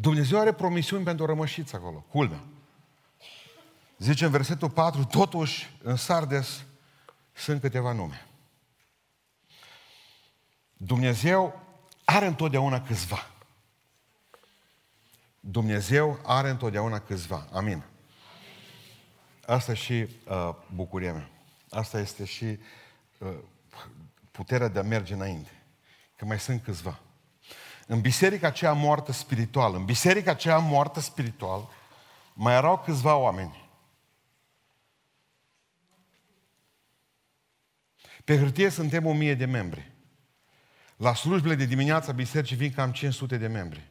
Dumnezeu 0.00 0.38
are 0.38 0.52
promisiuni 0.52 1.04
pentru 1.04 1.26
rămășiți 1.26 1.74
acolo, 1.74 2.04
culmea. 2.10 2.44
Zice 3.98 4.24
în 4.24 4.30
versetul 4.30 4.70
4, 4.70 5.04
totuși 5.04 5.76
în 5.82 5.96
Sardes 5.96 6.64
sunt 7.32 7.60
câteva 7.60 7.92
nume. 7.92 8.26
Dumnezeu 10.76 11.60
are 12.04 12.26
întotdeauna 12.26 12.82
câțiva. 12.82 13.30
Dumnezeu 15.40 16.20
are 16.24 16.50
întotdeauna 16.50 17.00
câțiva. 17.00 17.48
Amin. 17.52 17.84
Asta 19.46 19.74
și 19.74 19.92
uh, 19.92 20.54
bucuria 20.74 21.12
mea. 21.12 21.30
Asta 21.70 21.98
este 21.98 22.24
și 22.24 22.58
uh, 23.18 23.28
puterea 24.30 24.68
de 24.68 24.78
a 24.78 24.82
merge 24.82 25.14
înainte. 25.14 25.62
Că 26.16 26.24
mai 26.24 26.40
sunt 26.40 26.62
câțiva. 26.62 27.00
În 27.90 28.00
biserica 28.00 28.46
aceea 28.46 28.72
moartă 28.72 29.12
spirituală, 29.12 29.76
în 29.76 29.84
biserica 29.84 30.30
aceea 30.30 30.58
moartă 30.58 31.00
spiritual, 31.00 31.68
mai 32.34 32.54
erau 32.54 32.78
câțiva 32.78 33.16
oameni. 33.16 33.70
Pe 38.24 38.38
hârtie 38.38 38.70
suntem 38.70 39.06
o 39.06 39.12
mie 39.12 39.34
de 39.34 39.44
membri. 39.44 39.92
La 40.96 41.14
slujbele 41.14 41.54
de 41.54 41.64
dimineață 41.64 42.12
bisericii 42.12 42.56
vin 42.56 42.72
cam 42.72 42.92
500 42.92 43.36
de 43.36 43.46
membri. 43.46 43.90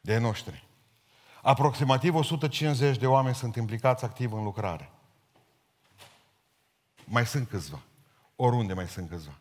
De 0.00 0.18
noștri. 0.18 0.68
Aproximativ 1.42 2.14
150 2.14 2.98
de 2.98 3.06
oameni 3.06 3.34
sunt 3.34 3.56
implicați 3.56 4.04
activ 4.04 4.32
în 4.32 4.42
lucrare. 4.42 4.90
Mai 7.04 7.26
sunt 7.26 7.48
câțiva. 7.48 7.82
Oriunde 8.36 8.72
mai 8.72 8.88
sunt 8.88 9.08
câțiva. 9.08 9.38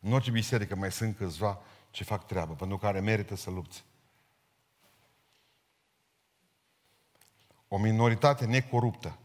În 0.00 0.12
orice 0.12 0.30
biserică 0.30 0.76
mai 0.76 0.92
sunt 0.92 1.16
câțiva 1.16 1.60
ce 1.90 2.04
fac 2.04 2.26
treabă, 2.26 2.54
pentru 2.54 2.78
care 2.78 3.00
merită 3.00 3.34
să 3.34 3.50
lupți. 3.50 3.84
O 7.68 7.78
minoritate 7.78 8.46
necoruptă 8.46 9.18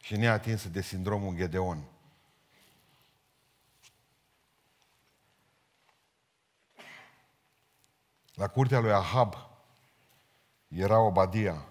și 0.00 0.16
neatinsă 0.16 0.68
de 0.68 0.80
sindromul 0.80 1.36
Gedeon. 1.36 1.84
La 8.34 8.48
curtea 8.48 8.80
lui 8.80 8.92
Ahab 8.92 9.34
era 10.68 10.98
Obadia. 11.00 11.64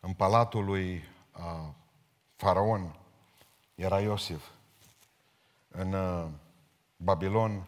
În 0.00 0.14
palatul 0.14 0.64
lui 0.64 0.94
uh, 1.38 1.68
Faraon 2.36 2.98
era 3.74 4.00
Iosif. 4.00 4.48
În 5.68 5.92
uh, 5.92 6.28
Babilon 6.96 7.66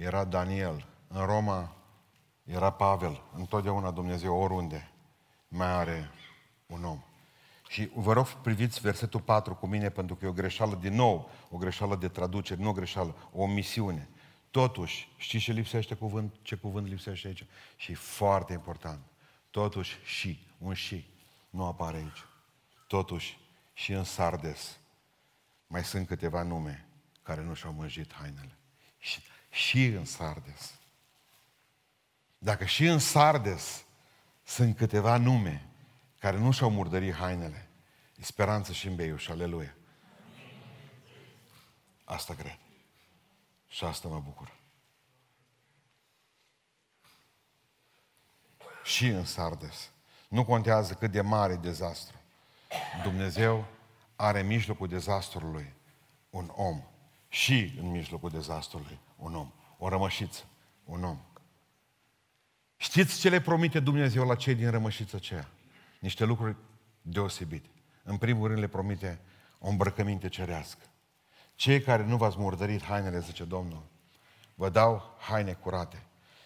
era 0.00 0.24
Daniel. 0.24 0.86
În 1.08 1.24
Roma 1.24 1.76
era 2.44 2.70
Pavel. 2.70 3.22
Întotdeauna 3.34 3.90
Dumnezeu, 3.90 4.36
oriunde, 4.36 4.90
mai 5.48 5.72
are 5.72 6.10
un 6.66 6.84
om. 6.84 7.02
Și 7.68 7.90
vă 7.94 8.12
rog, 8.12 8.26
priviți 8.26 8.80
versetul 8.80 9.20
4 9.20 9.54
cu 9.54 9.66
mine, 9.66 9.88
pentru 9.88 10.14
că 10.14 10.24
e 10.24 10.28
o 10.28 10.32
greșeală 10.32 10.74
din 10.74 10.94
nou, 10.94 11.30
o 11.50 11.56
greșeală 11.56 11.96
de 11.96 12.08
traducere, 12.08 12.62
nu 12.62 12.68
o 12.68 12.72
greșeală, 12.72 13.16
o 13.32 13.46
misiune. 13.46 14.08
Totuși, 14.50 15.08
știți 15.16 15.44
ce 15.44 15.52
lipsește 15.52 15.94
cuvânt? 15.94 16.34
Ce 16.42 16.54
cuvânt 16.54 16.86
lipsește 16.88 17.26
aici? 17.26 17.46
Și 17.76 17.92
e 17.92 17.94
foarte 17.94 18.52
important. 18.52 19.00
Totuși, 19.50 19.98
și, 20.04 20.46
un 20.58 20.74
și, 20.74 21.10
nu 21.50 21.64
apare 21.64 21.96
aici. 21.96 22.24
Totuși, 22.86 23.38
și 23.72 23.92
în 23.92 24.04
Sardes 24.04 24.78
mai 25.66 25.84
sunt 25.84 26.06
câteva 26.06 26.42
nume 26.42 26.88
care 27.22 27.42
nu 27.42 27.54
și-au 27.54 27.72
mânjit 27.72 28.12
hainele. 28.12 28.58
Și, 28.98 29.20
și 29.50 29.84
în 29.84 30.04
Sardes. 30.04 30.74
Dacă 32.38 32.64
și 32.64 32.86
în 32.86 32.98
Sardes 32.98 33.84
sunt 34.44 34.76
câteva 34.76 35.16
nume 35.16 35.68
care 36.18 36.38
nu 36.38 36.50
și-au 36.50 36.70
murdărit 36.70 37.14
hainele, 37.14 37.68
e 38.16 38.22
speranță 38.22 38.72
și 38.72 38.86
în 38.86 38.94
Beiuș, 38.94 39.28
aleluia. 39.28 39.74
Asta 42.04 42.34
cred. 42.34 42.58
Și 43.68 43.84
asta 43.84 44.08
mă 44.08 44.18
bucur. 44.18 44.52
Și 48.84 49.06
în 49.06 49.24
Sardes. 49.24 49.90
Nu 50.28 50.44
contează 50.44 50.94
cât 50.94 51.10
de 51.10 51.20
mare 51.20 51.56
dezastru. 51.56 52.16
Dumnezeu 53.02 53.66
are 54.16 54.40
în 54.40 54.46
mijlocul 54.46 54.88
dezastrului 54.88 55.72
un 56.30 56.52
om. 56.54 56.82
Și 57.28 57.74
în 57.78 57.90
mijlocul 57.90 58.30
dezastrului 58.30 58.98
un 59.20 59.34
om. 59.34 59.52
O 59.78 59.88
rămășiță. 59.88 60.44
Un 60.84 61.04
om. 61.04 61.18
Știți 62.76 63.18
ce 63.18 63.28
le 63.28 63.40
promite 63.40 63.80
Dumnezeu 63.80 64.26
la 64.26 64.34
cei 64.34 64.54
din 64.54 64.70
rămășița 64.70 65.16
aceea? 65.16 65.48
Niște 65.98 66.24
lucruri 66.24 66.56
deosebite. 67.02 67.68
În 68.02 68.16
primul 68.16 68.48
rând 68.48 68.60
le 68.60 68.66
promite 68.66 69.20
o 69.58 69.68
îmbrăcăminte 69.68 70.28
cerească. 70.28 70.84
Cei 71.54 71.80
care 71.80 72.04
nu 72.04 72.16
v-ați 72.16 72.38
murdărit 72.38 72.82
hainele, 72.82 73.20
zice 73.20 73.44
Domnul, 73.44 73.82
vă 74.54 74.68
dau 74.68 75.16
haine 75.18 75.52
curate. 75.52 76.02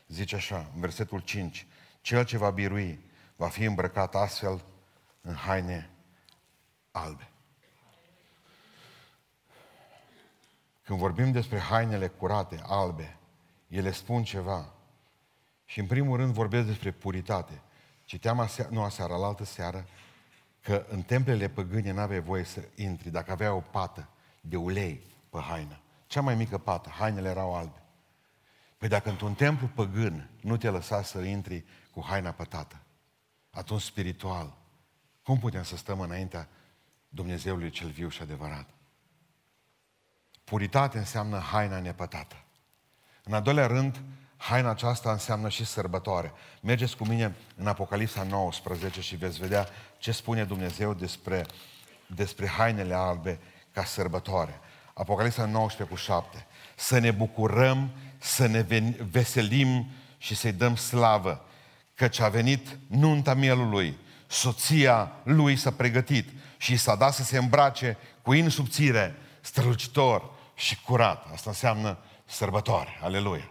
Zice 0.08 0.34
așa, 0.34 0.70
în 0.74 0.80
versetul 0.80 1.20
5, 1.20 1.66
cel 2.00 2.24
ce 2.24 2.36
va 2.36 2.50
birui 2.50 3.00
va 3.36 3.48
fi 3.48 3.64
îmbrăcat 3.64 4.14
astfel 4.14 4.64
în 5.20 5.34
haine 5.34 5.90
albe. 6.90 7.28
Când 10.84 10.98
vorbim 10.98 11.32
despre 11.32 11.58
hainele 11.58 12.08
curate, 12.08 12.60
albe, 12.66 13.16
ele 13.68 13.92
spun 13.92 14.22
ceva. 14.22 14.72
Și 15.64 15.80
în 15.80 15.86
primul 15.86 16.16
rând 16.16 16.32
vorbesc 16.32 16.66
despre 16.66 16.90
puritate. 16.90 17.62
Citeam 18.04 18.40
aseară, 18.40 18.70
nu 18.72 18.82
aseară, 18.82 19.16
la 19.16 19.26
altă 19.26 19.44
seară, 19.44 19.86
că 20.60 20.86
în 20.88 21.02
templele 21.02 21.48
păgâne 21.48 21.92
n-aveai 21.92 22.20
voie 22.20 22.44
să 22.44 22.68
intri 22.74 23.10
dacă 23.10 23.32
avea 23.32 23.54
o 23.54 23.60
pată 23.60 24.08
de 24.40 24.56
ulei 24.56 25.06
pe 25.30 25.38
haină. 25.38 25.80
Cea 26.06 26.20
mai 26.20 26.34
mică 26.34 26.58
pată, 26.58 26.88
hainele 26.88 27.28
erau 27.28 27.54
albe. 27.54 27.82
Păi 28.78 28.88
dacă 28.88 29.10
într-un 29.10 29.34
templu 29.34 29.66
păgân 29.66 30.30
nu 30.40 30.56
te 30.56 30.70
lăsa 30.70 31.02
să 31.02 31.18
intri 31.18 31.64
cu 31.90 32.04
haina 32.04 32.30
pătată, 32.30 32.82
atunci 33.50 33.82
spiritual, 33.82 34.56
cum 35.22 35.38
putem 35.38 35.62
să 35.62 35.76
stăm 35.76 36.00
înaintea 36.00 36.48
Dumnezeului 37.08 37.70
cel 37.70 37.88
viu 37.88 38.08
și 38.08 38.22
adevărat? 38.22 38.68
Puritate 40.54 40.98
înseamnă 40.98 41.38
haina 41.38 41.78
nepătată. 41.78 42.36
În 43.22 43.32
al 43.32 43.42
doilea 43.42 43.66
rând, 43.66 44.00
haina 44.36 44.70
aceasta 44.70 45.12
înseamnă 45.12 45.48
și 45.48 45.64
sărbătoare. 45.64 46.32
Mergeți 46.60 46.96
cu 46.96 47.06
mine 47.06 47.34
în 47.56 47.66
Apocalipsa 47.66 48.22
19 48.22 49.00
și 49.00 49.16
veți 49.16 49.38
vedea 49.38 49.66
ce 49.98 50.12
spune 50.12 50.44
Dumnezeu 50.44 50.94
despre, 50.94 51.46
despre 52.06 52.46
hainele 52.46 52.94
albe 52.94 53.38
ca 53.72 53.84
sărbătoare. 53.84 54.60
Apocalipsa 54.92 55.44
19 55.44 55.96
cu 55.96 56.00
7. 56.00 56.46
Să 56.76 56.98
ne 56.98 57.10
bucurăm, 57.10 57.90
să 58.18 58.46
ne 58.46 58.60
veselim 59.10 59.86
și 60.18 60.34
să-i 60.34 60.52
dăm 60.52 60.76
slavă, 60.76 61.44
căci 61.94 62.20
a 62.20 62.28
venit 62.28 62.78
nunta 62.86 63.34
mielului, 63.34 63.96
soția 64.26 65.12
lui 65.22 65.56
s-a 65.56 65.70
pregătit 65.70 66.28
și 66.56 66.76
s-a 66.76 66.94
dat 66.94 67.14
să 67.14 67.22
se 67.22 67.38
îmbrace 67.38 67.96
cu 68.22 68.32
in 68.32 68.48
subțire, 68.48 69.16
strălucitor 69.40 70.32
și 70.54 70.80
curat. 70.82 71.26
Asta 71.32 71.50
înseamnă 71.50 71.98
sărbătoare. 72.24 72.98
Aleluia! 73.02 73.50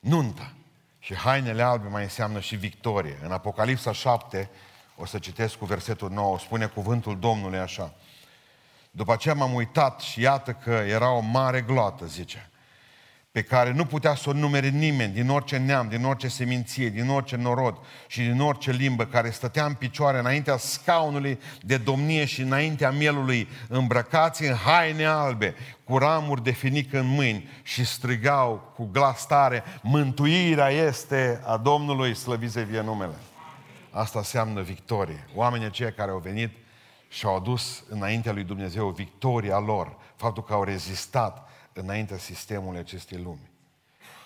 Nunta. 0.00 0.52
Și 0.98 1.14
hainele 1.14 1.62
albe 1.62 1.88
mai 1.88 2.02
înseamnă 2.02 2.40
și 2.40 2.56
victorie. 2.56 3.18
În 3.22 3.32
Apocalipsa 3.32 3.92
7, 3.92 4.50
o 4.96 5.06
să 5.06 5.18
citesc 5.18 5.56
cu 5.56 5.64
versetul 5.64 6.10
9, 6.10 6.38
spune 6.38 6.66
cuvântul 6.66 7.18
Domnului 7.18 7.58
așa. 7.58 7.94
După 8.90 9.12
aceea 9.12 9.34
m-am 9.34 9.54
uitat 9.54 10.00
și 10.00 10.20
iată 10.20 10.52
că 10.52 10.70
era 10.70 11.10
o 11.10 11.20
mare 11.20 11.60
gloată, 11.60 12.06
zice, 12.06 12.50
pe 13.34 13.42
care 13.42 13.72
nu 13.72 13.84
putea 13.84 14.14
să 14.14 14.28
o 14.28 14.32
numere 14.32 14.68
nimeni 14.68 15.12
din 15.12 15.28
orice 15.28 15.56
neam, 15.56 15.88
din 15.88 16.04
orice 16.04 16.28
seminție, 16.28 16.88
din 16.88 17.08
orice 17.08 17.36
norod 17.36 17.76
și 18.06 18.20
din 18.20 18.40
orice 18.40 18.70
limbă 18.70 19.04
care 19.06 19.30
stătea 19.30 19.64
în 19.64 19.74
picioare 19.74 20.18
înaintea 20.18 20.56
scaunului 20.56 21.38
de 21.60 21.76
domnie 21.76 22.24
și 22.24 22.40
înaintea 22.40 22.90
mielului, 22.90 23.48
îmbrăcați 23.68 24.44
în 24.44 24.54
haine 24.54 25.04
albe, 25.04 25.54
cu 25.84 25.98
ramuri 25.98 26.42
de 26.42 26.50
finică 26.50 26.98
în 26.98 27.06
mâini 27.06 27.48
și 27.62 27.84
strigau 27.84 28.72
cu 28.74 28.88
glas 28.92 29.26
tare, 29.26 29.62
mântuirea 29.82 30.68
este 30.68 31.40
a 31.44 31.56
Domnului, 31.56 32.14
slăvize 32.14 32.62
vie 32.62 32.80
numele. 32.80 33.14
Asta 33.90 34.18
înseamnă 34.18 34.60
victorie. 34.60 35.26
Oamenii 35.34 35.66
aceia 35.66 35.92
care 35.92 36.10
au 36.10 36.18
venit 36.18 36.50
și 37.08 37.26
au 37.26 37.36
adus 37.36 37.84
înaintea 37.88 38.32
lui 38.32 38.44
Dumnezeu 38.44 38.88
victoria 38.88 39.58
lor, 39.58 39.96
faptul 40.16 40.42
că 40.42 40.52
au 40.52 40.64
rezistat 40.64 41.48
înaintea 41.74 42.18
sistemului 42.18 42.78
acestei 42.78 43.18
lumi. 43.18 43.50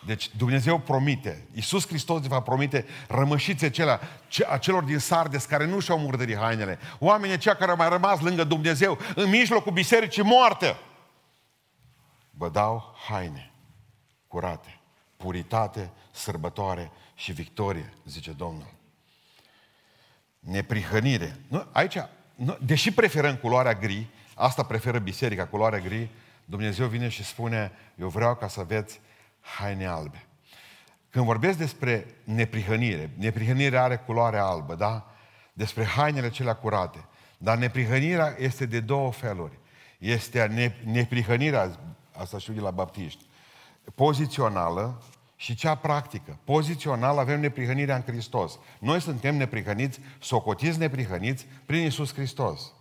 Deci 0.06 0.30
Dumnezeu 0.36 0.78
promite, 0.78 1.46
Iisus 1.54 1.86
Hristos 1.86 2.26
va 2.26 2.40
promite 2.40 2.86
rămășițe 3.08 3.70
celea, 3.70 4.00
a 4.48 4.58
celor 4.58 4.82
din 4.82 4.98
Sardes 4.98 5.44
care 5.44 5.66
nu 5.66 5.80
și-au 5.80 5.98
murdărit 5.98 6.36
hainele, 6.36 6.78
oamenii 6.98 7.34
aceia 7.34 7.56
care 7.56 7.70
au 7.70 7.76
mai 7.76 7.88
rămas 7.88 8.20
lângă 8.20 8.44
Dumnezeu, 8.44 8.98
în 9.14 9.28
mijlocul 9.28 9.72
bisericii 9.72 10.22
moarte. 10.22 10.76
Vă 12.30 12.48
dau 12.48 12.96
haine 13.08 13.50
curate, 14.28 14.80
puritate, 15.16 15.90
sărbătoare 16.10 16.90
și 17.14 17.32
victorie, 17.32 17.92
zice 18.04 18.32
Domnul. 18.32 18.74
Neprihănire. 20.40 21.40
Nu, 21.48 21.66
aici 21.72 21.96
deși 22.60 22.90
preferăm 22.90 23.36
culoarea 23.36 23.74
gri, 23.74 24.06
asta 24.34 24.62
preferă 24.62 24.98
biserica, 24.98 25.46
culoarea 25.46 25.78
gri, 25.78 26.10
Dumnezeu 26.50 26.86
vine 26.86 27.08
și 27.08 27.24
spune, 27.24 27.72
eu 27.96 28.08
vreau 28.08 28.34
ca 28.34 28.48
să 28.48 28.60
aveți 28.60 29.00
haine 29.40 29.86
albe. 29.86 30.26
Când 31.10 31.24
vorbesc 31.24 31.58
despre 31.58 32.06
neprihănire, 32.24 33.10
neprihănirea 33.18 33.82
are 33.82 33.96
culoare 33.96 34.38
albă, 34.38 34.74
da? 34.74 35.14
Despre 35.52 35.84
hainele 35.84 36.30
cele 36.30 36.52
curate. 36.52 37.04
Dar 37.38 37.58
neprihănirea 37.58 38.34
este 38.38 38.66
de 38.66 38.80
două 38.80 39.12
feluri. 39.12 39.58
Este 39.98 40.46
ne, 40.46 40.72
neprihănirea, 40.84 41.78
asta 42.12 42.38
știu 42.38 42.52
de 42.52 42.60
la 42.60 42.70
baptiști, 42.70 43.24
pozițională 43.94 45.02
și 45.36 45.54
cea 45.54 45.74
practică. 45.74 46.38
Pozițional 46.44 47.18
avem 47.18 47.40
neprihănirea 47.40 47.96
în 47.96 48.02
Hristos. 48.02 48.58
Noi 48.78 49.00
suntem 49.00 49.36
neprihăniți, 49.36 50.00
socotiți 50.18 50.78
neprihăniți 50.78 51.46
prin 51.66 51.84
Isus 51.86 52.14
Hristos. 52.14 52.72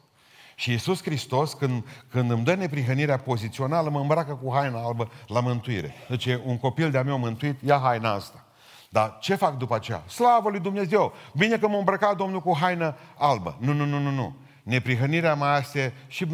Și 0.59 0.71
Iisus 0.71 1.01
Hristos, 1.01 1.53
când, 1.53 1.85
când 2.09 2.31
îmi 2.31 2.43
dă 2.43 2.53
neprihănirea 2.53 3.17
pozițională, 3.17 3.89
mă 3.89 3.99
îmbracă 3.99 4.35
cu 4.35 4.53
haina 4.53 4.79
albă 4.79 5.11
la 5.27 5.39
mântuire. 5.39 5.93
Deci 6.09 6.25
un 6.25 6.57
copil 6.57 6.91
de-a 6.91 7.03
meu 7.03 7.17
mântuit, 7.17 7.61
ia 7.61 7.79
haina 7.79 8.11
asta. 8.11 8.45
Dar 8.89 9.17
ce 9.19 9.35
fac 9.35 9.57
după 9.57 9.75
aceea? 9.75 10.03
Slavă 10.07 10.49
lui 10.49 10.59
Dumnezeu! 10.59 11.13
Bine 11.35 11.57
că 11.57 11.67
m-a 11.67 11.77
îmbrăcat 11.77 12.15
Domnul 12.15 12.41
cu 12.41 12.57
haină 12.57 12.95
albă. 13.17 13.57
Nu, 13.59 13.73
nu, 13.73 13.85
nu, 13.85 13.99
nu, 13.99 14.11
nu. 14.11 14.35
Neprihănirea 14.63 15.35
mai 15.35 15.59
este 15.59 15.93
și 16.07 16.27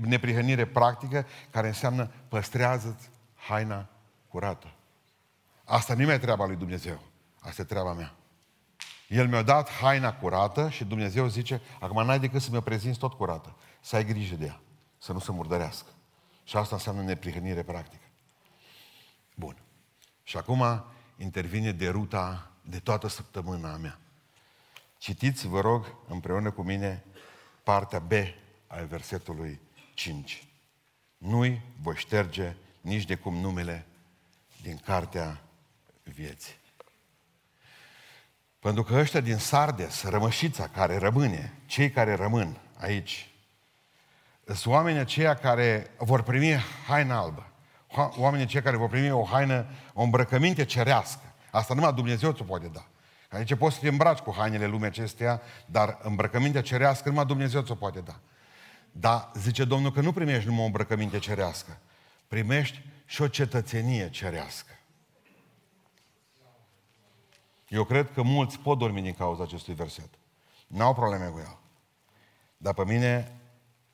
neprihănire 0.00 0.64
practică, 0.64 1.26
care 1.50 1.66
înseamnă 1.66 2.10
păstrează-ți 2.28 3.10
haina 3.34 3.88
curată. 4.28 4.66
Asta 5.64 5.94
nu 5.94 6.12
e 6.12 6.18
treaba 6.18 6.46
lui 6.46 6.56
Dumnezeu. 6.56 6.98
Asta 7.40 7.62
e 7.62 7.64
treaba 7.64 7.92
mea. 7.92 8.14
El 9.12 9.28
mi-a 9.28 9.42
dat 9.42 9.70
haina 9.70 10.14
curată 10.14 10.68
și 10.70 10.84
Dumnezeu 10.84 11.26
zice, 11.26 11.60
acum 11.80 12.04
n-ai 12.04 12.20
decât 12.20 12.42
să 12.42 12.50
mi-o 12.50 12.60
prezinți 12.60 12.98
tot 12.98 13.12
curată. 13.12 13.56
Să 13.80 13.96
ai 13.96 14.04
grijă 14.04 14.34
de 14.34 14.44
ea, 14.44 14.60
să 14.98 15.12
nu 15.12 15.18
se 15.18 15.32
murdărească. 15.32 15.88
Și 16.44 16.56
asta 16.56 16.74
înseamnă 16.74 17.02
neprihănire 17.02 17.62
practică. 17.62 18.04
Bun. 19.34 19.56
Și 20.22 20.36
acum 20.36 20.84
intervine 21.16 21.72
de 21.72 21.88
ruta 21.88 22.50
de 22.62 22.78
toată 22.78 23.08
săptămâna 23.08 23.76
mea. 23.76 23.98
Citiți, 24.98 25.46
vă 25.46 25.60
rog, 25.60 25.94
împreună 26.08 26.50
cu 26.50 26.62
mine, 26.62 27.04
partea 27.62 27.98
B 27.98 28.12
a 28.66 28.76
versetului 28.88 29.60
5. 29.94 30.46
Nu-i 31.18 31.62
voi 31.82 31.96
șterge 31.96 32.54
nici 32.80 33.04
de 33.04 33.14
cum 33.14 33.34
numele 33.34 33.86
din 34.62 34.76
cartea 34.76 35.42
vieții. 36.02 36.60
Pentru 38.62 38.82
că 38.82 38.94
ăștia 38.94 39.20
din 39.20 39.36
Sardes, 39.36 40.02
rămășița 40.02 40.68
care 40.68 40.98
rămâne, 40.98 41.52
cei 41.66 41.90
care 41.90 42.14
rămân 42.14 42.56
aici, 42.78 43.30
sunt 44.44 44.74
oamenii 44.74 45.00
aceia 45.00 45.34
care 45.34 45.90
vor 45.98 46.22
primi 46.22 46.54
haină 46.88 47.14
albă. 47.14 47.46
Oamenii 48.16 48.44
aceia 48.44 48.62
care 48.62 48.76
vor 48.76 48.88
primi 48.88 49.10
o 49.10 49.24
haină, 49.24 49.66
o 49.92 50.02
îmbrăcăminte 50.02 50.64
cerească. 50.64 51.34
Asta 51.50 51.74
numai 51.74 51.92
Dumnezeu 51.92 52.32
ți-o 52.32 52.44
poate 52.44 52.66
da. 52.66 52.86
Aici 53.28 53.54
poți 53.54 53.74
să 53.74 53.80
te 53.80 53.88
îmbraci 53.88 54.18
cu 54.18 54.34
hainele 54.38 54.66
lumii 54.66 54.86
acesteia, 54.86 55.40
dar 55.66 55.98
îmbrăcămintea 56.02 56.62
cerească 56.62 57.08
numai 57.08 57.24
Dumnezeu 57.24 57.62
ți-o 57.62 57.74
poate 57.74 58.00
da. 58.00 58.20
Dar 58.92 59.30
zice 59.34 59.64
Domnul 59.64 59.92
că 59.92 60.00
nu 60.00 60.12
primești 60.12 60.46
numai 60.46 60.62
o 60.62 60.66
îmbrăcăminte 60.66 61.18
cerească, 61.18 61.78
primești 62.28 62.82
și 63.06 63.22
o 63.22 63.28
cetățenie 63.28 64.10
cerească. 64.10 64.72
Eu 67.72 67.84
cred 67.84 68.12
că 68.12 68.22
mulți 68.22 68.58
pot 68.58 68.78
dormi 68.78 69.02
din 69.02 69.14
cauza 69.14 69.42
acestui 69.42 69.74
verset. 69.74 70.08
N-au 70.66 70.94
probleme 70.94 71.26
cu 71.26 71.38
el. 71.38 71.58
Dar 72.56 72.74
pe 72.74 72.84
mine 72.84 73.40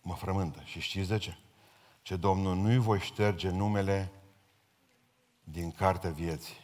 mă 0.02 0.14
frământă. 0.14 0.62
Și 0.64 0.80
știți 0.80 1.08
de 1.08 1.18
ce? 1.18 1.36
Ce 2.02 2.16
Domnul 2.16 2.56
nu-i 2.56 2.76
voi 2.76 2.98
șterge 2.98 3.50
numele 3.50 4.12
din 5.44 5.72
cartea 5.72 6.10
vieții. 6.10 6.56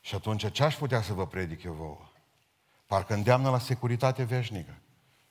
Și 0.00 0.14
atunci 0.14 0.50
ce 0.50 0.64
aș 0.64 0.76
putea 0.76 1.02
să 1.02 1.12
vă 1.12 1.26
predic 1.26 1.62
eu 1.62 1.72
vouă? 1.72 2.08
Parcă 2.86 3.14
îndeamnă 3.14 3.50
la 3.50 3.58
securitate 3.58 4.24
veșnică. 4.24 4.78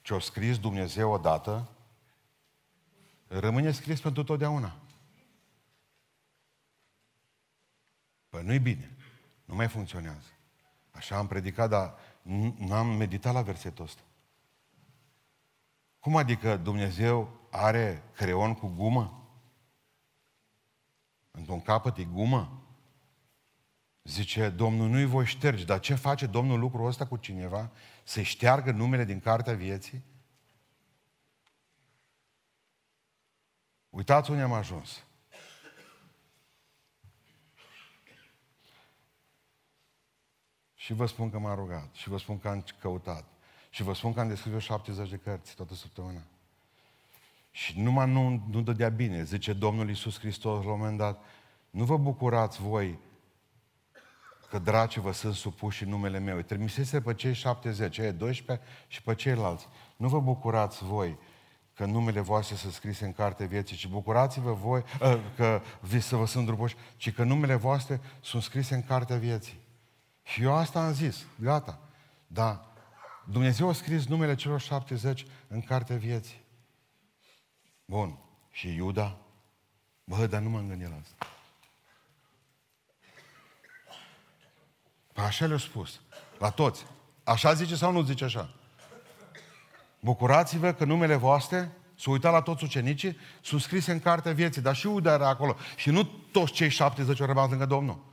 Ce-o 0.01 0.20
scris 0.20 0.59
Dumnezeu 0.59 1.11
odată, 1.11 1.70
rămâne 3.28 3.72
scris 3.72 4.01
pentru 4.01 4.24
totdeauna. 4.24 4.76
Păi 8.30 8.43
nu-i 8.43 8.59
bine. 8.59 8.97
Nu 9.48 9.56
mai 9.56 9.68
funcționează. 9.68 10.28
Așa 10.91 11.18
am 11.18 11.28
predicat, 11.28 11.70
dar 11.70 11.93
n-am 12.58 12.88
meditat 12.88 13.34
la 13.34 13.41
versetul 13.41 13.86
ăsta. 13.86 14.02
Cum 16.00 16.16
adică 16.16 16.58
Dumnezeu 16.58 17.39
are 17.52 18.04
creon 18.16 18.54
cu 18.54 18.68
gumă? 18.68 19.28
Într-un 21.32 21.62
capăt 21.62 21.98
e 21.98 22.04
gumă? 22.04 22.62
Zice, 24.04 24.50
Domnul 24.50 24.89
nu-i 24.89 25.06
voi 25.06 25.26
șterge. 25.26 25.64
Dar 25.64 25.80
ce 25.80 25.95
face 25.95 26.26
Domnul 26.26 26.60
lucrul 26.60 26.88
ăsta 26.88 27.08
cu 27.08 27.18
cineva? 27.18 27.72
Să-i 28.04 28.24
șteargă 28.24 28.72
numele 28.72 29.04
din 29.04 29.20
cartea 29.20 29.54
vieții? 29.54 30.04
Uitați 33.89 34.30
unde 34.30 34.43
am 34.43 34.54
ajuns. 34.54 35.07
Și 40.88 40.94
vă 40.94 41.06
spun 41.06 41.30
că 41.30 41.40
m-am 41.40 41.56
rugat. 41.56 41.90
Și 41.94 42.10
vă 42.10 42.18
spun 42.18 42.40
că 42.40 42.48
am 42.48 42.64
căutat. 42.80 43.24
Și 43.70 43.84
vă 43.84 43.94
spun 43.94 44.14
că 44.14 44.20
am 44.20 44.28
descris 44.28 44.64
70 44.64 45.10
de 45.10 45.16
cărți 45.18 45.56
toată 45.56 45.74
săptămâna. 45.74 46.22
Și 47.52 47.80
numai 47.80 48.12
nu, 48.12 48.44
nu 48.52 48.62
dădea 48.62 48.90
bine. 48.90 49.24
Zice 49.24 49.54
Domnul 49.54 49.88
Iisus 49.88 50.20
Hristos 50.20 50.64
la 50.64 50.72
un 50.72 50.78
moment 50.80 50.98
dat, 50.98 51.24
nu 51.70 51.84
vă 51.84 51.98
bucurați 51.98 52.62
voi 52.62 53.00
că 54.50 54.60
dracii 54.60 55.02
vă 55.02 55.12
sunt 55.12 55.34
supuși 55.34 55.84
în 55.84 55.90
numele 55.90 56.20
meu. 56.20 56.36
Îi 56.36 56.44
trimisese 56.44 57.02
pe 57.02 57.14
cei 57.14 57.34
70, 57.34 57.94
cei 57.94 58.12
12 58.12 58.66
și 58.88 59.02
pe 59.02 59.16
ceilalți. 59.16 59.68
Nu 59.96 60.08
vă 60.08 60.20
bucurați 60.20 60.84
voi 60.84 61.18
că 61.74 61.86
numele 61.86 62.20
voastre 62.20 62.56
sunt 62.56 62.74
scrise 62.74 63.06
în 63.06 63.14
carte 63.14 63.46
vieții, 63.46 63.78
ci 63.78 63.88
bucurați-vă 63.88 64.54
voi 64.54 64.84
ă, 65.02 65.20
că 65.36 65.62
vi 65.82 66.00
să 66.00 66.16
vă 66.16 66.26
sunt 66.26 66.46
drupoși, 66.46 66.76
ci 66.98 67.14
că 67.14 67.24
numele 67.24 67.56
voastre 67.56 68.02
sunt 68.22 68.44
scrise 68.44 68.76
în 68.76 68.84
cartea 68.84 69.18
vieții. 69.18 69.66
Și 70.32 70.42
eu 70.42 70.54
asta 70.54 70.86
am 70.86 70.94
zis, 70.94 71.26
gata. 71.40 71.80
Da, 72.28 72.72
Dumnezeu 73.26 73.70
a 73.70 73.74
scris 73.74 74.06
numele 74.06 74.36
celor 74.36 74.62
70 74.62 75.26
în 75.48 75.62
cartea 75.62 75.96
vieții. 75.96 76.42
Bun. 77.86 78.18
Și 78.52 78.76
Iuda? 78.76 79.18
Bă, 80.04 80.28
dar 80.28 80.42
nu 80.42 80.50
m-am 80.50 80.68
gândit 80.68 80.90
la 80.90 80.96
asta. 81.02 81.28
Păi 85.14 85.24
așa 85.24 85.46
le-a 85.46 85.58
spus. 85.58 86.00
La 86.38 86.50
toți. 86.50 86.86
Așa 87.24 87.54
zice 87.54 87.76
sau 87.76 87.92
nu 87.92 88.02
zice 88.02 88.24
așa? 88.24 88.54
Bucurați-vă 90.00 90.74
că 90.74 90.86
numele 90.86 91.16
voastre, 91.16 91.72
s-a 91.96 92.12
uitat 92.12 92.32
la 92.32 92.42
toți 92.42 92.64
ucenicii, 92.64 93.18
sunt 93.42 93.62
scrise 93.62 93.92
în 93.92 94.00
cartea 94.00 94.34
vieții, 94.34 94.62
dar 94.62 94.76
și 94.76 94.88
Iuda 94.88 95.14
era 95.14 95.28
acolo. 95.28 95.56
Și 95.76 95.90
nu 95.90 96.04
toți 96.04 96.52
cei 96.52 96.70
70 96.70 97.20
au 97.20 97.26
rămas 97.26 97.50
lângă 97.50 97.66
Domnul. 97.66 98.07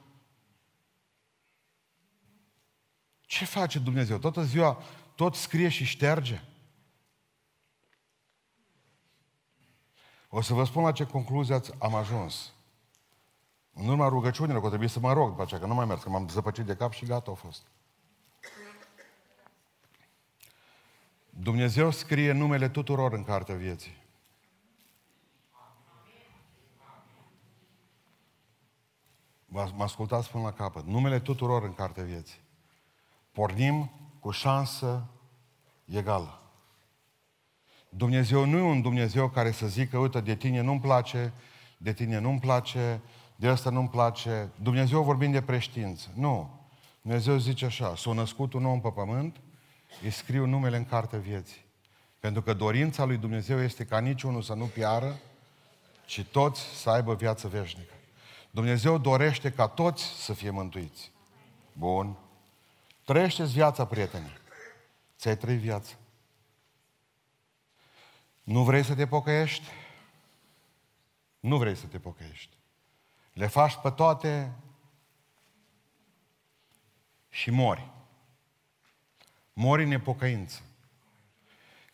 Ce 3.26 3.44
face 3.44 3.78
Dumnezeu? 3.78 4.18
Toată 4.18 4.42
ziua 4.42 4.82
tot 5.14 5.34
scrie 5.34 5.68
și 5.68 5.84
șterge. 5.84 6.42
O 10.28 10.40
să 10.40 10.54
vă 10.54 10.64
spun 10.64 10.82
la 10.82 10.92
ce 10.92 11.06
concluzie 11.06 11.60
am 11.78 11.94
ajuns. 11.94 12.52
În 13.72 13.88
urma 13.88 14.08
rugăciunilor, 14.08 14.60
că 14.60 14.68
trebuie 14.68 14.88
să 14.88 15.00
mă 15.00 15.12
rog 15.12 15.28
după 15.28 15.42
aceea, 15.42 15.60
că 15.60 15.66
nu 15.66 15.74
mai 15.74 15.84
merg, 15.84 16.02
că 16.02 16.08
m-am 16.08 16.28
zăpăcit 16.28 16.64
de 16.64 16.76
cap 16.76 16.92
și 16.92 17.06
gata 17.06 17.30
a 17.30 17.34
fost. 17.34 17.62
Dumnezeu 21.30 21.90
scrie 21.90 22.32
numele 22.32 22.68
tuturor 22.68 23.12
în 23.12 23.24
cartea 23.24 23.54
vieții. 23.54 24.02
Mă 29.46 29.72
ascultați 29.78 30.30
până 30.30 30.44
la 30.44 30.52
capăt. 30.52 30.84
Numele 30.84 31.20
tuturor 31.20 31.62
în 31.62 31.74
cartea 31.74 32.04
vieții. 32.04 32.40
Pornim 33.34 33.90
cu 34.20 34.30
șansă 34.30 35.06
egală. 35.84 36.38
Dumnezeu 37.88 38.44
nu 38.44 38.58
e 38.58 38.62
un 38.62 38.80
Dumnezeu 38.80 39.28
care 39.28 39.50
să 39.50 39.66
zică, 39.66 39.98
uite, 39.98 40.20
de 40.20 40.34
tine 40.34 40.60
nu-mi 40.60 40.80
place, 40.80 41.32
de 41.78 41.92
tine 41.92 42.18
nu-mi 42.18 42.40
place, 42.40 43.00
de 43.36 43.48
asta 43.48 43.70
nu-mi 43.70 43.88
place. 43.88 44.50
Dumnezeu 44.62 45.02
vorbind 45.02 45.32
de 45.32 45.42
preștiință. 45.42 46.08
Nu. 46.14 46.60
Dumnezeu 47.02 47.36
zice 47.36 47.64
așa, 47.64 47.96
s-a 47.96 48.12
născut 48.12 48.52
un 48.52 48.64
om 48.64 48.80
pe 48.80 48.90
pământ, 48.90 49.36
îi 50.02 50.10
scriu 50.10 50.46
numele 50.46 50.76
în 50.76 50.84
carte 50.84 51.18
vieții. 51.18 51.64
Pentru 52.20 52.42
că 52.42 52.52
dorința 52.52 53.04
lui 53.04 53.16
Dumnezeu 53.16 53.62
este 53.62 53.84
ca 53.84 53.98
niciunul 53.98 54.42
să 54.42 54.54
nu 54.54 54.64
piară, 54.64 55.16
ci 56.06 56.24
toți 56.24 56.60
să 56.60 56.90
aibă 56.90 57.14
viață 57.14 57.48
veșnică. 57.48 57.92
Dumnezeu 58.50 58.98
dorește 58.98 59.50
ca 59.50 59.66
toți 59.68 60.04
să 60.04 60.32
fie 60.32 60.50
mântuiți. 60.50 61.10
Bun. 61.72 62.16
Trăiește-ți 63.04 63.52
viața, 63.52 63.86
prietene. 63.86 64.32
Ți-ai 65.18 65.36
trăit 65.36 65.60
viața. 65.60 65.94
Nu 68.42 68.62
vrei 68.62 68.82
să 68.82 68.94
te 68.94 69.06
pocăiești? 69.06 69.66
Nu 71.40 71.58
vrei 71.58 71.76
să 71.76 71.86
te 71.86 71.98
pocăiești. 71.98 72.56
Le 73.32 73.46
faci 73.46 73.76
pe 73.76 73.90
toate 73.90 74.52
și 77.28 77.50
mori. 77.50 77.90
Mori 79.52 79.82
în 79.82 79.88
nepocăință. 79.88 80.60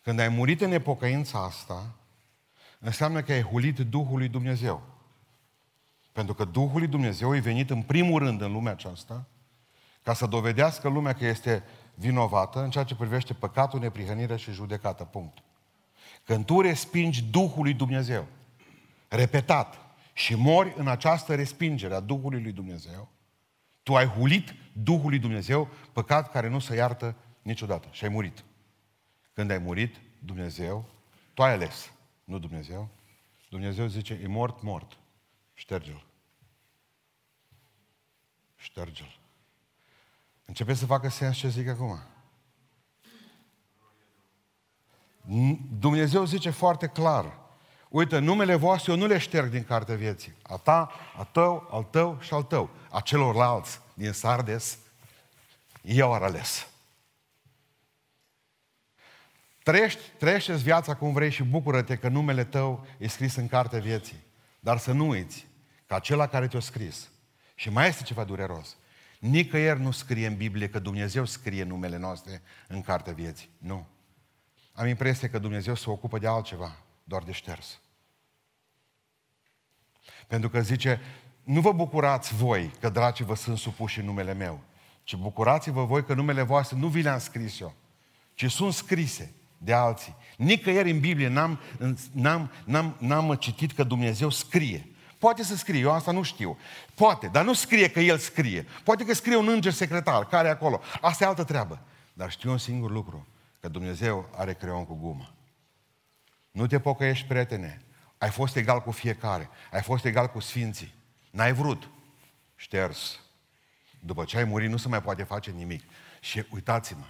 Când 0.01 0.19
ai 0.19 0.29
murit 0.29 0.61
în 0.61 0.69
nepocăința 0.69 1.43
asta, 1.43 1.95
înseamnă 2.79 3.21
că 3.21 3.31
ai 3.31 3.41
hulit 3.41 3.79
Duhul 3.79 4.17
lui 4.17 4.27
Dumnezeu. 4.27 4.83
Pentru 6.11 6.33
că 6.33 6.45
Duhul 6.45 6.79
lui 6.79 6.87
Dumnezeu 6.87 7.35
e 7.35 7.39
venit 7.39 7.69
în 7.69 7.81
primul 7.81 8.19
rând 8.19 8.41
în 8.41 8.51
lumea 8.51 8.71
aceasta 8.71 9.25
ca 10.03 10.13
să 10.13 10.25
dovedească 10.25 10.89
lumea 10.89 11.13
că 11.13 11.25
este 11.25 11.63
vinovată 11.95 12.63
în 12.63 12.69
ceea 12.69 12.83
ce 12.83 12.95
privește 12.95 13.33
păcatul, 13.33 13.79
neprihănirea 13.79 14.37
și 14.37 14.51
judecată. 14.51 15.03
Punct. 15.03 15.37
Când 16.23 16.45
tu 16.45 16.61
respingi 16.61 17.23
Duhul 17.23 17.63
lui 17.63 17.73
Dumnezeu, 17.73 18.27
repetat, 19.07 19.91
și 20.13 20.35
mori 20.35 20.73
în 20.77 20.87
această 20.87 21.35
respingere 21.35 21.93
a 21.93 21.99
Duhului 21.99 22.41
lui 22.41 22.51
Dumnezeu, 22.51 23.09
tu 23.83 23.95
ai 23.95 24.05
hulit 24.05 24.55
Duhul 24.73 25.09
lui 25.09 25.19
Dumnezeu, 25.19 25.69
păcat 25.93 26.31
care 26.31 26.47
nu 26.47 26.59
se 26.59 26.75
iartă 26.75 27.15
niciodată. 27.41 27.87
Și 27.91 28.03
ai 28.03 28.09
murit. 28.09 28.43
Când 29.33 29.51
ai 29.51 29.57
murit, 29.57 29.95
Dumnezeu, 30.19 30.89
tu 31.33 31.43
ai 31.43 31.51
ales, 31.51 31.91
nu 32.23 32.39
Dumnezeu. 32.39 32.89
Dumnezeu 33.49 33.87
zice, 33.87 34.19
e 34.23 34.27
mort, 34.27 34.61
mort. 34.61 34.97
Șterge-l. 35.53 36.05
Șterge-l. 38.55 39.20
Începe 40.51 40.73
să 40.73 40.85
facă 40.85 41.09
sens 41.09 41.37
ce 41.37 41.47
zic 41.47 41.67
acum. 41.67 41.99
Dumnezeu 45.79 46.25
zice 46.25 46.49
foarte 46.49 46.87
clar, 46.87 47.37
uite, 47.89 48.19
numele 48.19 48.55
voastre 48.55 48.91
eu 48.91 48.97
nu 48.97 49.05
le 49.05 49.17
șterg 49.17 49.49
din 49.49 49.63
cartea 49.63 49.95
vieții. 49.95 50.33
A 50.41 50.57
ta, 50.57 50.91
a 51.17 51.23
tău, 51.23 51.67
al 51.71 51.83
tău 51.83 52.17
și 52.21 52.33
al 52.33 52.43
tău. 52.43 52.69
A 52.89 52.99
celorlalți 52.99 53.79
din 53.93 54.11
Sardes, 54.11 54.77
eu 55.81 56.13
ar 56.13 56.21
ales. 56.21 56.67
Trăiești, 59.63 60.01
trăiește 60.17 60.55
viața 60.55 60.95
cum 60.95 61.13
vrei 61.13 61.31
și 61.31 61.43
bucură-te 61.43 61.95
că 61.95 62.07
numele 62.07 62.43
tău 62.43 62.85
e 62.97 63.07
scris 63.07 63.35
în 63.35 63.47
cartea 63.47 63.79
vieții. 63.79 64.23
Dar 64.59 64.77
să 64.77 64.91
nu 64.91 65.07
uiți 65.07 65.47
ca 65.85 65.95
acela 65.95 66.27
care 66.27 66.47
te-a 66.47 66.59
scris. 66.59 67.09
Și 67.55 67.69
mai 67.69 67.87
este 67.87 68.03
ceva 68.03 68.23
dureros. 68.23 68.75
Nicăieri 69.21 69.81
nu 69.81 69.91
scrie 69.91 70.27
în 70.27 70.35
Biblie 70.35 70.69
că 70.69 70.79
Dumnezeu 70.79 71.25
scrie 71.25 71.63
numele 71.63 71.97
noastre 71.97 72.41
în 72.67 72.81
cartea 72.81 73.13
vieții. 73.13 73.49
Nu. 73.57 73.87
Am 74.73 74.87
impresia 74.87 75.29
că 75.29 75.39
Dumnezeu 75.39 75.75
se 75.75 75.89
ocupă 75.89 76.19
de 76.19 76.27
altceva, 76.27 76.77
doar 77.03 77.23
de 77.23 77.31
șters. 77.31 77.79
Pentru 80.27 80.49
că 80.49 80.61
zice, 80.61 80.99
nu 81.43 81.61
vă 81.61 81.71
bucurați 81.71 82.35
voi 82.35 82.71
că 82.79 82.89
dracii 82.89 83.25
vă 83.25 83.35
sunt 83.35 83.57
supuși 83.57 83.99
în 83.99 84.05
numele 84.05 84.33
meu, 84.33 84.59
ci 85.03 85.15
bucurați-vă 85.15 85.85
voi 85.85 86.05
că 86.05 86.13
numele 86.13 86.41
voastre 86.41 86.77
nu 86.77 86.87
vi 86.87 87.01
le-am 87.01 87.19
scris 87.19 87.59
eu, 87.59 87.73
ci 88.33 88.51
sunt 88.51 88.73
scrise 88.73 89.33
de 89.57 89.73
alții. 89.73 90.15
Nicăieri 90.37 90.91
în 90.91 90.99
Biblie 90.99 91.27
n-am, 91.27 91.59
n-am, 92.11 92.51
n-am, 92.65 92.95
n-am 92.99 93.35
citit 93.35 93.71
că 93.71 93.83
Dumnezeu 93.83 94.29
scrie. 94.29 94.85
Poate 95.21 95.43
să 95.43 95.55
scrie, 95.55 95.79
eu 95.79 95.91
asta 95.91 96.11
nu 96.11 96.21
știu. 96.21 96.57
Poate, 96.95 97.27
dar 97.27 97.43
nu 97.43 97.53
scrie 97.53 97.89
că 97.89 97.99
El 97.99 98.17
scrie. 98.17 98.65
Poate 98.83 99.05
că 99.05 99.13
scrie 99.13 99.35
un 99.35 99.47
înger 99.47 99.71
secretar 99.71 100.27
care 100.27 100.47
e 100.47 100.51
acolo. 100.51 100.81
Asta 101.01 101.23
e 101.23 101.27
altă 101.27 101.43
treabă. 101.43 101.81
Dar 102.13 102.31
știu 102.31 102.51
un 102.51 102.57
singur 102.57 102.91
lucru, 102.91 103.27
că 103.59 103.67
Dumnezeu 103.67 104.29
are 104.35 104.53
creion 104.53 104.85
cu 104.85 104.93
gumă. 104.93 105.33
Nu 106.51 106.67
te 106.67 106.79
pocăiești, 106.79 107.27
prietene. 107.27 107.81
Ai 108.17 108.29
fost 108.29 108.55
egal 108.55 108.81
cu 108.81 108.91
fiecare. 108.91 109.49
Ai 109.71 109.81
fost 109.81 110.05
egal 110.05 110.27
cu 110.27 110.39
sfinții. 110.39 110.93
N-ai 111.31 111.53
vrut. 111.53 111.89
Șters. 112.55 113.19
După 113.99 114.23
ce 114.23 114.37
ai 114.37 114.43
murit, 114.43 114.69
nu 114.69 114.77
se 114.77 114.87
mai 114.87 115.01
poate 115.01 115.23
face 115.23 115.51
nimic. 115.51 115.83
Și 116.19 116.45
uitați-mă, 116.49 117.05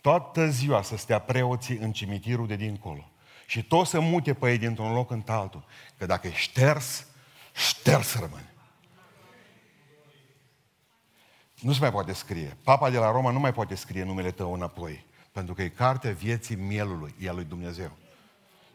toată 0.00 0.48
ziua 0.48 0.82
să 0.82 0.96
stea 0.96 1.18
preoții 1.18 1.76
în 1.76 1.92
cimitirul 1.92 2.46
de 2.46 2.56
dincolo. 2.56 3.10
Și 3.46 3.62
tot 3.62 3.86
să 3.86 4.00
mute 4.00 4.34
pe 4.34 4.50
ei 4.50 4.58
dintr-un 4.58 4.92
loc 4.92 5.10
în 5.10 5.22
altul. 5.26 5.64
Că 5.98 6.06
dacă 6.06 6.26
e 6.26 6.32
șters, 6.32 7.06
șters 7.54 8.14
rămâne. 8.14 8.52
Nu 11.60 11.72
se 11.72 11.80
mai 11.80 11.90
poate 11.90 12.12
scrie. 12.12 12.56
Papa 12.62 12.90
de 12.90 12.98
la 12.98 13.10
Roma 13.10 13.30
nu 13.30 13.38
mai 13.38 13.52
poate 13.52 13.74
scrie 13.74 14.04
numele 14.04 14.30
tău 14.30 14.52
înapoi. 14.52 15.06
Pentru 15.32 15.54
că 15.54 15.62
e 15.62 15.68
cartea 15.68 16.12
vieții 16.12 16.56
mielului, 16.56 17.14
e 17.18 17.28
a 17.28 17.32
lui 17.32 17.44
Dumnezeu. 17.44 17.90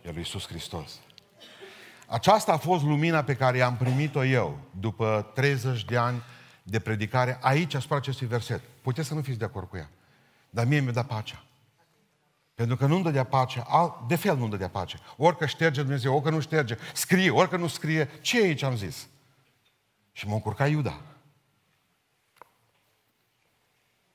E 0.01 0.07
a 0.07 0.11
lui 0.11 0.17
Iisus 0.17 0.47
Hristos. 0.47 0.99
Aceasta 2.07 2.51
a 2.53 2.57
fost 2.57 2.83
lumina 2.83 3.23
pe 3.23 3.35
care 3.35 3.61
am 3.61 3.77
primit-o 3.77 4.23
eu 4.23 4.59
după 4.79 5.31
30 5.35 5.85
de 5.85 5.97
ani 5.97 6.23
de 6.63 6.79
predicare 6.79 7.37
aici 7.41 7.73
asupra 7.73 7.95
acestui 7.95 8.27
verset. 8.27 8.61
Puteți 8.81 9.07
să 9.07 9.13
nu 9.13 9.21
fiți 9.21 9.37
de 9.37 9.45
acord 9.45 9.69
cu 9.69 9.77
ea. 9.77 9.89
Dar 10.49 10.65
mie 10.65 10.79
mi-a 10.79 10.91
dat 10.91 11.07
pacea. 11.07 11.43
Pentru 12.59 12.77
că 12.77 12.85
nu-mi 12.85 13.03
dădea 13.03 13.23
pace, 13.23 13.63
de 14.07 14.15
fel 14.15 14.37
nu-mi 14.37 14.49
dădea 14.49 14.69
pace. 14.69 14.99
Orică 15.17 15.45
șterge 15.45 15.81
Dumnezeu, 15.81 16.13
orică 16.13 16.29
nu 16.29 16.39
șterge, 16.39 16.77
scrie, 16.93 17.29
orică 17.29 17.57
nu 17.57 17.67
scrie, 17.67 18.09
ce 18.21 18.41
e 18.41 18.43
aici 18.43 18.63
am 18.63 18.75
zis? 18.75 19.07
Și 20.11 20.27
mă 20.27 20.33
încurca 20.33 20.67
Iuda. 20.67 21.01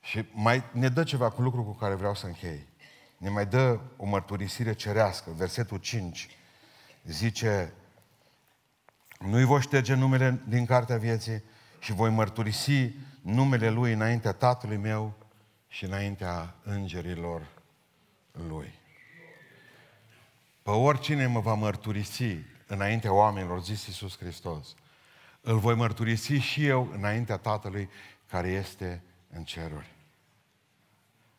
Și 0.01 0.24
mai 0.32 0.62
ne 0.72 0.88
dă 0.88 1.05
ceva 1.05 1.30
cu 1.30 1.42
lucru 1.42 1.62
cu 1.62 1.72
care 1.72 1.95
vreau 1.95 2.14
să 2.14 2.26
închei. 2.26 2.66
Ne 3.16 3.28
mai 3.28 3.47
dă 3.47 3.80
o 3.97 4.07
mărturisire 4.07 4.72
cerească, 4.72 5.30
versetul 5.36 5.78
5. 5.78 6.28
Zice, 7.05 7.72
nu-i 9.18 9.45
voi 9.45 9.61
șterge 9.61 9.95
numele 9.95 10.42
din 10.49 10.66
cartea 10.66 10.97
vieții 10.97 11.42
și 11.78 11.92
voi 11.92 12.11
mărturisi 12.11 12.92
numele 13.20 13.70
Lui 13.70 13.92
înaintea 13.92 14.32
Tatălui 14.32 14.76
meu 14.76 15.14
și 15.68 15.84
înaintea 15.84 16.55
îngerilor 16.62 17.53
Lui. 18.49 18.72
Pe 20.62 20.70
oricine 20.70 21.26
mă 21.26 21.41
va 21.41 21.55
mărturisi 21.55 22.37
înaintea 22.66 23.12
oamenilor, 23.12 23.62
zis 23.62 23.87
Iisus 23.87 24.18
Hristos, 24.18 24.74
îl 25.41 25.59
voi 25.59 25.74
mărturisi 25.74 26.32
și 26.32 26.66
eu 26.66 26.91
înaintea 26.93 27.37
Tatălui 27.37 27.89
care 28.30 28.49
este 28.49 29.03
în 29.30 29.45
ceruri. 29.45 29.93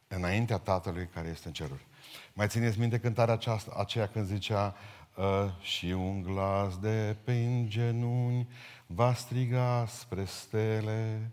Înaintea 0.08 0.58
Tatălui 0.58 1.08
care 1.14 1.28
este 1.28 1.48
în 1.48 1.54
ceruri. 1.54 1.86
Mai 2.34 2.48
țineți 2.48 2.80
minte 2.80 3.00
cântarea 3.00 3.34
aceasta, 3.34 3.76
aceea 3.78 4.08
când 4.08 4.26
zicea 4.26 4.76
și 5.62 5.86
un 5.86 6.22
glas 6.22 6.78
de 6.78 7.16
pe 7.24 7.66
genuni 7.68 8.50
va 8.86 9.14
striga 9.14 9.86
spre 9.88 10.26
stele, 10.26 11.32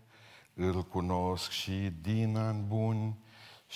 îl 0.53 0.83
cunosc 0.83 1.49
și 1.49 1.93
din 2.01 2.37
ani 2.37 2.63
buni 2.67 3.17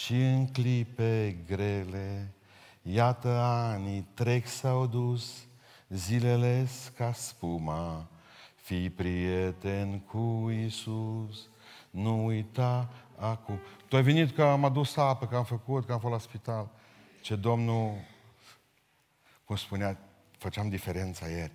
și 0.04 0.14
în 0.14 0.48
clipe 0.48 1.38
grele. 1.48 2.34
Iată 2.82 3.30
anii 3.40 4.08
trec 4.14 4.48
s-au 4.48 4.86
dus, 4.86 5.48
zilele 5.90 6.68
ca 6.96 7.14
spuma, 7.14 8.08
fii 8.56 8.90
prieten 8.90 10.00
cu 10.00 10.50
Isus, 10.66 11.50
nu 11.90 12.26
uita 12.26 12.90
acum. 13.16 13.60
Tu 13.88 13.96
ai 13.96 14.02
venit 14.04 14.36
că 14.36 14.44
am 14.44 14.66
adus 14.66 14.96
apă, 14.96 15.28
că 15.28 15.36
am 15.36 15.44
făcut, 15.44 15.86
că 15.86 15.94
am 15.94 16.00
fost 16.00 16.14
la 16.14 16.20
spital. 16.20 16.70
Ce 17.22 17.36
Domnul 17.36 17.94
cum 19.46 19.56
spunea, 19.56 19.98
făceam 20.38 20.70
diferența 20.70 21.28
ieri. 21.28 21.54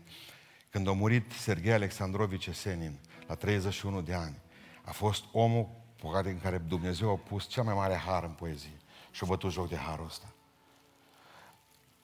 Când 0.70 0.88
a 0.88 0.92
murit 0.92 1.32
Serghei 1.32 1.72
Alexandrovici 1.72 2.46
Esenin, 2.46 2.98
la 3.26 3.34
31 3.34 4.00
de 4.00 4.14
ani, 4.14 4.36
a 4.84 4.90
fost 4.90 5.24
omul 5.32 5.81
pe 6.02 6.08
care, 6.12 6.30
în 6.30 6.40
care 6.40 6.58
Dumnezeu 6.58 7.10
a 7.10 7.16
pus 7.16 7.46
cel 7.46 7.62
mai 7.62 7.74
mare 7.74 7.94
har 7.94 8.24
în 8.24 8.30
poezie. 8.30 8.76
Și 9.10 9.20
a 9.24 9.26
bătut 9.26 9.50
joc 9.50 9.68
de 9.68 9.76
harul 9.76 10.06
ăsta. 10.06 10.26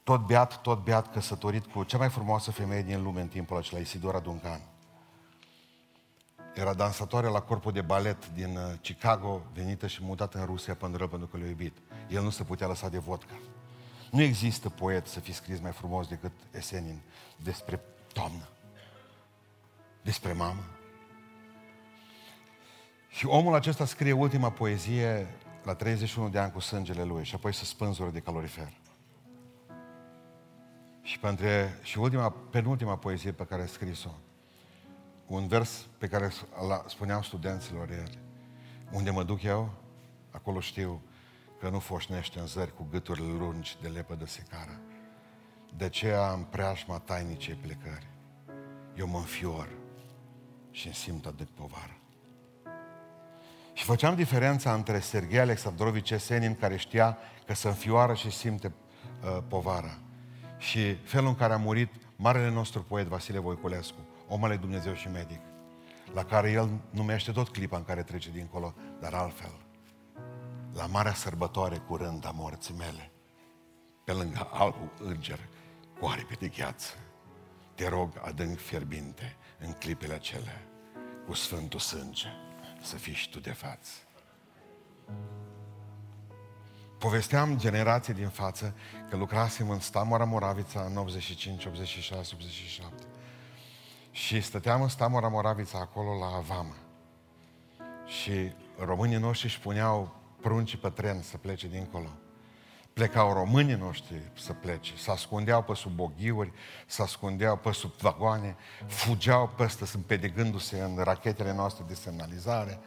Tot 0.02 0.26
beat, 0.26 0.60
tot 0.60 0.84
beat, 0.84 1.12
căsătorit 1.12 1.66
cu 1.66 1.84
cea 1.84 1.98
mai 1.98 2.08
frumoasă 2.08 2.50
femeie 2.50 2.82
din 2.82 3.02
lume 3.02 3.20
în 3.20 3.28
timpul 3.28 3.56
acela, 3.56 3.80
Isidora 3.80 4.18
Duncan. 4.18 4.60
Era 6.54 6.74
dansatoare 6.74 7.26
la 7.26 7.40
corpul 7.40 7.72
de 7.72 7.80
balet 7.80 8.28
din 8.28 8.56
uh, 8.56 8.62
Chicago, 8.82 9.42
venită 9.52 9.86
și 9.86 10.04
mutată 10.04 10.38
în 10.38 10.44
Rusia 10.44 10.74
pentru 10.74 11.08
pentru 11.08 11.28
că 11.28 11.36
l-a 11.36 11.46
iubit. 11.46 11.76
El 12.08 12.22
nu 12.22 12.30
se 12.30 12.44
putea 12.44 12.66
lăsa 12.66 12.88
de 12.88 12.98
vodka. 12.98 13.34
Nu 14.10 14.22
există 14.22 14.68
poet 14.68 15.06
să 15.06 15.20
fi 15.20 15.32
scris 15.32 15.60
mai 15.60 15.72
frumos 15.72 16.06
decât 16.06 16.32
Esenin 16.50 17.00
despre 17.36 17.80
toamnă, 18.12 18.48
despre 20.02 20.32
mamă. 20.32 20.77
Și 23.08 23.26
omul 23.26 23.54
acesta 23.54 23.84
scrie 23.84 24.12
ultima 24.12 24.50
poezie 24.50 25.26
la 25.62 25.74
31 25.74 26.28
de 26.28 26.38
ani 26.38 26.52
cu 26.52 26.60
sângele 26.60 27.04
lui 27.04 27.24
și 27.24 27.34
apoi 27.34 27.54
se 27.54 27.64
spânzură 27.64 28.10
de 28.10 28.20
calorifer. 28.20 28.72
Și, 31.02 31.18
pentru, 31.18 31.46
și 31.82 31.98
ultima, 31.98 32.30
penultima 32.30 32.96
poezie 32.96 33.32
pe 33.32 33.44
care 33.44 33.62
a 33.62 33.66
scris-o, 33.66 34.10
un 35.26 35.46
vers 35.46 35.86
pe 35.98 36.08
care 36.08 36.32
spuneam 36.86 37.22
studenților 37.22 37.88
ieri, 37.88 38.18
unde 38.92 39.10
mă 39.10 39.22
duc 39.22 39.42
eu, 39.42 39.70
acolo 40.30 40.60
știu 40.60 41.02
că 41.60 41.68
nu 41.68 41.78
foșnește 41.78 42.38
în 42.38 42.46
zări 42.46 42.74
cu 42.74 42.86
gâturi 42.90 43.20
lungi 43.20 43.76
de 43.82 43.88
lepă 43.88 44.14
de 44.14 44.24
secară. 44.24 44.80
De 45.76 45.84
aceea 45.84 46.32
în 46.32 46.42
preajma 46.42 46.98
tainicei 46.98 47.54
plecări, 47.54 48.06
eu 48.96 49.06
mă 49.06 49.18
înfior 49.18 49.68
și 50.70 50.86
îmi 50.86 50.94
simt 50.94 51.32
de 51.36 51.46
povară. 51.54 51.97
Și 53.78 53.84
făceam 53.84 54.14
diferența 54.14 54.74
între 54.74 55.00
Serghei 55.00 55.40
Alexandrovici 55.40 56.10
Esenin, 56.10 56.54
care 56.54 56.76
știa 56.76 57.18
că 57.46 57.54
se 57.54 57.68
înfioară 57.68 58.14
și 58.14 58.30
simte 58.30 58.72
uh, 59.22 59.38
povara, 59.48 59.98
și 60.56 60.94
felul 60.94 61.28
în 61.28 61.34
care 61.34 61.52
a 61.52 61.56
murit 61.56 61.92
marele 62.16 62.50
nostru 62.50 62.82
poet 62.82 63.06
Vasile 63.06 63.38
Voiculescu, 63.38 63.98
om 64.28 64.44
al 64.44 64.58
Dumnezeu 64.58 64.94
și 64.94 65.08
medic, 65.08 65.40
la 66.14 66.24
care 66.24 66.50
el 66.50 66.70
numește 66.90 67.32
tot 67.32 67.48
clipa 67.48 67.76
în 67.76 67.84
care 67.84 68.02
trece 68.02 68.30
dincolo, 68.30 68.74
dar 69.00 69.14
altfel 69.14 69.52
la 70.74 70.86
marea 70.86 71.14
sărbătoare 71.14 71.76
curând 71.76 72.26
a 72.26 72.30
morții 72.34 72.74
mele, 72.78 73.10
pe 74.04 74.12
lângă 74.12 74.48
albul 74.52 74.92
înger 75.04 75.48
cu 76.00 76.06
aripi 76.06 76.36
de 76.36 76.48
gheață, 76.48 76.94
te 77.74 77.88
rog 77.88 78.10
adânc 78.24 78.58
fierbinte 78.58 79.36
în 79.58 79.72
clipele 79.72 80.14
acelea, 80.14 80.62
cu 81.26 81.34
Sfântul 81.34 81.80
Sânge, 81.80 82.28
să 82.82 82.96
fii 82.96 83.14
și 83.14 83.30
tu 83.30 83.40
de 83.40 83.52
față. 83.52 83.90
Povesteam 86.98 87.58
generații 87.58 88.14
din 88.14 88.28
față 88.28 88.74
că 89.10 89.16
lucrasem 89.16 89.70
în 89.70 89.80
Stamora 89.80 90.24
Moravița 90.24 90.80
în 90.80 90.96
85, 90.96 91.64
86, 91.64 92.30
87. 92.34 93.02
Și 94.10 94.40
stăteam 94.40 94.82
în 94.82 94.88
Stamora 94.88 95.28
Moravița 95.28 95.78
acolo 95.78 96.18
la 96.18 96.36
Avamă. 96.36 96.74
Și 98.06 98.52
românii 98.78 99.16
noștri 99.16 99.46
își 99.46 99.60
puneau 99.60 100.16
pruncii 100.40 100.78
pe 100.78 100.90
tren 100.90 101.22
să 101.22 101.36
plece 101.36 101.68
dincolo. 101.68 102.08
Plecau 102.98 103.32
românii 103.32 103.74
noștri 103.74 104.20
să 104.38 104.52
plece, 104.52 104.96
se 104.96 105.10
ascundeau 105.10 105.62
pe 105.62 105.74
sub 105.74 105.92
boghiuri, 105.92 106.52
se 106.86 107.02
ascundeau 107.02 107.56
pe 107.56 107.72
sub 107.72 107.92
vagoane, 108.00 108.56
fugeau 108.86 109.48
peste, 109.56 109.84
împedegându-se 109.94 110.80
în 110.80 110.98
rachetele 111.02 111.54
noastre 111.54 111.84
de 111.88 111.94
semnalizare, 111.94 112.78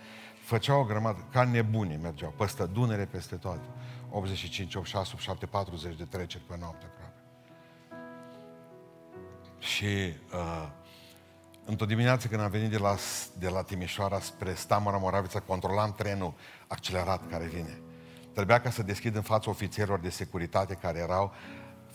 făceau 0.43 0.79
o 0.79 0.83
grămadă, 0.83 1.27
ca 1.31 1.43
nebunii 1.43 1.99
mergeau, 2.01 2.33
peste 2.37 2.65
Dunăre, 2.65 3.05
peste 3.05 3.35
toate. 3.35 3.65
85, 4.09 4.75
86, 4.75 5.11
87, 5.13 5.45
40 5.45 5.97
de 5.97 6.03
treceri 6.03 6.43
pe 6.43 6.57
noapte 6.59 6.85
aproape. 6.85 7.15
Și 9.59 10.13
uh, 10.33 10.67
Într-o 11.65 11.85
dimineață 11.85 12.27
când 12.27 12.41
am 12.41 12.49
venit 12.49 12.69
de 12.69 12.77
la, 12.77 12.95
de 13.39 13.49
la 13.49 13.61
Timișoara 13.61 14.19
spre 14.19 14.53
Stamora 14.53 14.97
Moravița, 14.97 15.39
controlam 15.39 15.93
trenul 15.93 16.33
accelerat 16.67 17.29
care 17.29 17.45
vine. 17.45 17.81
Trebuia 18.33 18.61
ca 18.61 18.69
să 18.69 18.83
deschid 18.83 19.15
în 19.15 19.21
fața 19.21 19.49
ofițerilor 19.49 19.99
de 19.99 20.09
securitate 20.09 20.73
care 20.73 20.99
erau 20.99 21.33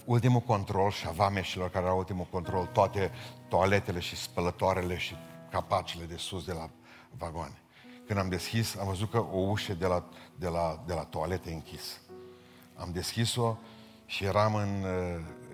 ultimul 0.04 0.40
control 0.40 0.90
și 0.90 1.06
a 1.06 1.10
vameșilor 1.10 1.70
care 1.70 1.84
erau 1.84 1.98
ultimul 1.98 2.26
control, 2.30 2.66
toate 2.66 3.10
toaletele 3.48 4.00
și 4.00 4.16
spălătoarele 4.16 4.96
și 4.96 5.16
capacele 5.50 6.04
de 6.04 6.16
sus 6.16 6.44
de 6.44 6.52
la 6.52 6.70
vagoane. 7.10 7.58
Când 8.06 8.18
am 8.18 8.28
deschis, 8.28 8.76
am 8.76 8.86
văzut 8.86 9.10
că 9.10 9.18
o 9.18 9.38
ușă 9.38 9.74
de 9.74 9.86
la, 9.86 10.04
de 10.34 10.48
la, 10.48 10.82
de 10.86 10.92
la 10.92 11.04
toalete 11.04 11.52
închis. 11.52 12.00
Am 12.76 12.90
deschis-o 12.92 13.56
și 14.06 14.24
eram 14.24 14.54
în, 14.54 14.84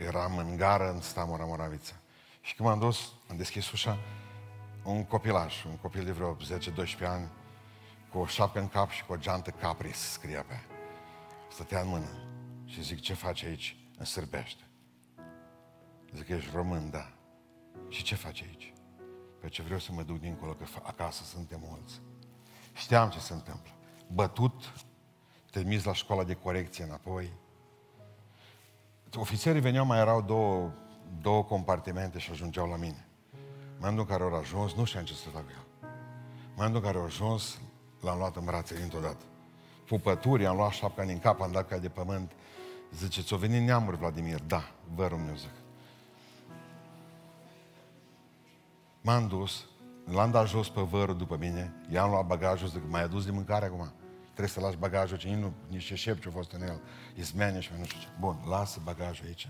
eram 0.07 0.37
în 0.37 0.57
gară 0.57 0.91
în 0.91 1.01
Stamora 1.01 1.45
Moravița. 1.45 1.95
Și 2.41 2.55
când 2.55 2.69
m-am 2.69 2.79
dus, 2.79 3.13
am 3.31 3.37
deschis 3.37 3.71
ușa, 3.71 3.99
un 4.85 5.05
copilaj, 5.05 5.65
un 5.65 5.77
copil 5.77 6.05
de 6.05 6.13
vreo 6.13 6.37
10-12 6.37 6.37
ani, 7.07 7.29
cu 8.13 8.19
o 8.19 8.27
șapcă 8.27 8.59
în 8.59 8.69
cap 8.69 8.91
și 8.91 9.05
cu 9.05 9.13
o 9.13 9.17
geantă 9.17 9.51
Capris 9.51 9.99
scria 9.99 10.45
pe 10.49 10.72
Stătea 11.53 11.81
în 11.81 11.89
mână 11.89 12.09
și 12.65 12.83
zic, 12.83 13.01
ce 13.01 13.15
faci 13.15 13.43
aici? 13.43 13.77
În 13.99 14.05
sârbește. 14.05 14.63
Zic, 16.15 16.29
ești 16.29 16.51
român, 16.55 16.91
da. 16.91 17.13
Și 17.89 18.03
ce 18.03 18.15
faci 18.15 18.43
aici? 18.43 18.73
Pe 19.41 19.49
ce 19.49 19.63
vreau 19.63 19.79
să 19.79 19.93
mă 19.93 20.03
duc 20.03 20.21
dincolo, 20.21 20.53
că 20.53 20.65
acasă 20.83 21.25
suntem 21.25 21.61
mulți. 21.69 22.01
Știam 22.73 23.11
ce 23.11 23.19
se 23.19 23.33
întâmplă. 23.33 23.71
Bătut, 24.13 24.73
trimis 25.51 25.85
la 25.85 25.93
școala 25.93 26.25
de 26.25 26.35
corecție 26.35 26.85
înapoi. 26.85 27.33
Ofițerii 29.15 29.61
veneau, 29.61 29.85
mai 29.85 29.99
erau 29.99 30.23
două, 30.23 30.73
două 31.21 31.45
compartimente 31.45 32.19
și 32.19 32.31
ajungeau 32.31 32.69
la 32.69 32.77
mine. 32.77 33.09
Momentul 33.79 34.01
în 34.01 34.17
care 34.17 34.23
au 34.23 34.35
ajuns, 34.35 34.75
nu 34.75 34.85
știam 34.85 35.05
ce 35.05 35.15
să 35.15 35.29
fac 35.29 35.45
eu. 35.51 35.89
Momentul 36.55 36.81
în 36.81 36.87
care 36.87 36.99
au 36.99 37.05
ajuns, 37.05 37.61
l-am 38.01 38.19
luat 38.19 38.37
în 38.37 38.45
brațe 38.45 38.79
dintr-o 38.79 39.01
dată. 39.01 39.25
Pupături, 39.93 40.47
am 40.47 40.57
luat 40.57 40.71
șapca 40.71 41.05
din 41.05 41.19
cap, 41.19 41.41
am 41.41 41.53
dat 41.53 41.69
ca 41.69 41.79
de 41.79 41.89
pământ. 41.89 42.33
Zice, 42.97 43.23
ți-o 43.23 43.37
venit 43.37 43.63
neamuri, 43.63 43.97
Vladimir? 43.97 44.41
Da, 44.41 44.63
vărul 44.95 45.19
meu, 45.19 45.35
zic. 45.35 45.51
M-am 49.01 49.27
dus, 49.27 49.65
l-am 50.05 50.31
dat 50.31 50.49
jos 50.49 50.69
pe 50.69 50.81
vărul 50.81 51.17
după 51.17 51.37
mine, 51.37 51.75
i-am 51.91 52.11
luat 52.11 52.27
bagajul, 52.27 52.69
zic, 52.69 52.83
mai 52.89 53.03
adus 53.03 53.25
de 53.25 53.31
mâncare 53.31 53.65
acum? 53.65 53.93
Trebuie 54.23 54.49
să 54.49 54.61
lași 54.61 54.77
bagajul, 54.77 55.17
ce 55.17 55.35
nu, 55.35 55.53
nici 55.69 55.85
ce 55.85 55.95
șep 55.95 56.21
ce 56.21 56.29
a 56.29 56.31
fost 56.31 56.53
în 56.53 56.63
el. 56.63 56.81
Izmene 57.15 57.61
și 57.61 57.71
nu 57.79 57.85
știu 57.85 58.01
ce. 58.01 58.09
Bun, 58.21 58.43
lasă 58.49 58.81
bagajul 58.85 59.27
aici. 59.27 59.49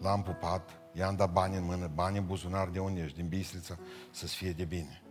L-am 0.00 0.22
pupat, 0.22 0.70
i-am 0.92 1.16
dat 1.16 1.32
bani 1.32 1.56
în 1.56 1.64
mână, 1.64 1.90
bani 1.94 2.18
în 2.18 2.26
buzunar 2.26 2.68
de 2.68 2.78
unde 2.78 3.02
ești, 3.02 3.16
din 3.16 3.28
Bistrița, 3.28 3.78
să-ți 4.10 4.34
fie 4.34 4.52
de 4.52 4.64
bine. 4.64 5.02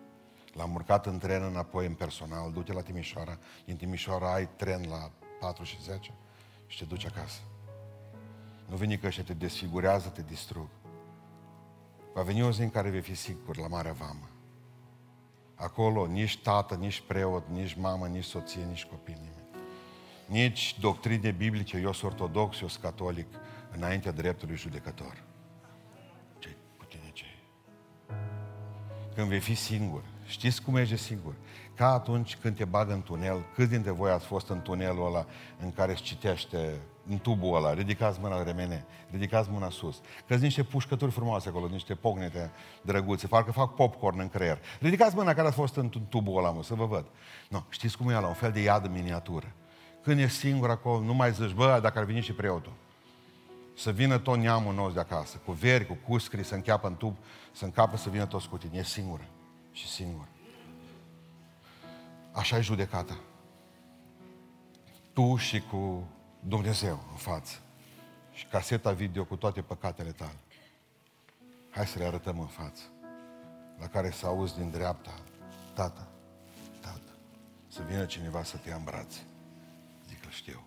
L-am 0.53 0.73
urcat 0.73 1.05
în 1.05 1.17
tren 1.17 1.43
înapoi 1.43 1.85
în 1.85 1.93
personal, 1.93 2.51
du-te 2.51 2.73
la 2.73 2.81
Timișoara, 2.81 3.37
din 3.65 3.75
Timișoara 3.75 4.33
ai 4.33 4.49
tren 4.55 4.85
la 4.89 5.11
4 5.39 5.63
și 5.63 5.81
10 5.81 6.13
și 6.67 6.77
te 6.77 6.85
duci 6.85 7.05
acasă. 7.05 7.39
Nu 8.65 8.75
veni 8.75 8.97
că 8.97 9.07
ăștia 9.07 9.23
te 9.23 9.33
desfigurează, 9.33 10.09
te 10.09 10.21
distrug. 10.21 10.67
Va 12.13 12.21
veni 12.21 12.43
o 12.43 12.51
zi 12.51 12.61
în 12.61 12.69
care 12.69 12.89
vei 12.89 13.01
fi 13.01 13.15
sigur 13.15 13.57
la 13.57 13.67
Marea 13.67 13.93
Vamă. 13.93 14.29
Acolo 15.55 16.05
nici 16.05 16.41
tată, 16.41 16.75
nici 16.75 17.03
preot, 17.07 17.47
nici 17.47 17.73
mamă, 17.73 18.07
nici 18.07 18.23
soție, 18.23 18.63
nici 18.63 18.85
copii, 18.85 19.13
nimeni. 19.13 19.41
Nici 20.25 20.79
doctrine 20.79 21.31
biblice, 21.31 21.77
eu 21.77 21.91
sunt 21.91 22.11
ortodox, 22.11 22.61
eu 22.61 22.67
sunt 22.67 22.83
catolic, 22.83 23.27
înaintea 23.71 24.11
dreptului 24.11 24.55
judecător. 24.55 25.23
ce 26.39 26.55
cu 26.77 26.85
tine 26.85 27.09
ce 27.13 27.25
Când 29.15 29.27
vei 29.27 29.39
fi 29.39 29.55
singur, 29.55 30.03
știți 30.31 30.61
cum 30.61 30.75
ești 30.75 30.97
singur? 30.97 31.33
Ca 31.75 31.91
atunci 31.93 32.37
când 32.41 32.55
te 32.55 32.65
bagă 32.65 32.93
în 32.93 33.01
tunel, 33.01 33.45
câți 33.55 33.69
dintre 33.69 33.91
voi 33.91 34.11
ați 34.11 34.25
fost 34.25 34.49
în 34.49 34.61
tunelul 34.61 35.05
ăla 35.05 35.25
în 35.59 35.71
care 35.71 35.91
își 35.91 36.01
citește 36.01 36.79
în 37.09 37.17
tubul 37.19 37.55
ăla, 37.55 37.73
ridicați 37.73 38.19
mâna 38.21 38.43
remene, 38.43 38.85
ridicați 39.09 39.49
mâna 39.51 39.69
sus. 39.69 40.01
că 40.27 40.35
niște 40.35 40.63
pușcături 40.63 41.11
frumoase 41.11 41.49
acolo, 41.49 41.67
niște 41.67 41.95
pognete 41.95 42.51
drăguțe, 42.81 43.27
parcă 43.27 43.51
fac 43.51 43.75
popcorn 43.75 44.19
în 44.19 44.29
creier. 44.29 44.59
Ridicați 44.79 45.15
mâna 45.15 45.33
care 45.33 45.47
a 45.47 45.51
fost 45.51 45.75
în 45.75 45.89
tubul 46.09 46.37
ăla, 46.37 46.51
mă, 46.51 46.63
să 46.63 46.73
vă 46.73 46.85
văd. 46.85 47.05
Nu, 47.49 47.63
știți 47.69 47.97
cum 47.97 48.09
e 48.09 48.13
la 48.13 48.27
un 48.27 48.33
fel 48.33 48.51
de 48.51 48.61
iad 48.61 48.85
în 48.85 48.91
miniatură. 48.91 49.51
Când 50.01 50.19
e 50.19 50.27
singur 50.27 50.69
acolo, 50.69 50.99
nu 50.99 51.13
mai 51.13 51.31
zici, 51.31 51.53
bă, 51.53 51.79
dacă 51.81 51.99
ar 51.99 52.05
veni 52.05 52.21
și 52.21 52.33
preotul. 52.33 52.73
Să 53.75 53.91
vină 53.91 54.17
tot 54.17 54.37
neamul 54.37 54.73
nostru 54.73 54.93
de 54.93 54.99
acasă, 54.99 55.41
cu 55.45 55.51
veri, 55.51 55.87
cu 55.87 55.97
cuscri, 56.07 56.43
să 56.43 56.55
încheapă 56.55 56.87
în 56.87 56.95
tub, 56.95 57.17
să 57.51 57.65
încapă 57.65 57.97
să 57.97 58.09
vină 58.09 58.25
toți 58.25 58.49
cu 58.49 58.57
tine. 58.57 58.77
E 58.77 58.83
singură 58.83 59.23
și 59.71 59.87
singur. 59.87 60.27
Așa 62.31 62.57
e 62.57 62.61
judecata. 62.61 63.19
Tu 65.13 65.35
și 65.35 65.61
cu 65.61 66.07
Dumnezeu 66.39 67.03
în 67.11 67.17
față. 67.17 67.57
Și 68.33 68.45
caseta 68.45 68.91
video 68.91 69.25
cu 69.25 69.35
toate 69.35 69.61
păcatele 69.61 70.11
tale. 70.11 70.39
Hai 71.69 71.87
să 71.87 71.99
le 71.99 72.05
arătăm 72.05 72.39
în 72.39 72.47
față. 72.47 72.81
La 73.79 73.87
care 73.87 74.11
să 74.11 74.25
auzi 74.25 74.57
din 74.57 74.69
dreapta, 74.69 75.13
tată, 75.73 76.07
tată, 76.79 77.11
să 77.67 77.81
vină 77.87 78.05
cineva 78.05 78.43
să 78.43 78.57
te 78.57 78.69
ia 78.69 78.75
în 78.75 78.83
brațe. 78.83 79.19
Zic, 80.07 80.25
îl 80.25 80.31
știu. 80.31 80.63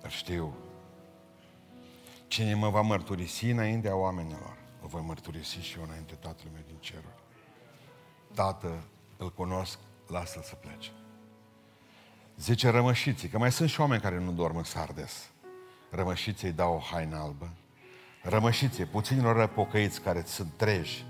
Îl 0.00 0.08
știu. 0.08 0.54
Cine 2.26 2.54
mă 2.54 2.70
va 2.70 2.80
mărturisi 2.80 3.50
înaintea 3.50 3.96
oamenilor, 3.96 4.56
îl 4.82 4.88
voi 4.88 5.02
mărturisi 5.06 5.60
și 5.60 5.78
eu 5.78 5.84
înainte 5.84 6.14
Tatălui 6.14 6.52
meu 6.52 6.62
din 6.66 6.76
ceruri. 6.78 7.22
Tată, 8.34 8.84
îl 9.16 9.32
cunosc, 9.32 9.78
lasă-l 10.06 10.42
să 10.42 10.54
plece. 10.54 10.90
Zice 12.36 12.68
rămășiții, 12.68 13.28
că 13.28 13.38
mai 13.38 13.52
sunt 13.52 13.70
și 13.70 13.80
oameni 13.80 14.02
care 14.02 14.18
nu 14.18 14.32
dorm 14.32 14.56
în 14.56 14.64
Sardes. 14.64 15.30
Rămășiții 15.90 16.46
îi 16.46 16.54
dau 16.54 16.74
o 16.74 16.78
haină 16.78 17.16
albă. 17.16 17.50
Rămășiții, 18.22 18.84
puținilor 18.84 19.36
răpocăiți 19.36 20.00
care 20.00 20.22
sunt 20.26 20.52
treji, 20.56 21.04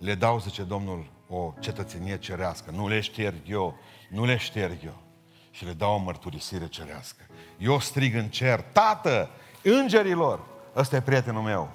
le 0.00 0.14
dau, 0.14 0.40
zice 0.40 0.62
Domnul, 0.62 1.10
o 1.28 1.54
cetățenie 1.60 2.18
cerească. 2.18 2.70
Nu 2.70 2.88
le 2.88 3.00
șterg 3.00 3.36
eu, 3.46 3.78
nu 4.08 4.24
le 4.24 4.36
șterg 4.36 4.78
eu. 4.84 5.02
Și 5.50 5.64
le 5.64 5.72
dau 5.72 5.94
o 5.94 5.98
mărturisire 5.98 6.66
cerească. 6.66 7.22
Eu 7.58 7.80
strig 7.80 8.14
în 8.14 8.28
cer, 8.28 8.60
Tată, 8.60 9.30
îngerilor, 9.62 10.46
ăsta 10.76 10.96
e 10.96 11.00
prietenul 11.00 11.42
meu. 11.42 11.70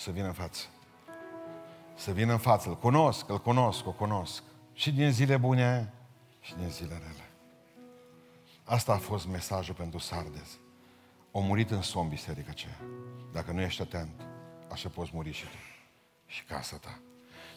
Să 0.00 0.10
vină 0.10 0.26
în 0.26 0.32
față. 0.32 0.66
Să 1.94 2.12
vină 2.12 2.32
în 2.32 2.38
față. 2.38 2.68
Îl 2.68 2.76
cunosc, 2.78 3.28
îl 3.28 3.40
cunosc, 3.40 3.86
o 3.86 3.92
cunosc. 3.92 4.42
Și 4.72 4.92
din 4.92 5.12
zile 5.12 5.36
bune 5.36 5.92
și 6.40 6.54
din 6.54 6.68
zile 6.68 6.92
rele. 6.92 7.30
Asta 8.64 8.92
a 8.92 8.96
fost 8.96 9.26
mesajul 9.26 9.74
pentru 9.74 9.98
Sardes. 9.98 10.58
O 11.30 11.40
murit 11.40 11.70
în 11.70 11.82
somn 11.82 12.08
biserica 12.08 12.50
aceea. 12.50 12.80
Dacă 13.32 13.52
nu 13.52 13.60
ești 13.60 13.82
atent, 13.82 14.26
așa 14.70 14.88
poți 14.88 15.10
muri 15.14 15.32
și 15.32 15.44
tu. 15.44 15.56
Și 16.26 16.44
casa 16.44 16.76
ta. 16.76 17.00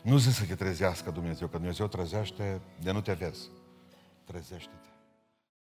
Nu 0.01 0.17
zic 0.17 0.33
să 0.33 0.45
te 0.45 0.55
trezească 0.55 1.11
Dumnezeu, 1.11 1.47
că 1.47 1.57
Dumnezeu 1.57 1.87
trezește 1.87 2.61
de 2.79 2.91
nu 2.91 3.01
te 3.01 3.13
vezi. 3.13 3.49
Trezește-te. 4.23 4.92